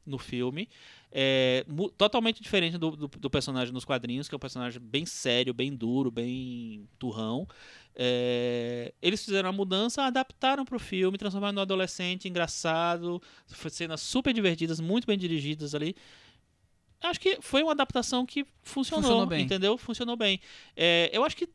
[0.06, 0.68] no filme.
[1.10, 1.66] É,
[1.98, 5.74] totalmente diferente do, do, do personagem nos quadrinhos, que é um personagem bem sério, bem
[5.74, 7.48] duro, bem turrão.
[7.96, 13.22] É, eles fizeram a mudança, adaptaram para o filme, transformaram no adolescente engraçado,
[13.72, 15.96] cenas super divertidas, muito bem dirigidas ali.
[17.02, 19.46] Acho que foi uma adaptação que funcionou, Funcionou bem.
[19.46, 19.78] entendeu?
[19.78, 20.40] Funcionou bem.
[20.76, 21.48] É, eu acho que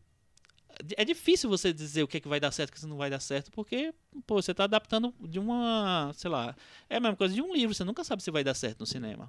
[0.96, 2.96] é difícil você dizer o que, é que vai dar certo e o que não
[2.96, 3.92] vai dar certo, porque
[4.26, 6.54] pô, você está adaptando de uma, sei lá,
[6.88, 8.86] é a mesma coisa de um livro, você nunca sabe se vai dar certo no
[8.86, 9.28] cinema.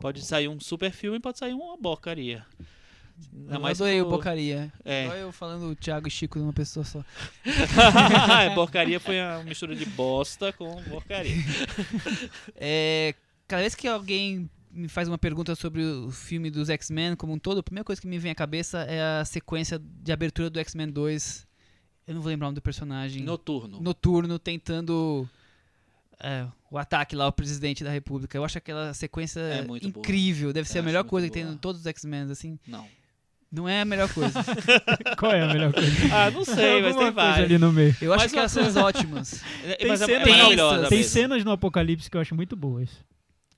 [0.00, 2.46] Pode sair um super filme, pode sair uma porcaria.
[3.34, 4.72] Ainda Eu mais o for- porcaria.
[4.84, 5.08] É.
[5.08, 7.04] Só eu falando Thiago e Chico numa pessoa só.
[8.44, 11.34] É, porcaria foi a mistura de bosta com porcaria.
[12.54, 13.14] É,
[13.48, 17.38] cada vez que alguém me faz uma pergunta sobre o filme dos X-Men como um
[17.38, 20.58] todo, a primeira coisa que me vem à cabeça é a sequência de abertura do
[20.60, 21.46] X-Men 2.
[22.06, 23.22] Eu não vou lembrar o nome do personagem.
[23.22, 23.80] Noturno.
[23.80, 25.28] Noturno, tentando
[26.22, 28.36] é, o ataque lá ao presidente da república.
[28.36, 30.00] Eu acho aquela sequência É muito boa.
[30.02, 30.52] incrível.
[30.52, 32.58] Deve ser Eu a melhor acho coisa que tem em todos os X-Men, assim.
[32.66, 32.86] Não.
[33.50, 34.38] Não é a melhor coisa.
[35.18, 35.90] Qual é a melhor coisa?
[36.14, 37.44] Ah, não sei, mas tem vários.
[37.46, 37.96] ali no meio.
[38.00, 39.42] Eu acho Mas aquelas uma cenas ótimas.
[39.64, 42.54] É, Tem mas é, é cenas- maravilhosa Tem cenas no Apocalipse que eu acho muito
[42.54, 42.90] boas.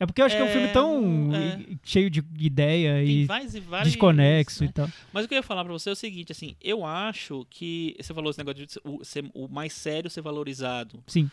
[0.01, 1.77] É porque eu acho que é um filme É, tão é.
[1.85, 4.71] cheio de ideia Tem e vários e vários, desconexo né?
[4.71, 4.89] e tal.
[5.13, 7.95] Mas o que eu ia falar pra você é o seguinte, assim, eu acho que
[8.01, 11.05] você falou esse negócio de o, ser, o mais sério ser valorizado.
[11.07, 11.31] Sim.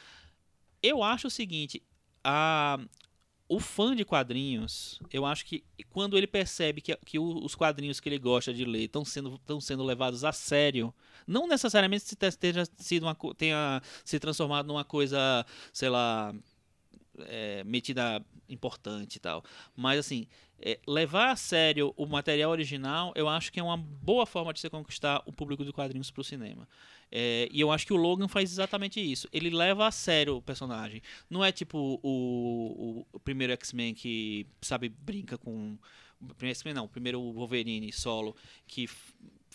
[0.84, 1.82] Eu acho o seguinte,
[2.24, 2.78] a
[3.50, 8.10] o fã de quadrinhos, eu acho que quando ele percebe que, que os quadrinhos que
[8.10, 10.94] ele gosta de ler estão sendo, tão sendo levados a sério,
[11.26, 16.36] não necessariamente se te- tenha sido uma, tenha se transformado numa coisa, sei lá,
[17.26, 19.44] é, metida importante e tal,
[19.76, 20.28] mas assim,
[20.60, 24.60] é, levar a sério o material original, eu acho que é uma boa forma de
[24.60, 26.68] você conquistar o público de quadrinhos para o cinema.
[27.12, 29.30] É, e eu acho que o Logan faz exatamente isso.
[29.32, 31.02] Ele leva a sério o personagem.
[31.30, 35.78] Não é tipo o, o, o primeiro X-Men que, sabe, brinca com.
[36.20, 38.90] O primeiro X-Men não, o primeiro Wolverine solo, que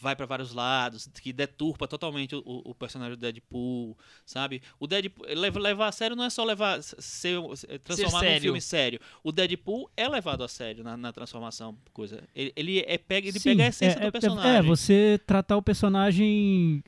[0.02, 3.96] vai para vários lados, que deturpa totalmente o, o- personagem do Deadpool,
[4.26, 4.60] sabe?
[4.80, 5.24] O Deadpool.
[5.60, 6.82] Levar, a sério não é só levar.
[6.82, 7.38] Ser,
[7.84, 8.42] transformar num sério.
[8.42, 9.00] filme sério.
[9.22, 11.78] O Deadpool é levado a sério na, na transformação.
[11.92, 14.56] coisa Ele, ele é pega, ele Sim, pega a essência é, é- do personagem.
[14.56, 16.82] É, você tratar o personagem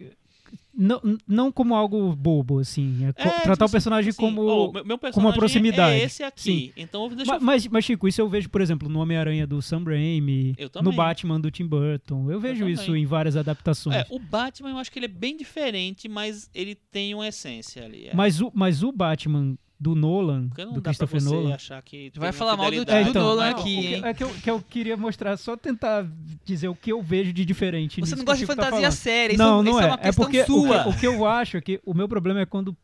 [0.76, 3.04] não, não como algo bobo, assim.
[3.04, 4.42] É É, tratar tipo o personagem assim, como.
[4.46, 6.00] ó, meu, meu com uma personagem proximidade.
[6.00, 6.72] É esse aqui.
[6.76, 9.60] Então deixa Ma- eu mas, mas, Chico, isso eu vejo, por exemplo, no Homem-Aranha do
[9.62, 10.92] Sam Raimi, Eu no.
[10.92, 12.30] Batman do Tim Burton.
[12.30, 13.02] Eu vejo isso também.
[13.02, 13.96] em várias adaptações.
[13.96, 17.84] É, o Batman eu acho que ele é bem diferente, mas ele tem uma essência
[17.84, 18.06] ali.
[18.08, 18.14] é.
[18.14, 21.54] Mas, o, mas o Batman do Nolan, não do Christopher Nolan.
[21.56, 22.10] achar que.
[22.10, 24.02] tem Vai uma falar mal do- do então, Nolan não, aqui, que- hein?
[24.04, 26.06] É que eu, que eu queria mostrar, só tentar
[26.44, 28.00] dizer o que eu vejo de diferente.
[28.00, 28.92] Você não gosta de tá fantasia falando.
[28.92, 29.34] séria.
[29.34, 29.84] Isso, não, não isso é.
[29.84, 30.82] é uma questão porque o sua.
[30.84, 32.76] que, o que eu acho é que o meu problema é quando,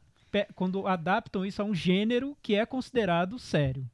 [0.54, 3.84] quando adaptam isso a um gênero que é considerado sério.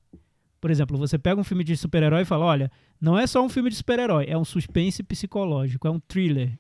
[0.61, 2.71] Por exemplo, você pega um filme de super-herói e fala: olha,
[3.01, 6.59] não é só um filme de super-herói, é um suspense psicológico, é um thriller.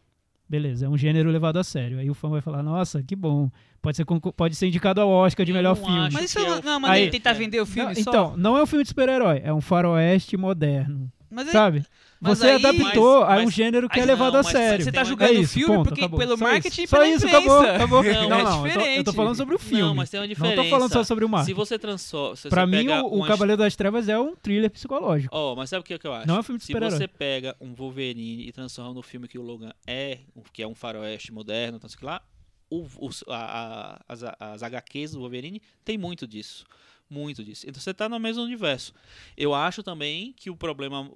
[0.49, 1.99] Beleza, é um gênero levado a sério.
[1.99, 3.51] Aí o fã vai falar: nossa, que bom.
[3.83, 4.05] Pode ser,
[4.37, 6.11] pode ser indicado ao Oscar de Eu melhor não filme.
[6.12, 8.11] Mas isso é não, mas Aí- ele tentar vender o filme Não, só.
[8.11, 11.11] então, não é um filme de super-herói, é um faroeste moderno.
[11.31, 11.85] Mas aí- Sabe?
[12.20, 14.85] mas Você aí- adaptou Mas- a um mas- gênero que é levado não, a sério.
[14.85, 16.18] você tá É julgando isso, o filme ponto, porque, acabou.
[16.18, 16.83] pelo Só marketing isso.
[16.83, 18.05] e Só pela isso, acabou, acabou.
[18.05, 19.14] É, não, é não, eu tô, eu tô diferente.
[19.14, 19.83] falando sobre o filme.
[19.83, 20.62] Não, mas tem uma Não diferença.
[20.62, 21.55] tô falando só sobre o Se marketing.
[21.55, 22.37] você transforma.
[22.37, 25.35] Se Pra você mim, o, o uma- Cavaleiro das Trevas é um thriller psicológico.
[25.37, 26.27] Ó, mas sabe o que, que eu acho?
[26.27, 26.97] Não é um filme de Se super-herói.
[26.99, 30.18] você pega um Wolverine e transforma no filme que o Logan é,
[30.53, 32.22] que é um faroeste moderno, então, sei lá,
[32.70, 36.64] o, os- a- a- as, as HQs do Wolverine tem muito disso.
[37.09, 37.65] Muito disso.
[37.69, 38.93] Então você tá no mesmo universo.
[39.37, 41.09] Eu acho também que o problema.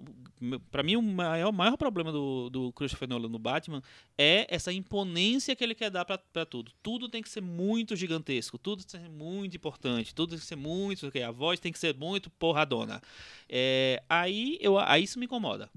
[0.71, 3.83] Pra mim, o maior, maior problema do, do Christopher Nolan no Batman
[4.17, 6.71] é essa imponência que ele quer dar pra tudo.
[6.81, 10.45] Tudo tem que ser muito gigantesco, tudo tem que ser muito importante, tudo tem que
[10.45, 11.09] ser muito.
[11.09, 13.03] ok, A voz tem que ser muito porradona.
[13.49, 15.69] É, aí, eu, aí isso me incomoda.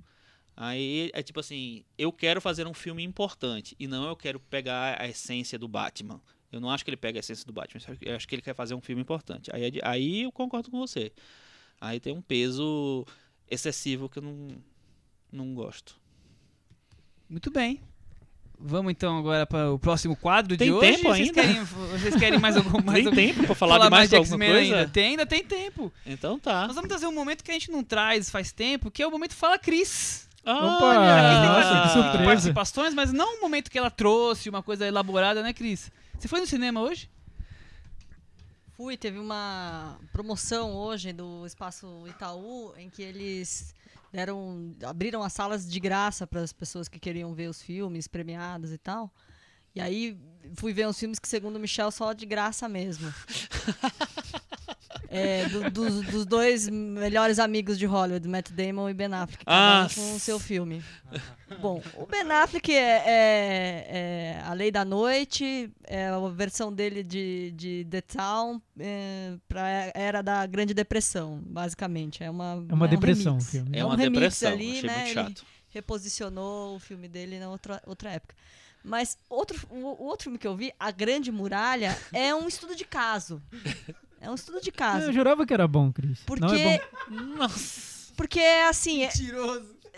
[0.56, 5.02] Aí é tipo assim, eu quero fazer um filme importante e não eu quero pegar
[5.02, 6.22] a essência do Batman.
[6.54, 8.54] Eu não acho que ele pega a essência do Batman, eu acho que ele quer
[8.54, 9.50] fazer um filme importante.
[9.54, 11.12] Aí, é aí eu concordo com você.
[11.82, 13.06] Aí tem um peso
[13.50, 14.50] excessivo que eu não,
[15.32, 15.96] não gosto.
[17.28, 17.82] Muito bem.
[18.60, 20.92] Vamos então agora para o próximo quadro Tem de hoje.
[20.92, 21.42] tempo vocês ainda?
[21.42, 24.38] Querem, vocês querem mais algum mais Tem algum- tempo pra falar, de mais, de alguma
[24.38, 24.60] coisa?
[24.60, 24.88] ainda?
[24.90, 25.92] Tem, ainda tem tempo.
[26.06, 26.68] Então tá.
[26.68, 29.12] Nós vamos trazer um momento que a gente não traz faz tempo, que é o
[29.12, 30.30] momento Fala Cris.
[30.46, 31.00] Opa, Olha!
[31.00, 32.26] Aqui tem nossa, surpresa.
[32.26, 35.92] participações, mas não um momento que ela trouxe, uma coisa elaborada, né, Cris?
[36.24, 37.12] Você foi no cinema hoje?
[38.78, 43.76] Fui, teve uma promoção hoje do Espaço Itaú em que eles
[44.10, 48.72] deram, abriram as salas de graça para as pessoas que queriam ver os filmes premiados
[48.72, 49.14] e tal.
[49.76, 50.18] E aí
[50.56, 53.14] fui ver uns filmes que, segundo o Michel, só de graça mesmo.
[55.16, 59.88] É, do- dos, dos dois melhores amigos de Hollywood, Matt Damon e Ben Affleck, Ah,
[59.92, 60.84] um com o seu filme.
[61.62, 67.04] Bom, o Ben Affleck é, é- é A Lei da Noite, é a versão dele
[67.04, 72.24] de, de The Town é, pra era da Grande Depressão, basicamente.
[72.24, 73.52] É uma, É uma um depressão o remix.
[73.52, 73.78] filme.
[73.78, 74.96] É um uma remix depressão, ali, achei né?
[74.96, 75.46] muito Ele chato.
[75.70, 78.36] reposicionou o filme dele na outra, outra época.
[78.86, 82.76] Mas outro, o, o outro filme que eu vi, A Grande Muralha, é um estudo
[82.76, 83.42] de caso.
[84.24, 85.06] É um estudo de caso.
[85.08, 86.20] Eu jurava que era bom, Cris.
[86.26, 87.16] Porque, Não é bom.
[87.38, 88.14] Nossa.
[88.16, 88.40] porque
[88.70, 89.10] assim, é,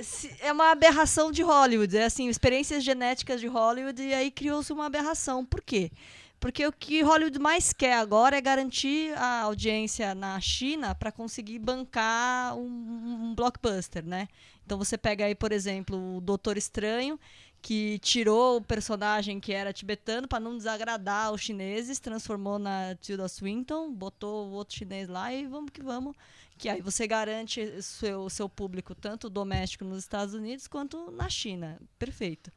[0.02, 1.96] se- é uma aberração de Hollywood.
[1.96, 5.46] É assim, experiências genéticas de Hollywood e aí criou-se uma aberração.
[5.46, 5.92] Por quê?
[6.40, 11.60] Porque o que Hollywood mais quer agora é garantir a audiência na China para conseguir
[11.60, 14.28] bancar um, um blockbuster, né?
[14.66, 17.20] Então você pega aí, por exemplo, o Doutor Estranho,
[17.68, 23.28] que tirou o personagem que era tibetano para não desagradar os chineses, transformou na Tilda
[23.28, 26.16] Swinton, botou o outro chinês lá e vamos que vamos.
[26.60, 31.80] Que aí você garante seu seu público tanto doméstico nos Estados Unidos quanto na China.
[31.98, 32.52] Perfeito.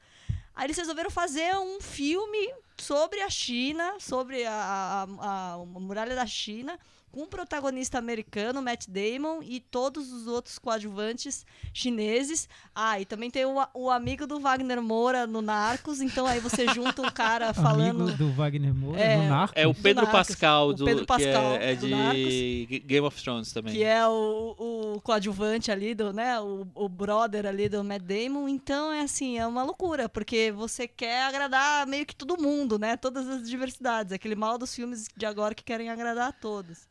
[0.54, 6.14] Aí eles resolveram fazer um filme sobre a China, sobre a, a, a- a muralha
[6.14, 6.78] da China,
[7.10, 12.48] com um protagonista americano, Matt Damon, e todos os outros coadjuvantes chineses.
[12.74, 16.66] Ah, e também tem o, o amigo do Wagner Moura no Narcos, então aí você
[16.68, 18.02] junta um cara falando.
[18.02, 19.56] Amigo do Wagner Moura, É, no Narcos.
[19.56, 20.28] É o Pedro Narcos.
[20.28, 23.74] Pascal O do Pedro Pascal que é, é do de Game of Thrones também.
[23.74, 24.54] Que é o,
[24.96, 26.38] o coadjuvante ali do, né?
[26.40, 28.48] O, o brother ali do Matt Damon.
[28.48, 32.96] Então é assim, é uma loucura, porque você quer agradar meio que todo mundo, né?
[32.96, 34.12] Todas as diversidades.
[34.12, 36.88] Aquele mal dos filmes de agora que querem agradar a todos.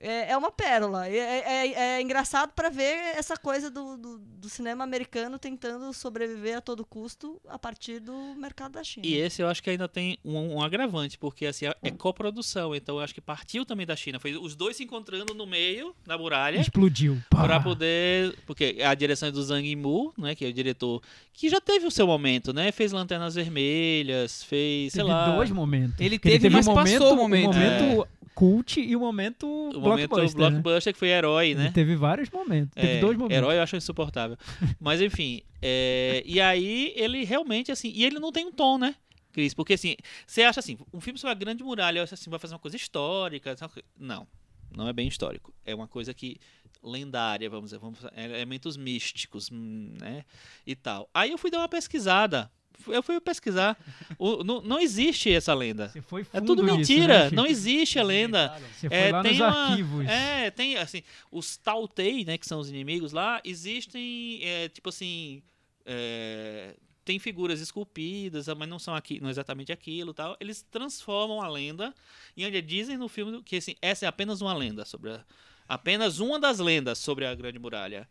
[0.00, 1.08] É, é uma pérola.
[1.08, 6.58] É, é- é engraçado para ver essa coisa do, do, do cinema americano tentando sobreviver
[6.58, 9.04] a todo custo a partir do mercado da China.
[9.06, 11.74] E esse eu acho que ainda tem um, um agravante, porque assim, é- Hum.
[11.82, 14.20] é coprodução, então eu acho que partiu também da China.
[14.20, 17.18] Foi os dois se encontrando no meio, na muralha, Explodiu.
[17.30, 18.36] Para poder.
[18.46, 20.34] Porque a direção é do Zhang Yimou, né?
[20.34, 21.02] Que é o diretor
[21.32, 22.70] que já teve o seu momento, né?
[22.72, 25.34] Fez Lanternas Vermelhas, fez, sei Teve lá.
[25.34, 26.00] dois momentos.
[26.00, 27.50] Ele Porque teve, mas um momento, passou o momento.
[27.50, 30.50] O momento cult e o momento o momento blockbuster, né?
[30.50, 31.64] blockbuster que foi herói, né?
[31.64, 32.74] Ele teve vários momentos.
[32.74, 33.36] Teve É, dois momentos.
[33.36, 34.36] Herói eu acho insuportável.
[34.80, 38.94] Mas enfim, é, e aí ele realmente assim, e ele não tem um tom, né?
[39.32, 39.94] Cris, porque assim,
[40.26, 43.54] você acha assim, um filme sobre a Grande Muralha, assim, vai fazer uma coisa histórica,
[43.98, 44.26] não,
[44.74, 46.38] não é bem histórico, é uma coisa que
[46.82, 50.24] lendária, vamos dizer, vamos, elementos místicos, hum, né,
[50.66, 51.08] e tal.
[51.12, 52.50] Aí eu fui dar uma pesquisada,
[52.86, 53.76] eu fui pesquisar,
[54.18, 55.88] o- não, não existe essa lenda.
[55.88, 57.36] Você foi É tudo mentira, né, Chico?
[57.36, 58.48] não existe a lenda.
[58.74, 60.06] Você foi É, lá tem nos uma- arquivos.
[60.06, 65.42] É, tem assim, os Tautei, né, que são os inimigos lá, existem, é, tipo assim,
[65.84, 66.74] é,
[67.04, 70.36] tem figuras esculpidas, mas não são aqui, não é exatamente aquilo, tal.
[70.38, 71.94] Eles transformam a lenda
[72.36, 75.24] e onde dizem no filme que assim, essa é apenas uma lenda sobre a,
[75.66, 78.06] apenas uma das lendas sobre a Grande Muralha.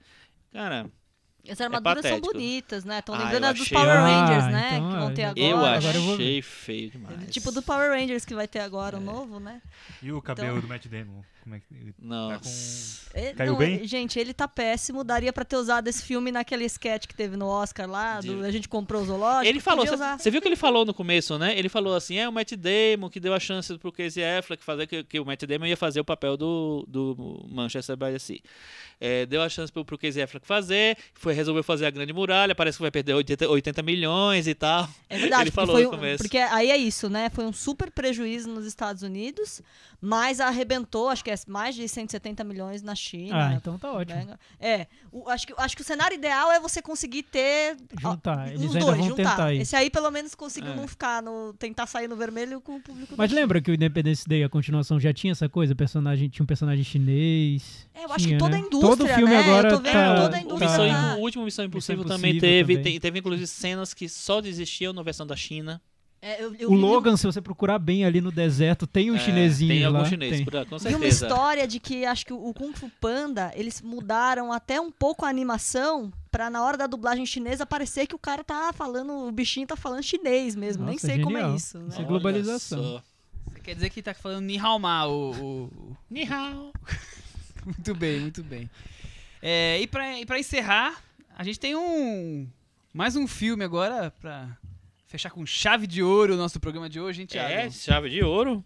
[0.51, 0.89] Cara,
[1.49, 2.33] As armaduras são patético.
[2.33, 2.99] bonitas, né?
[2.99, 4.69] Estão Ah, lembrando as dos achei- Power Ah, Rangers, né?
[4.73, 5.39] então, que vão é, ter agora.
[5.47, 7.29] eu agora eu vou achei feio demais.
[7.29, 9.61] Tipo do Power Rangers que vai ter agora, o novo, né?
[10.01, 11.21] E o cabelo Então- do Matt Damon?
[11.47, 13.09] Como é que ele tá Nossa.
[13.13, 13.17] com...
[13.17, 13.87] É, Caiu não, bem?
[13.87, 15.01] Gente, ele tá péssimo.
[15.01, 18.19] Daria pra ter usado esse filme naquele sketch que teve no Oscar lá.
[18.19, 19.45] do- De- a gente comprou o zoológico.
[19.47, 21.57] Ele falou, você viu que ele falou no começo, né?
[21.57, 24.87] Ele falou assim, é o Matt Damon que deu a chance pro Casey Affleck fazer,
[24.87, 28.39] que, que o Matt Damon ia fazer o papel do, do Manchester by the Sea.
[28.99, 32.53] É, deu a chance pro, pro Casey Affleck fazer, foi, resolveu fazer a Grande Muralha,
[32.55, 34.89] parece que vai perder 80, 80 milhões e tal.
[35.09, 36.23] É verdade, Ele falou foi no um- começo.
[36.23, 37.29] porque aí é isso, né?
[37.29, 39.61] Foi um super prejuízo nos Estados Unidos,
[40.01, 43.49] mas arrebentou, acho que é mais de 170 milhões na China.
[43.49, 44.25] Ah, então tá ótimo.
[44.25, 44.37] né?
[44.59, 48.61] É, o- acho, que, acho que o cenário ideal é você conseguir ter Juntar, eles
[48.61, 49.29] os ainda dois, vão juntar.
[49.31, 49.61] tentar isso.
[49.63, 50.75] Esse aí pelo menos conseguiu É.
[50.75, 53.41] não ficar no tentar sair no vermelho com o público Mas da China.
[53.41, 55.75] lembra que o Independence Day, a continuação, já tinha essa coisa?
[55.75, 57.87] Personagem, tinha um personagem chinês.
[57.93, 58.63] É, eu acho tinha, que toda né?
[58.63, 59.39] a indústria, Todo filme né?
[59.39, 60.69] agora eu tô vendo tá- toda a O, indústria.
[60.69, 62.99] Missão, tá- o último Missão Impossível Impossível também teve, também.
[62.99, 65.81] teve inclusive cenas que só existiam na versão da China.
[66.27, 69.15] É, eu- eu O vi- Logan, se você procurar bem ali no deserto, tem um
[69.15, 69.99] É, chinesinho Tem lá.
[69.99, 70.43] algum chinês, tem.
[70.45, 71.25] por- com Vi uma certeza.
[71.25, 75.29] história de que acho que o Kung Fu Panda, eles mudaram até um pouco a
[75.29, 79.65] animação pra na hora da dublagem chinesa parecer que o cara tá falando, o bichinho
[79.65, 80.83] tá falando chinês mesmo.
[80.83, 81.55] Nem Nossa, sei como é genial.
[81.55, 81.85] isso, né?
[81.89, 83.01] Isso é globalização.
[83.53, 86.71] Você quer dizer que tá falando Ni Hao Ma, o, o- o- Ni hao.
[87.65, 88.69] Muito bem, muito bem.
[89.41, 91.01] É, e, pra, e pra encerrar,
[91.35, 92.47] a gente tem um.
[92.93, 94.57] Mais um filme agora pra
[95.07, 97.53] fechar com chave de ouro o nosso programa de hoje, hein, Thiago?
[97.53, 98.63] É, chave de ouro.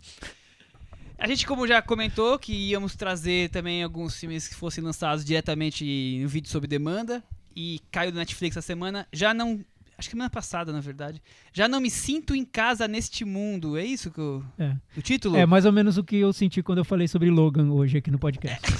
[1.18, 6.20] A gente, como já comentou, que íamos trazer também alguns filmes que fossem lançados diretamente
[6.22, 7.24] no vídeo sob demanda.
[7.56, 9.08] E caiu do Netflix essa semana.
[9.14, 9.64] Já não.
[9.98, 11.22] Acho que semana passada, na verdade.
[11.54, 13.78] Já não me sinto em casa neste mundo.
[13.78, 14.76] É isso que o, É.
[14.98, 15.38] o título?
[15.38, 18.10] É mais ou menos o que eu senti quando eu falei sobre Logan hoje aqui
[18.10, 18.66] no podcast.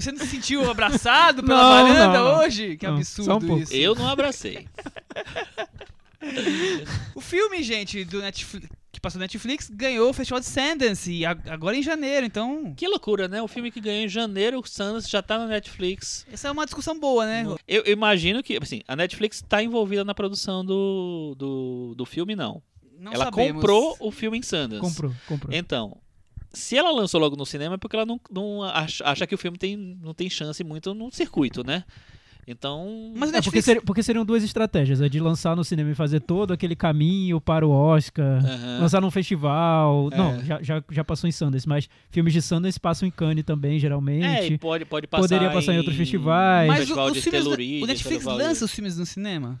[0.00, 2.38] Você não se sentiu abraçado pela Não, varanda não, não.
[2.40, 2.76] hoje?
[2.76, 3.62] Que Não, absurdo só um pouco.
[3.62, 3.74] isso.
[3.74, 4.66] Eu não abracei.
[7.14, 11.24] O filme, gente, do Netflix, que passou no Netflix, ganhou o Festival de Sundance e
[11.24, 13.40] agora em janeiro, então Que loucura, né?
[13.40, 16.26] O filme que ganhou em janeiro, o Sundance já tá na Netflix.
[16.32, 17.44] essa é uma discussão boa, né?
[17.68, 22.34] Eu eu imagino que, assim, a Netflix tá envolvida na produção do, do, do filme,
[22.34, 22.60] não.
[22.98, 23.52] Não ela sabemos.
[23.62, 24.80] comprou o filme em Sundance.
[24.80, 25.54] comprou, comprou.
[25.56, 25.96] Então,
[26.52, 29.38] se ela lançou logo no cinema é porque ela não, não acha, acha que o
[29.38, 31.84] filme tem, não tem chance muito no circuito, né?
[32.50, 33.12] Então.
[33.14, 36.20] Mas o É, porque, porque seriam duas estratégias, a de lançar no cinema e fazer
[36.20, 38.78] todo aquele caminho para o Oscar, Aham.
[38.80, 40.08] lançar num festival.
[40.10, 40.16] É.
[40.16, 43.76] Não, já, já, já passou em Sundance, mas filmes de Sundance passam em Cannes também,
[43.76, 44.54] É, geralmente.
[44.54, 46.68] e pode, pode passar Poderia passar em outros festivais.
[46.68, 49.60] Mas o, de filmes, Telluride, o Netflix de- lança os filmes no cinema?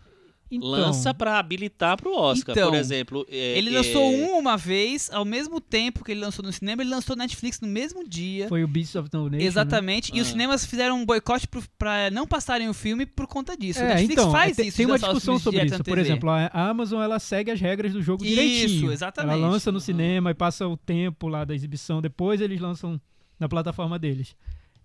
[0.50, 2.56] Então, Lança pra habilitar pro Oscar.
[2.56, 3.26] Então, por exemplo.
[3.30, 6.82] é, Ele é, lançou um uma vez, ao mesmo tempo que ele lançou no cinema,
[6.82, 8.48] ele lançou no Netflix no mesmo dia.
[8.48, 9.36] Foi o Beasts of No Nation.
[9.38, 9.44] né?
[9.44, 10.10] Exatamente.
[10.14, 10.30] E os Ah.
[10.30, 13.80] cinemas fizeram um boicote pro, pra não passarem o filme por conta disso.
[13.80, 14.76] o É, Netflix então, faz tem, isso.
[14.78, 15.76] tem uma os discussão sobre isso.
[15.78, 18.90] na Por exemplo, a a Amazon ela segue as regras do jogo Isso, direitinho.
[18.92, 19.34] exatamente.
[19.34, 19.80] Ela lança no Uhum.
[19.80, 22.98] cinema e passa o tempo lá da exibição, depois eles lançam
[23.38, 24.34] na plataforma deles.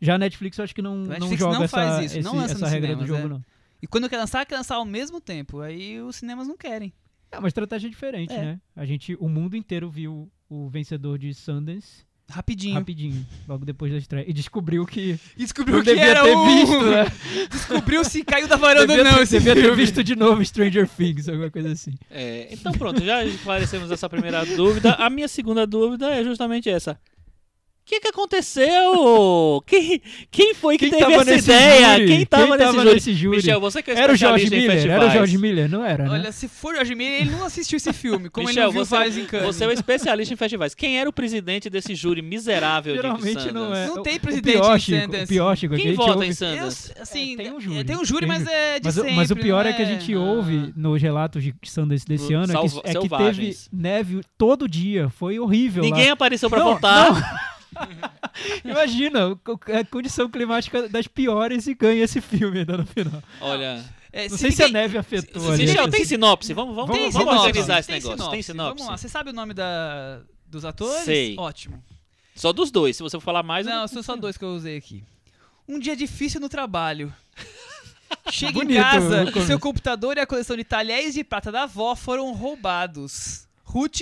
[0.02, 2.22] Já a Netflix eu acho que não, não Netflix joga não essa, faz isso, esse-
[2.26, 3.38] não lança essa regra do cinemas, jogo, é.
[3.38, 3.46] não.
[3.84, 5.60] E quando quer lançar, quer lançar ao mesmo tempo.
[5.60, 6.94] Aí os cinemas não querem.
[7.30, 8.42] É uma estratégia diferente, É.
[8.42, 8.62] né?
[8.74, 12.76] A gente, o mundo inteiro viu o vencedor de Sundance Rapidinho.
[12.76, 14.24] rapidinho, logo depois da estreia.
[14.26, 16.46] E descobriu que E descobriu não que devia era ter um...
[16.46, 17.06] visto, né?
[17.52, 20.44] Descobriu se caiu da varanda devia ou não ter, esse devia ter visto de novo
[20.46, 21.92] Stranger Things, alguma coisa assim.
[22.10, 24.94] É, então pronto, já esclarecemos essa primeira dúvida.
[24.94, 26.98] A minha segunda dúvida é justamente essa.
[27.84, 29.62] O que, que aconteceu?
[29.68, 30.02] Quem,
[30.32, 31.94] quem foi que Quem teve essa nesse ideia?
[31.98, 32.08] júri?
[32.08, 32.94] Quem tava, Quem nesse, tava júri?
[32.94, 33.38] nesse júri?
[33.38, 35.10] Michel, você que é Era o George Miller, era o.
[35.10, 36.10] George Miller, não era, né?
[36.12, 38.30] Olha, se for o George Miller, ele não assistiu esse filme.
[38.30, 39.46] Como Michel, ele não viu você, Fares em Cannes.
[39.48, 40.74] você é o especialista em festivais.
[40.74, 43.88] Quem era o presidente desse júri miserável de Geralmente não é.
[43.88, 45.24] Não O- tem o presidente pior, em Sundance.
[45.24, 46.94] O pior, Chico, Quem vota ouve- em Eu, Sundance?
[47.02, 47.84] assim, É, tem um é, júri.
[47.84, 48.54] tem um júri, Tem mas júri.
[48.54, 50.20] é de Mas, o- sempre, mas o pior é que a gente Ah.
[50.20, 55.10] ouve nos relatos de Sundance desse ano é que, é que teve neve todo dia.
[55.10, 55.84] Foi horrível.
[55.84, 57.52] Ninguém apareceu pra Não, votar.
[58.64, 63.22] Imagina, co- a condição climática das piores e ganha esse filme ainda no final.
[63.42, 65.66] Olha, É, Não se sei se a ninguém- neve afetou se- ali.
[65.66, 66.54] Michel, tem sinopse?
[66.54, 68.18] Vamos, vamos, Tem vamos, sinopse, organizar esse tem negócio.
[68.18, 68.32] sinopse.
[68.36, 68.78] Tem sinopse?
[68.78, 71.04] Vamos lá, você sabe o nome da, dos atores?
[71.04, 71.36] Sei.
[71.38, 71.84] Ótimo.
[72.36, 72.96] Só dos dois.
[72.98, 75.04] Se você for falar mais, eu Não, são só dois que eu usei aqui.
[75.68, 77.14] Um dia difícil no trabalho.
[78.32, 81.96] Chega Bonito em casa seu computador e a coleção de talheres de prata da avó
[81.96, 83.48] foram roubados.
[83.64, 84.02] Ruth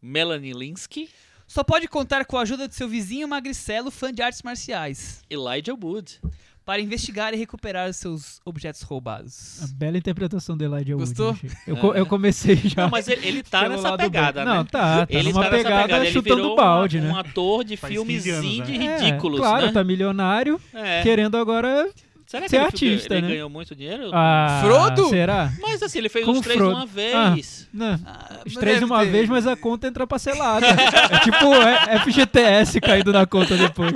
[0.00, 1.08] Melanie Linsky,
[1.52, 5.74] só pode contar com a ajuda de seu vizinho magricelo, fã de artes marciais, Elijah
[5.74, 6.18] Wood.
[6.64, 9.60] para investigar e recuperar os seus objetos roubados.
[9.64, 11.08] A bela interpretação do Elijah Wood.
[11.08, 11.36] Gostou?
[11.66, 12.84] Eu, co- eu comecei já.
[12.84, 14.54] Não, mas ele, ele tá nessa pegada, né?
[14.54, 16.04] Não, tá, tá ele numa tá nessa pegada pegada.
[16.04, 17.12] Ele chutando virou balde, uma- né?
[17.12, 18.84] um ator de Faz filmes 15 anos, indie né?
[18.86, 19.72] É, ridículos, claro, né?
[19.72, 21.02] tá milionário, É.
[21.02, 21.90] querendo agora
[22.32, 23.28] Será que ser ele, artista, ele né?
[23.34, 24.10] ganhou muito dinheiro?
[24.12, 25.08] Ah, Frodo?
[25.10, 25.52] Será?
[25.60, 26.74] Mas assim, ele fez Com os três Frodo.
[26.76, 27.68] uma vez.
[27.72, 28.00] Não.
[28.06, 29.10] Ah, Os três uma ter.
[29.10, 30.66] vez, mas a conta entra parcelada.
[30.66, 33.92] é tipo é, FGTS caindo na conta depois.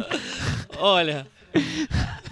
[0.78, 1.26] Olha,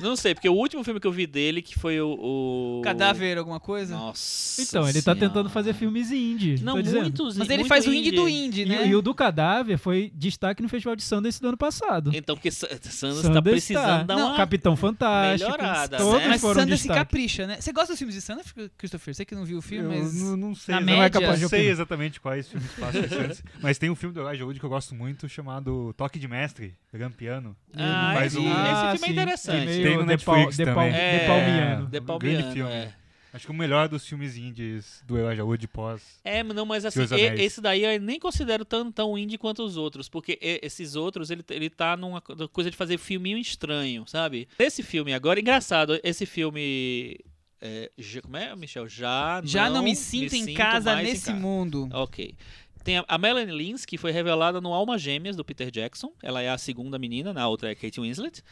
[0.08, 2.78] não sei, porque o último filme que eu vi dele, que foi o...
[2.78, 2.80] o...
[2.82, 3.96] Cadáver, alguma coisa?
[3.96, 5.20] Nossa Então, ele tá Senhora.
[5.20, 6.62] tentando fazer filmes indie.
[6.62, 7.02] Não, dizendo.
[7.02, 8.86] muitos Mas ele muito faz o indie do indie, E, né?
[8.88, 12.10] e o do Cadáver foi destaque no Festival de Sundance do ano passado.
[12.14, 14.02] Então, porque Sa- Sanders Sundance tá precisando tá.
[14.02, 14.36] dar Não, uma...
[14.36, 15.50] Capitão Fantástico.
[15.50, 16.28] melhorada, todos né?
[16.28, 16.98] Mas foram se destaque.
[17.00, 17.60] capricha, né?
[17.60, 19.14] Você gosta dos filmes de Sanders, Christopher?
[19.14, 20.14] Você que não viu o filme, Eu mas...
[20.14, 22.48] não, não sei, na não média- é capaz de Não eu sei sei exatamente quais
[22.48, 25.92] filmes passam Sundance, mas tem um filme do Elijah Wood que eu gosto muito chamado
[25.96, 27.56] Toque de Mestre, Rampiano.
[27.76, 29.12] Ah, faz esse, um- esse Ah, filme é sim.
[29.12, 29.82] interessante.
[29.96, 30.92] Tem no de Netflix de também.
[30.92, 31.86] É, de Palmiano.
[31.86, 32.70] De Um Palmiano, grande filme.
[32.72, 32.92] é.
[33.32, 36.20] Acho que o melhor dos filmes indies do Elijah Wood pós.
[36.22, 37.00] É, não, mas assim,
[37.36, 41.42] esse daí eu nem considero tão, tão indie quanto os outros, porque esses outros, ele,
[41.50, 44.46] ele tá numa co- coisa de fazer filminho estranho, sabe?
[44.56, 47.18] Esse filme agora, engraçado, esse filme...
[47.60, 48.86] é, já- como é, Michel?
[48.88, 51.38] Já, Já não, me sinto em casa mais em nesse casa.
[51.40, 51.88] mundo.
[51.92, 52.36] Ok.
[52.84, 56.12] Tem a, a Melanie Lins, que foi revelada no Alma Gêmeas, do Peter Jackson.
[56.22, 58.44] Ela é a segunda menina, na outra é Kate Winslet.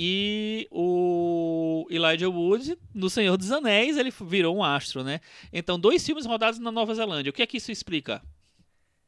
[0.00, 5.18] E o Elijah Wood, no Senhor dos Anéis, ele virou um astro, né?
[5.52, 7.30] Então, dois filmes rodados na Nova Zelândia.
[7.30, 8.22] O que é que isso explica?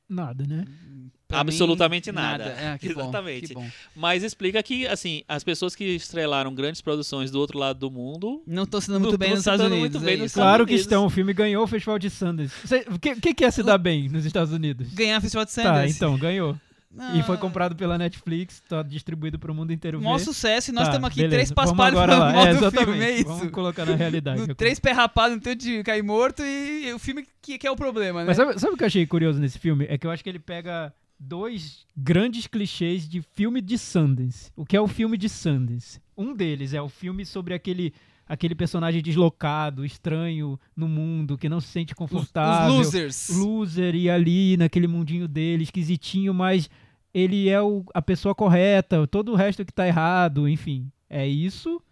[0.09, 0.67] Nada, né?
[1.29, 2.43] Pra mim, Absolutamente nada.
[2.47, 3.47] É, que bom, Exatamente.
[3.47, 3.71] que bom.
[3.95, 8.43] Mas explica que, assim, as pessoas que estrelaram grandes produções do outro lado do mundo...
[8.45, 10.03] Não estão sendo Não muito bem nos Estados se dando Unidos.
[10.03, 10.25] é nos isso.
[10.25, 10.81] Estados Claro que Unidos.
[10.87, 11.07] estão.
[11.07, 12.53] O filme ganhou o Festival de Sundance.
[12.93, 14.93] O que, que que é se dar bem nos Estados Unidos?
[14.93, 15.95] Ganhar o Festival de Tá, Sundance.
[15.95, 16.59] então, ganhou.
[16.99, 20.25] Ah, E foi comprado pela Netflix, tá distribuído pro mundo inteiro ver.
[20.25, 21.37] sucesso e nós Tá, estamos aqui beleza.
[21.37, 21.53] três
[21.95, 22.33] agora lá.
[22.33, 23.25] mal É, do filme, é isso?
[23.29, 24.47] Vamos colocar na realidade.
[24.47, 27.71] No três pé rapado no teu de cair morto e o filme que, que é
[27.71, 28.27] o problema, né?
[28.27, 29.87] Mas sabe, sabe o que eu achei curioso nesse filme?
[29.89, 34.51] É que eu acho que ele pega dois grandes clichês de filme de Sundance.
[34.57, 36.01] O que é o filme de Sundance?
[36.17, 37.95] Um deles é o filme sobre aquele,
[38.31, 42.73] aquele personagem deslocado, estranho no mundo, que não se sente confortável.
[42.74, 43.28] os losers.
[43.36, 46.70] Loser e ali naquele mundinho dele, esquisitinho, mas
[47.12, 50.90] ele é o- a pessoa correta, todo o resto que tá errado, enfim.
[51.09, 51.82] É isso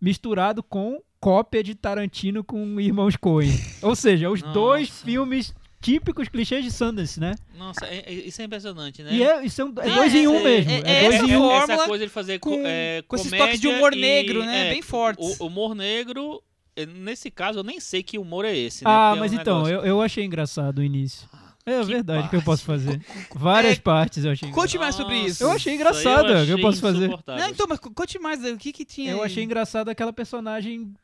[0.00, 3.50] misturado com cópia de Tarantino com Irmãos Coen.
[3.82, 5.04] Ou seja, os dois Nossa.
[5.04, 7.34] filmes típicos clichês de Sundance, né?
[7.56, 9.10] Nossa, é- é- isso é impressionante, né?
[9.14, 10.70] E é, isso é, um- é É, dois em um é- mesmo.
[10.72, 11.50] é- É, é dois em um.
[11.52, 14.44] essa coisa de fazer co- com- é, com esses comédia toques de humor e- negro,
[14.44, 14.68] né?
[14.68, 15.38] é, Bem fortes.
[15.40, 16.42] O humor negro,
[16.76, 18.90] eh, nesse caso, eu nem sei que humor é esse, né?
[18.90, 21.28] Ah, Porque é um mas então, negócio- eu, eu achei engraçado o início.
[21.64, 22.82] É que verdade que eu posso parte.
[22.86, 23.00] fazer.
[23.34, 24.64] Várias É, partes eu achei engraçado.
[24.64, 25.44] Conte mais sobre isso.
[25.44, 27.08] Eu achei Nossa, engraçado, eu o que eu achei posso fazer?
[27.08, 29.26] Não, então, mas co- conte mais, o que que tinha Eu aí?
[29.26, 30.94] achei engraçado aquela personagem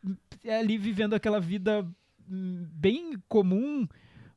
[0.49, 1.87] ali vivendo aquela vida
[2.31, 3.87] hum, bem comum,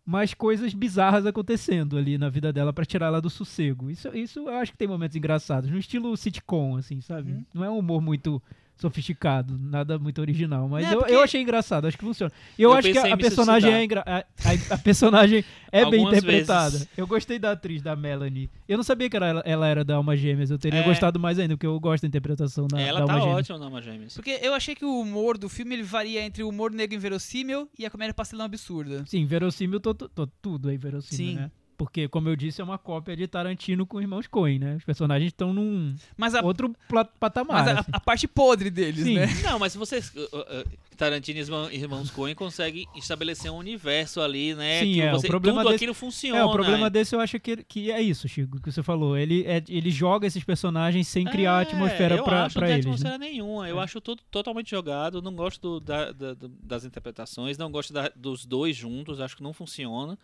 [0.08, 3.92] mas coisas bizarras acontecendo ali na vida dela pra tirar ela do sossego.
[3.92, 7.34] Isso, isso eu acho que tem momentos engraçados, no estilo sitcom, assim, sabe?
[7.34, 7.46] Uhum.
[7.54, 8.42] Não é um humor muito
[8.78, 12.32] sofisticado, nada muito original, mas é eu, porque- eu achei engraçado, acho que funciona.
[12.58, 14.04] Eu, Eu acho que a, me personagem é engra...
[14.06, 16.72] a, a- a personagem é bem interpretada.
[16.72, 16.88] vezes.
[16.96, 18.50] Eu gostei da atriz, da Melanie.
[18.68, 20.84] Eu não sabia que ela, ela era da Alma Gêmeas, eu teria É.
[20.84, 23.40] gostado mais ainda, porque eu gosto da interpretação da, Ela da tá Alma Gêmeas.
[23.50, 24.14] ótima, Nama Gêmeas.
[24.14, 27.70] Porque eu achei que o humor do filme ele varia entre o humor negro inverossímil
[27.78, 29.04] e a comédia pastelão absurda.
[29.06, 31.36] Sim, verossímil, tô, tô- tô- tudo aí verossímil, Sim.
[31.36, 31.52] né?
[31.78, 34.76] Porque, como eu disse, é uma cópia de Tarantino com irmãos Coen, né?
[34.78, 36.74] Os personagens estão num Mas a, outro
[37.20, 37.64] patamar.
[37.66, 37.92] mas a, assim.
[37.94, 39.14] a parte podre deles, Sim.
[39.14, 39.28] né?
[39.44, 40.12] Não, mas se vocês.
[40.16, 44.80] uh, uh, uh, Tarantino e Irmão- Irmãos Coen conseguem estabelecer um universo ali, né?
[44.80, 46.40] Sim, que é, o você, problema tudo desse- aquilo funciona.
[46.40, 49.16] É, o problema desse eu acho que, que é isso, Chico, que você falou.
[49.16, 52.68] Ele, é, ele joga esses personagens sem criar É, atmosfera eu pra, acho, pra não
[52.70, 52.86] tem eles.
[52.88, 52.92] Né?
[52.94, 53.70] atmosfera nenhuma.
[53.70, 53.84] Eu É.
[53.84, 55.22] acho tudo totalmente jogado.
[55.22, 59.22] Não gosto do- da- da- das interpretações, não gosto da- dos dois juntos.
[59.22, 60.18] Acho que não funciona.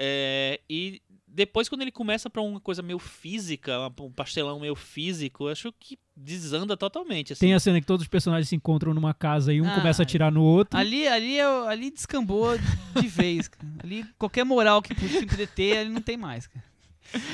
[0.00, 5.44] É, e depois, quando ele começa pra uma coisa meio física, um pastelão meio físico,
[5.44, 7.32] eu acho que desanda totalmente.
[7.32, 7.40] Assim.
[7.40, 10.02] Tem a cena que todos os personagens se encontram numa casa e um Ah, começa
[10.02, 10.78] a atirar no outro.
[10.78, 12.56] Ali, ali, é- ali descambou
[13.00, 13.50] de vez.
[13.82, 16.46] Ali, qualquer moral que o filme poder ter, ali não tem mais.
[16.46, 16.64] cara.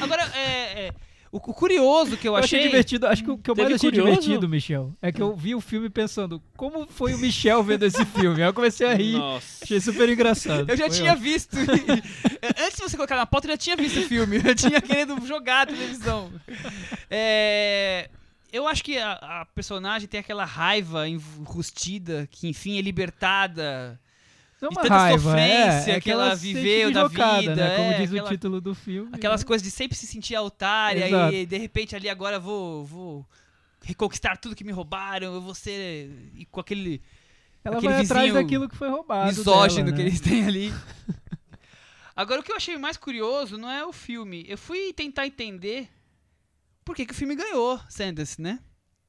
[0.00, 0.94] Agora, é, é,
[1.34, 2.70] o, o curioso que eu Eu achei achei.
[2.70, 4.10] divertido, acho que o que eu mais achei curioso?
[4.20, 8.04] divertido, Michel, é que eu vi o filme pensando, como foi o Michel vendo esse
[8.06, 8.42] filme?
[8.42, 9.64] Aí eu comecei a rir, Nossa.
[9.64, 10.70] achei super engraçado.
[10.70, 11.24] Eu já Foi tinha ótimo.
[11.24, 11.56] visto.
[11.56, 14.40] Antes de você colocar na pauta, eu já tinha visto o filme.
[14.44, 16.30] Eu tinha querendo jogar a televisão.
[17.10, 18.08] É,
[18.52, 23.98] eu acho que a, a personagem tem aquela raiva enrustida, que enfim é libertada.
[24.60, 27.76] De uma tanta raiva, sofrência é, é que ela viveu da deslocada, vida, né?
[27.76, 29.10] Como é, diz aquela- o título do filme.
[29.12, 29.46] Aquelas né?
[29.46, 31.34] coisas de sempre se sentir otária Exato.
[31.34, 33.26] e de repente ali agora vou, vou
[33.82, 36.10] reconquistar tudo que me roubaram, eu vou ser.
[36.34, 37.02] E com aquele
[37.62, 40.08] Ela aquele vai atrás daquilo que foi roubado misógino dela, que né?
[40.08, 40.72] eles têm ali.
[42.16, 44.44] Agora, o que eu achei mais curioso não é o filme.
[44.48, 45.88] Eu fui tentar entender
[46.84, 48.60] por que, que o filme ganhou Sanders, né?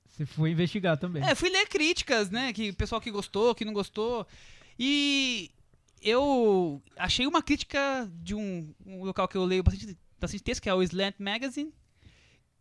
[0.08, 1.24] Você foi investigar também.
[1.24, 2.52] É, fui ler críticas, né?
[2.52, 4.26] Que pessoal que gostou, que não gostou.
[4.78, 5.52] E
[6.02, 10.70] eu achei uma crítica de um, um local que eu leio bastante, bastante texto, que
[10.70, 11.74] é o Slant Magazine,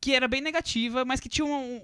[0.01, 1.77] que era bem negativa, mas que tinha um,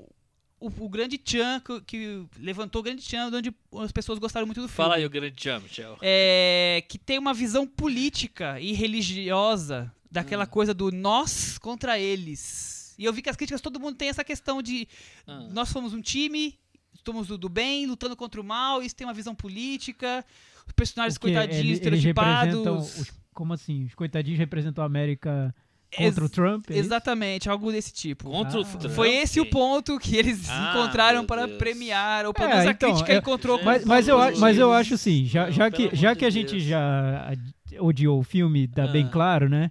[0.61, 4.61] o, o grande tchan, que, que levantou o grande tchan, onde as pessoas gostaram muito
[4.61, 4.77] do filme.
[4.77, 5.99] Fala aí o grande jump, Michel.
[6.01, 12.95] É, que tem uma visão política e religiosa daquela coisa do nós contra eles.
[12.99, 14.87] E eu vi que as críticas, todo mundo tem essa questão de
[15.27, 15.49] Ah.
[15.51, 16.59] nós somos um time,
[17.05, 20.25] somos do, do bem, lutando contra o mal, isso tem uma visão política,
[20.67, 22.99] os personagens coitadinhos, ele- estereotipados.
[22.99, 23.85] os- como assim?
[23.85, 25.55] Os coitadinhos representam a América
[25.93, 26.67] Ex- contra o Trump?
[26.71, 26.81] é isso?
[26.81, 28.31] Exatamente, algo desse tipo.
[28.31, 28.65] Contra o Ah.
[28.79, 28.93] Trump.
[28.95, 31.59] Foi esse o ponto que eles Ah, encontraram para Deus.
[31.59, 34.59] premiar, ou pelo É, menos a então, crítica eu- encontrou com Mas, mas, eu, mas
[34.59, 36.63] eu acho assim, já, já que, já que a gente Deus.
[36.65, 37.33] já
[37.81, 39.09] odiou o filme, tá bem Ah.
[39.11, 39.71] claro, né?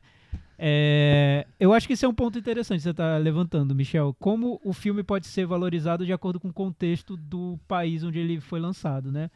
[0.61, 4.13] É, eu acho que esse é um ponto interessante que você está levantando, Michel.
[4.19, 8.41] Como o filme pode ser valorizado de acordo com o contexto do país onde ele
[8.41, 9.31] foi lançado, né?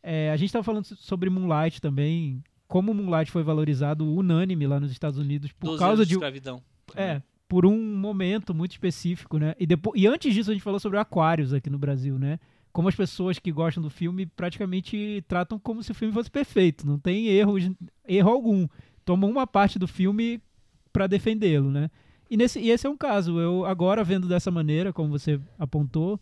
[0.00, 4.78] É, a gente estava falando so- sobre Moonlight também, como Moonlight foi valorizado unânime lá
[4.78, 6.62] nos Estados Unidos por 12 causa anos de, escravidão.
[6.94, 9.56] é, por um momento muito específico, né?
[9.58, 12.38] E, depois, e antes disso a gente falou sobre Aquários aqui no Brasil, né?
[12.72, 16.86] Como as pessoas que gostam do filme praticamente tratam como se o filme fosse perfeito,
[16.86, 17.68] não tem erros,
[18.06, 18.68] erro algum.
[19.04, 20.40] Tomam uma parte do filme
[20.98, 21.88] para defendê-lo, né?
[22.28, 23.38] E, nesse, e esse é um caso.
[23.38, 26.18] Eu agora vendo dessa maneira, como você apontou,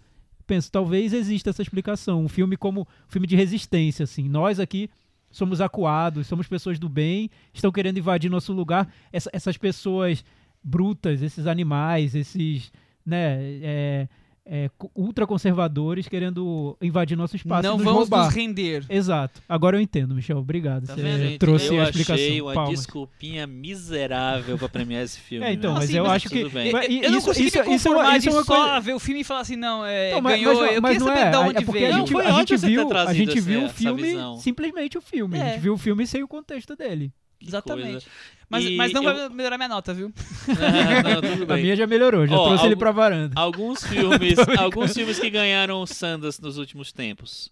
[0.46, 2.22] penso talvez exista essa explicação.
[2.22, 4.28] Um filme como um filme de resistência, assim.
[4.28, 4.90] Nós aqui
[5.30, 8.86] somos acuados, somos pessoas do bem, estão querendo invadir nosso lugar.
[9.10, 10.22] Essa- essas pessoas
[10.62, 12.70] brutas, esses animais, esses,
[13.04, 14.08] né, é,
[14.48, 18.26] é, ultraconservadores querendo invadir nosso espaço Não e nos vamos roubar.
[18.26, 18.84] nos render.
[18.88, 19.42] Exato.
[19.48, 20.38] Agora eu entendo, Michel.
[20.38, 20.86] Obrigado.
[20.86, 22.14] Tá Você vendo, trouxe eu a explicação.
[22.14, 22.78] achei uma Palmas.
[22.78, 25.44] desculpinha miserável pra premiar esse filme.
[25.46, 25.80] É, então, né?
[25.80, 26.38] mas Sim, eu mas acho que.
[26.40, 28.56] Eu, Mas eu não isso- consegui isso- me isso é uma- isso é uma só
[28.56, 30.54] coisa- ver o filme e falar assim, não, é, Não, mas- ganhou.
[30.60, 31.86] mas- eu mas queria não saber é, de é onde porque veio.
[31.86, 35.00] a Não, gente, foi a gente viu, a gente essa- viu o filme, simplesmente o
[35.00, 35.38] filme.
[35.40, 35.50] A É.
[35.52, 37.12] gente viu o filme sem o contexto dele.
[37.40, 37.90] Exatamente.
[37.92, 38.06] coisa.
[38.48, 40.12] Mas, E mas não eu- vai melhorar minha nota, viu?
[40.46, 43.32] não, tudo A minha já melhorou, já Ó, trouxe ele algo- pra varanda.
[43.38, 47.50] Alguns filmes, alguns filmes que ganharam o Sundance nos últimos tempos.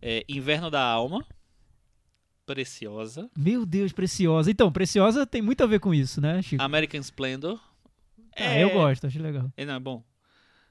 [0.00, 1.24] É, Inverno da Alma,
[2.46, 3.30] Preciosa.
[3.36, 4.50] Meu Deus, Preciosa.
[4.50, 6.62] Então, Preciosa tem muito a ver com isso, né, Chico?
[6.62, 7.58] American Splendor.
[8.36, 9.50] Ah, eu gosto, acho legal.
[9.56, 10.02] É, não, é bom.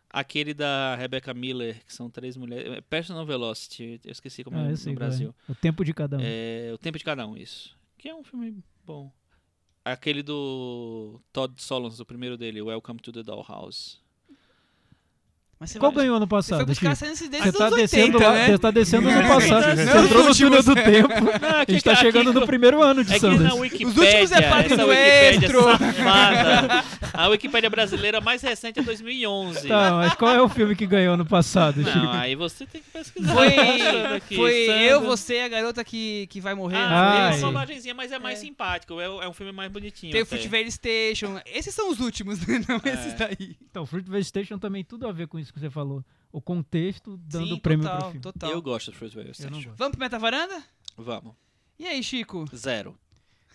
[0.10, 2.72] Aquele da Rebecca Miller, que são três mulheres.
[2.74, 4.96] é Personal Velocity, eu esqueci como Ah, é no sei é.
[4.96, 5.34] Brasil.
[5.50, 6.22] O tempo de cada um.
[6.22, 7.76] É, O Tempo de Cada Um, isso.
[8.04, 9.10] Que é um filme bom.
[9.86, 14.03] Aquele do Todd Solondz, o primeiro dele, Welcome to the Dollhouse.
[15.64, 17.70] Mas você Qual vai- ganhou ano Você foi passado, buscar cenas desde Você os tá
[17.70, 18.48] descendo 80, lá, né?
[18.48, 19.68] você tá descendo no Não, passado.
[19.68, 21.08] não, Você não, entrou no os túnel do tempo.
[21.42, 23.54] Não, A gente tá chegando no primeiro ano de É Sanders.
[23.54, 25.60] Wikipédia, últimos é Padre Nuestro.
[27.14, 29.68] A Wikipédia brasileira mais recente é 2011.
[29.70, 31.98] Tá, mas qual é o filme que ganhou ano passado, Chico?
[31.98, 33.34] Não, aí você tem que pesquisar.
[33.34, 34.82] Foi, Achando aqui, foi Sandra.
[34.84, 36.76] eu, você e a garota que, que vai morrer.
[36.78, 37.50] Ah, não Ah, tem foi?
[37.50, 39.00] uma bobagemzinha, mas é mais simpático.
[39.00, 40.12] É, é um filme mais bonitinho.
[40.12, 40.26] Tem o.
[40.26, 41.40] Fruitvale Station.
[41.46, 42.62] Esses são os últimos, né?
[42.68, 42.94] não É.
[42.94, 43.56] esses daí.
[43.70, 46.04] Então, Fruitvale Station também tudo a ver com isso que você falou.
[46.32, 48.22] O contexto dando Sim, prêmio total, pro filme.
[48.22, 48.52] total.
[48.52, 49.74] Eu gosto do não Station.
[49.76, 50.64] Vamos pro Meta Varanda?
[50.98, 51.36] Vamos.
[51.78, 52.46] E aí, Chico?
[52.56, 52.98] Zero.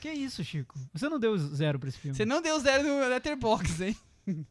[0.00, 0.78] Que isso, Chico?
[0.92, 2.16] Você não deu zero pra esse filme.
[2.16, 3.96] Você não deu zero no Letterboxd, hein?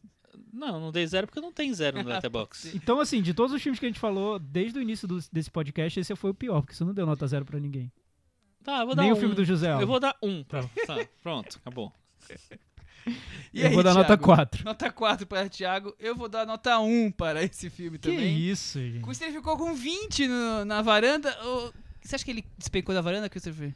[0.52, 2.74] Não, não dei zero porque não tem zero no Letterboxd.
[2.76, 5.50] Então, assim, de todos os filmes que a gente falou desde o início do- desse
[5.50, 7.92] podcast, esse foi o pior, porque você não deu nota zero pra ninguém.
[8.64, 9.16] Tá, eu vou dar Nem um.
[9.16, 9.82] o filme do José Alves.
[9.82, 10.42] Eu vou dar um.
[10.44, 11.92] Tá, tá, pronto, acabou.
[13.54, 14.22] E Eu aí, vou dar nota Thiago?
[14.24, 14.64] 4.
[14.64, 15.94] Nota 4 para o Thiago.
[15.98, 18.38] Eu vou dar nota 1 para esse filme Que também.
[18.38, 19.02] isso, gente.
[19.02, 21.34] Christopher ficou com 20 no- na varanda.
[21.44, 21.72] Ô,
[22.02, 23.74] Você acha que ele despencou da varanda, Christopher?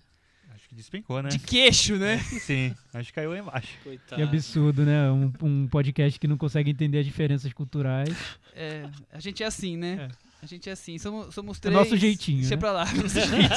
[0.55, 1.29] Acho que despencou, né?
[1.31, 2.19] De queixo, né?
[2.41, 3.69] Sim, acho que caiu lá embaixo.
[3.83, 4.17] Coitado.
[4.17, 5.11] Que absurdo, né?
[5.11, 8.15] Um, um podcast que não consegue entender as diferenças culturais.
[8.55, 10.09] É, a gente é assim, né?
[10.11, 10.33] É.
[10.43, 10.99] A gente é assim.
[10.99, 11.77] Somos, somos É três.
[11.77, 12.61] nosso jeitinho, Deixa né?
[12.61, 12.85] pra lá.
[12.93, 13.49] Nosso jeitinho.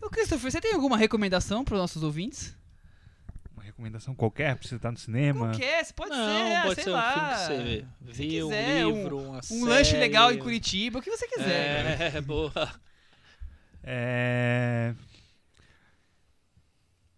[0.00, 2.54] Ô, Christopher, você tem alguma recomendação para os nossos ouvintes?
[3.72, 5.48] Recomendação qualquer pra você estar no cinema.
[5.48, 7.36] Qualquer, você pode Não, ser, pode sei ser um lá.
[7.46, 10.42] filme que você viu, quiser, um livro, uma Um lanche legal em série.
[10.42, 12.14] Curitiba, o que você quiser.
[12.16, 12.52] É, boa.
[13.82, 14.94] É...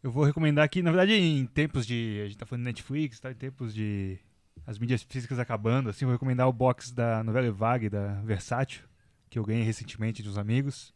[0.01, 2.21] Eu vou recomendar aqui, na verdade, em tempos de.
[2.23, 3.33] A gente tá falando de Netflix, tá?
[3.33, 4.19] Em tempos de.
[4.67, 8.85] As mídias físicas acabando, assim, vou recomendar o box da novela Vague, da Versátil,
[9.29, 10.95] que eu ganhei recentemente de uns amigos.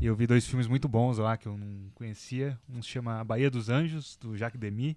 [0.00, 2.58] E eu vi dois filmes muito bons lá que eu não conhecia.
[2.68, 4.96] Um se chama A Bahia dos Anjos, do Jacques Demy,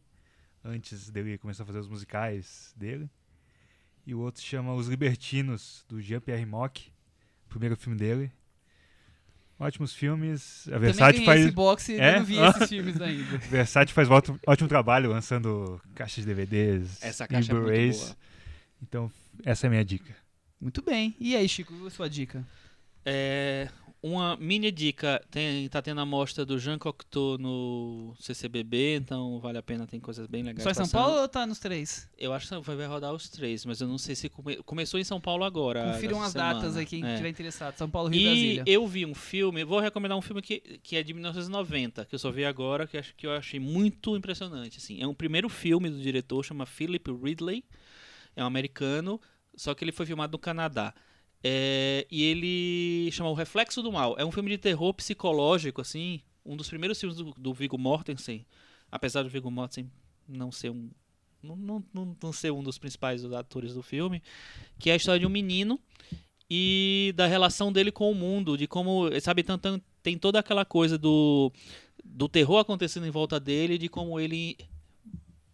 [0.63, 3.09] antes dele começar a fazer os musicais dele.
[4.05, 6.91] E o outro se chama Os Libertinos, do Jean-Pierre Mock,
[7.45, 8.31] o primeiro filme dele.
[9.59, 10.67] Ótimos filmes.
[10.67, 11.41] A ganhei faz.
[11.41, 12.17] esse box e É?
[12.17, 13.37] não vi esses filmes ainda.
[13.37, 17.99] Versátil faz ótimo, ótimo trabalho lançando caixas de DVDs Essa e caixa é muito Blu-rays.
[18.01, 18.17] boa.
[18.81, 19.11] Então,
[19.45, 20.13] essa é a minha dica.
[20.59, 21.15] Muito bem.
[21.19, 22.45] E aí, Chico, sua dica?
[23.05, 23.69] É,
[24.07, 29.57] uma mini dica, tem, tá tendo a mostra do Jean Cocteau no CCBB, então vale
[29.57, 31.01] a pena, tem coisas bem legais Só em São passando.
[31.01, 32.07] Paulo ou tá nos três?
[32.17, 35.03] Eu acho que vai rodar os três, mas eu não sei se come- começou em
[35.03, 35.93] São Paulo agora.
[35.93, 36.79] Confiram as datas semana.
[36.81, 37.15] aí, quem É.
[37.15, 37.75] tiver interessado.
[37.77, 38.63] São Paulo, Rio e E Brasília.
[38.67, 42.19] eu vi um filme, vou recomendar um filme que, que é de 1990, que eu
[42.19, 44.77] só vi agora, que, acho, que eu achei muito impressionante.
[44.77, 45.01] Assim.
[45.01, 47.63] É um primeiro filme do diretor, chama Philip Ridley,
[48.35, 49.19] é um americano,
[49.55, 50.93] só que ele foi filmado no Canadá.
[51.43, 54.15] É, e ele chama O Reflexo do Mal.
[54.17, 58.45] É um filme de terror psicológico, assim, um dos primeiros filmes do, do Viggo Mortensen,
[58.91, 59.91] apesar do Viggo Mortensen
[60.27, 60.89] não ser um
[61.41, 64.23] não, não, não, ser um dos principais atores do filme,
[64.79, 65.79] que é a história de um menino
[66.49, 69.45] e da relação dele com o mundo, de como, sabe,
[70.01, 71.51] tem toda aquela coisa do,
[72.03, 74.57] do terror acontecendo em volta dele, de como ele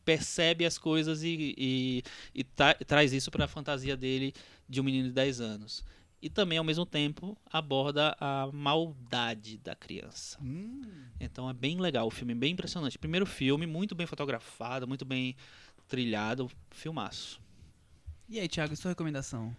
[0.06, 2.04] percebe as coisas e, e,
[2.34, 4.34] e tra- traz isso para a fantasia dele
[4.68, 5.84] de um menino de 10 anos.
[6.22, 10.38] E também, ao mesmo tempo, aborda a maldade da criança.
[10.42, 10.82] Hum,
[11.20, 12.98] Então é bem legal, o filme é bem impressionante.
[13.00, 15.36] Primeiro filme, muito bem fotografado, muito bem
[15.88, 17.42] trilhado, filmaço.
[18.30, 19.56] E aí, Thiago, sua recomendação?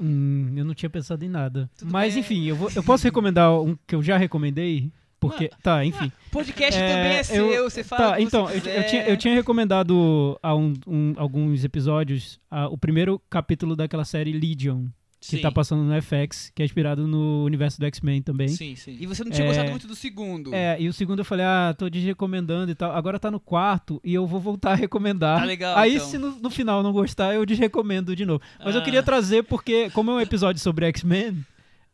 [0.00, 1.70] Hum, eu não tinha pensado em nada.
[1.78, 2.20] Tudo Mas bem.
[2.20, 4.90] enfim, eu, vou- eu posso recomendar um que eu já recomendei?
[5.28, 5.50] Porque.
[5.62, 6.10] Tá, enfim.
[6.30, 8.12] Podcast É, também é eu- seu, você fala.
[8.12, 12.68] Tá, então, você eu, eu tinha, eu tinha recomendado há um- um- alguns episódios ah,
[12.68, 14.86] o primeiro capítulo daquela série Legion,
[15.20, 18.48] que Sim, tá passando no FX, que é inspirado no universo do X-Men também.
[18.48, 18.96] sim, sim.
[19.00, 19.48] E você não tinha É.
[19.48, 20.54] gostado muito do segundo.
[20.54, 22.92] É, e o segundo eu falei, ah, tô desrecomendando e tal.
[22.92, 25.38] Agora tá no quarto e eu vou voltar a recomendar.
[25.40, 26.06] Tá legal, Aí, então.
[26.06, 28.42] se no, no final não gostar, eu desrecomendo de novo.
[28.62, 28.84] Mas eu Ah.
[28.84, 31.42] queria trazer porque, como é um episódio sobre X-Men,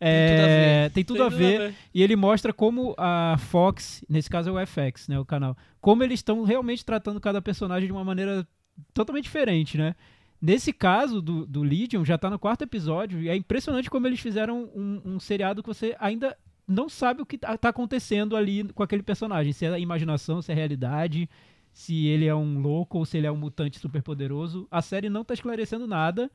[0.01, 1.75] é, tem tudo a ver.
[1.95, 6.03] E ele mostra como a Fox, nesse caso é o FX, né, o canal, como
[6.03, 8.47] eles estão realmente tratando cada personagem de uma maneira
[8.95, 9.95] totalmente diferente, né?
[10.41, 14.21] Nesse caso do, do Legion, já tá no quarto episódio, e é impressionante como eles
[14.21, 16.35] fizeram um, um seriado que você ainda
[16.67, 20.51] não sabe o que tá, tá acontecendo ali com aquele personagem, se é imaginação, se
[20.51, 21.29] é realidade,
[21.73, 24.67] se ele é um louco ou se ele é um mutante superpoderoso.
[24.71, 26.31] A série não tá esclarecendo nada,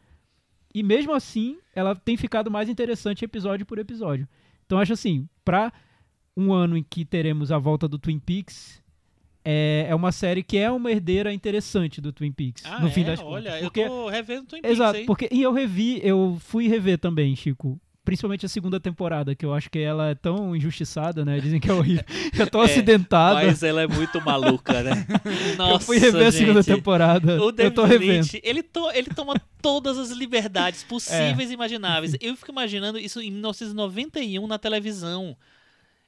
[0.75, 4.27] e mesmo assim, ela tem ficado mais interessante episódio por episódio.
[4.65, 5.71] Então acho assim, pra
[6.35, 8.83] um ano em que teremos a volta do Twin Peaks,
[9.43, 13.01] é, é uma série que é uma herdeira interessante do Twin Peaks, Ah, no fim
[13.01, 13.05] é?
[13.05, 13.61] das Olha, contas.
[13.63, 15.05] eu Porque, tô revendo Twin Peaks exato, aí.
[15.05, 17.79] porque e eu revi, eu fui rever também, Chico.
[18.05, 21.39] Principalmente a segunda temporada, que eu acho que ela é tão injustiçada, né?
[21.39, 22.05] Dizem que é horrível.
[22.39, 23.43] É tão É, acidentada.
[23.45, 25.05] Mas ela é muito maluca, né?
[25.57, 26.75] Nossa, eu fui rever a segunda gente.
[26.75, 27.41] temporada.
[27.43, 28.11] O eu tô revendo.
[28.23, 30.87] Lynch, ele, to- ele toma todas as liberdades É.
[30.87, 32.15] possíveis e imagináveis.
[32.21, 35.35] Eu fico imaginando isso em 1991 na televisão.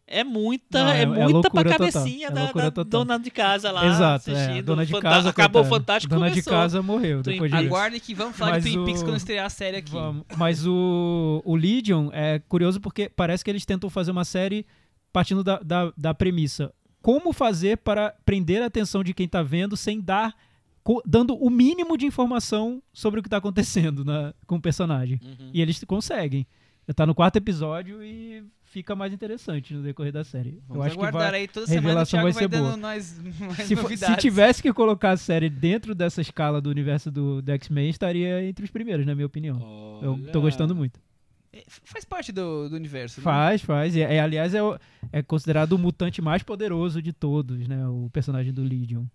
[0.09, 1.17] É muita, Não, é- é, é muita
[1.49, 1.77] pra loucura total.
[1.91, 4.33] cabecinha É da, da dona de casa lá Exato, é.
[4.33, 4.59] assistindo.
[4.59, 5.65] A dona de Fanta- casa, Acabou o.
[5.65, 6.53] Fantástico, Dona começou.
[6.53, 7.63] de casa morreu Twin depois disso.
[7.65, 9.91] Aguardem que vamos falar Mas de Twin Peaks o- quando estrear a série aqui.
[9.91, 10.23] Vamos.
[10.37, 14.65] Mas o, o Legion é curioso porque parece que eles tentam fazer uma série
[15.11, 16.73] partindo da, da, da premissa.
[17.01, 20.33] Como fazer para prender a atenção de quem tá vendo sem dar.
[21.05, 25.19] dando o mínimo de informação sobre o que tá acontecendo na, com o personagem.
[25.21, 25.49] Uhum.
[25.53, 26.47] E eles conseguem.
[26.95, 30.61] Tá no quarto episódio e fica mais interessante no decorrer da série.
[30.67, 32.77] Vamos Eu acho que vai, aí toda a semana o Thiago vai ser dando boa.
[32.77, 37.41] nós mais se, se tivesse que colocar a série dentro dessa escala do universo do,
[37.41, 39.57] do X-Men, estaria entre os primeiros, na minha opinião.
[40.01, 40.41] Eu tô Olha.
[40.41, 40.99] gostando muito.
[41.51, 43.19] É, Faz parte do, do universo.
[43.19, 43.23] né?
[43.23, 43.95] Faz, faz.
[43.95, 44.59] E, é, aliás, é,
[45.11, 47.87] é considerado o mutante mais poderoso de todos, né?
[47.87, 49.05] O personagem do Legion.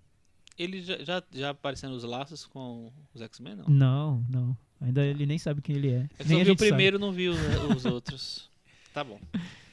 [0.58, 3.64] Ele já, já, já apareceu nos laços com os X-Men, não?
[3.68, 4.56] Não, não.
[4.80, 6.08] Ainda ele nem sabe quem ele é.
[6.18, 6.68] É que nem só a vi o gente sabe.
[6.70, 7.34] primeiro, não vi o-
[7.76, 8.50] os outros.
[8.92, 9.20] Tá bom.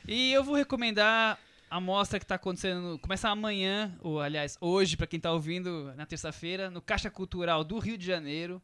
[0.07, 1.37] E eu vou recomendar
[1.69, 2.81] a mostra que tá acontecendo.
[2.81, 7.63] no- Começa amanhã, ou aliás, hoje, pra quem tá ouvindo, na terça-feira, no Caixa Cultural
[7.63, 8.61] do Rio de Janeiro.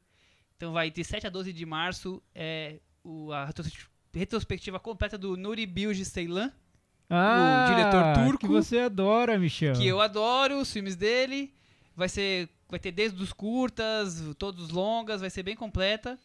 [0.58, 5.36] Então vai de 7 a 12 de março é o, a retros- retrospectiva completa do
[5.36, 6.52] Nuri Bilge Ceylan,
[7.10, 9.74] Ah, diretor turco, Que você adora, Michel.
[9.76, 11.54] que eu adoro os filmes dele.
[11.96, 16.18] Vai ser vai ter desde os curtas, todos os longas, vai ser bem completa.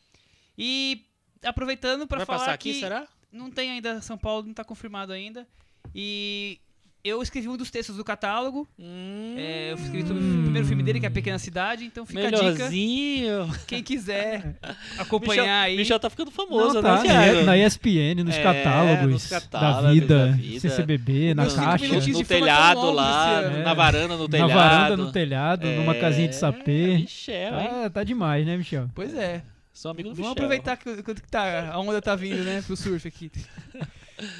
[0.56, 1.04] E
[1.44, 3.06] aproveitando pra Vai falar passar aqui, que será?
[3.32, 5.46] Não tem ainda São Paulo, não tá confirmado ainda.
[5.94, 6.58] E
[7.02, 8.68] eu escrevi um dos textos do catálogo.
[8.78, 11.84] Hum, É, eu escrevi sobre o primeiro filme dele, que é a Pequena Cidade.
[11.86, 12.42] Então fica a dica.
[12.52, 13.50] melhorzinho.
[13.66, 14.58] Quem quiser
[14.98, 15.76] acompanhar Michel, aí.
[15.78, 19.94] Michel tá ficando Não, famoso, tá, né, na ESPN, nos É, catálogos, nos da, catálogos
[19.94, 20.60] vida, da vida.
[20.60, 23.42] CCBB, na caixa, no telhado lá.
[23.44, 23.62] É.
[23.62, 24.52] na varanda no na telhado.
[24.52, 26.98] varanda, no telhado, numa É, casinha de sapê.
[26.98, 27.68] Michel, hein?
[27.86, 28.90] Ah, tá demais, né, Michel?
[28.94, 29.42] Pois é.
[29.80, 30.44] Sou amigo do Vamos Michel.
[30.44, 33.32] aproveitar que, que tá, a onda tá vindo, né, pro surf aqui.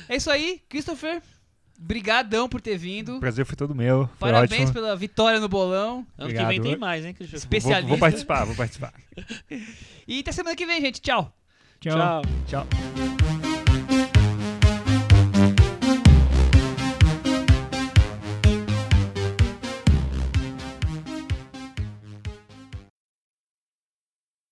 [0.06, 1.22] É isso aí, Christopher.
[1.78, 3.16] Brigadão por ter vindo.
[3.16, 4.06] O prazer foi todo meu.
[4.18, 4.74] Foi Parabéns ótimo.
[4.74, 6.06] pela vitória no bolão.
[6.18, 6.64] Ano que vem Obrigado.
[6.64, 7.40] tem mais, hein, Christopher?
[7.40, 7.88] Vou, Especialista.
[7.88, 8.92] vou participar, vou participar.
[10.06, 11.00] E até semana que vem, gente.
[11.00, 11.34] Tchau.
[11.80, 12.22] Tchau.
[12.46, 12.66] Tchau.
[12.66, 13.19] Tchau.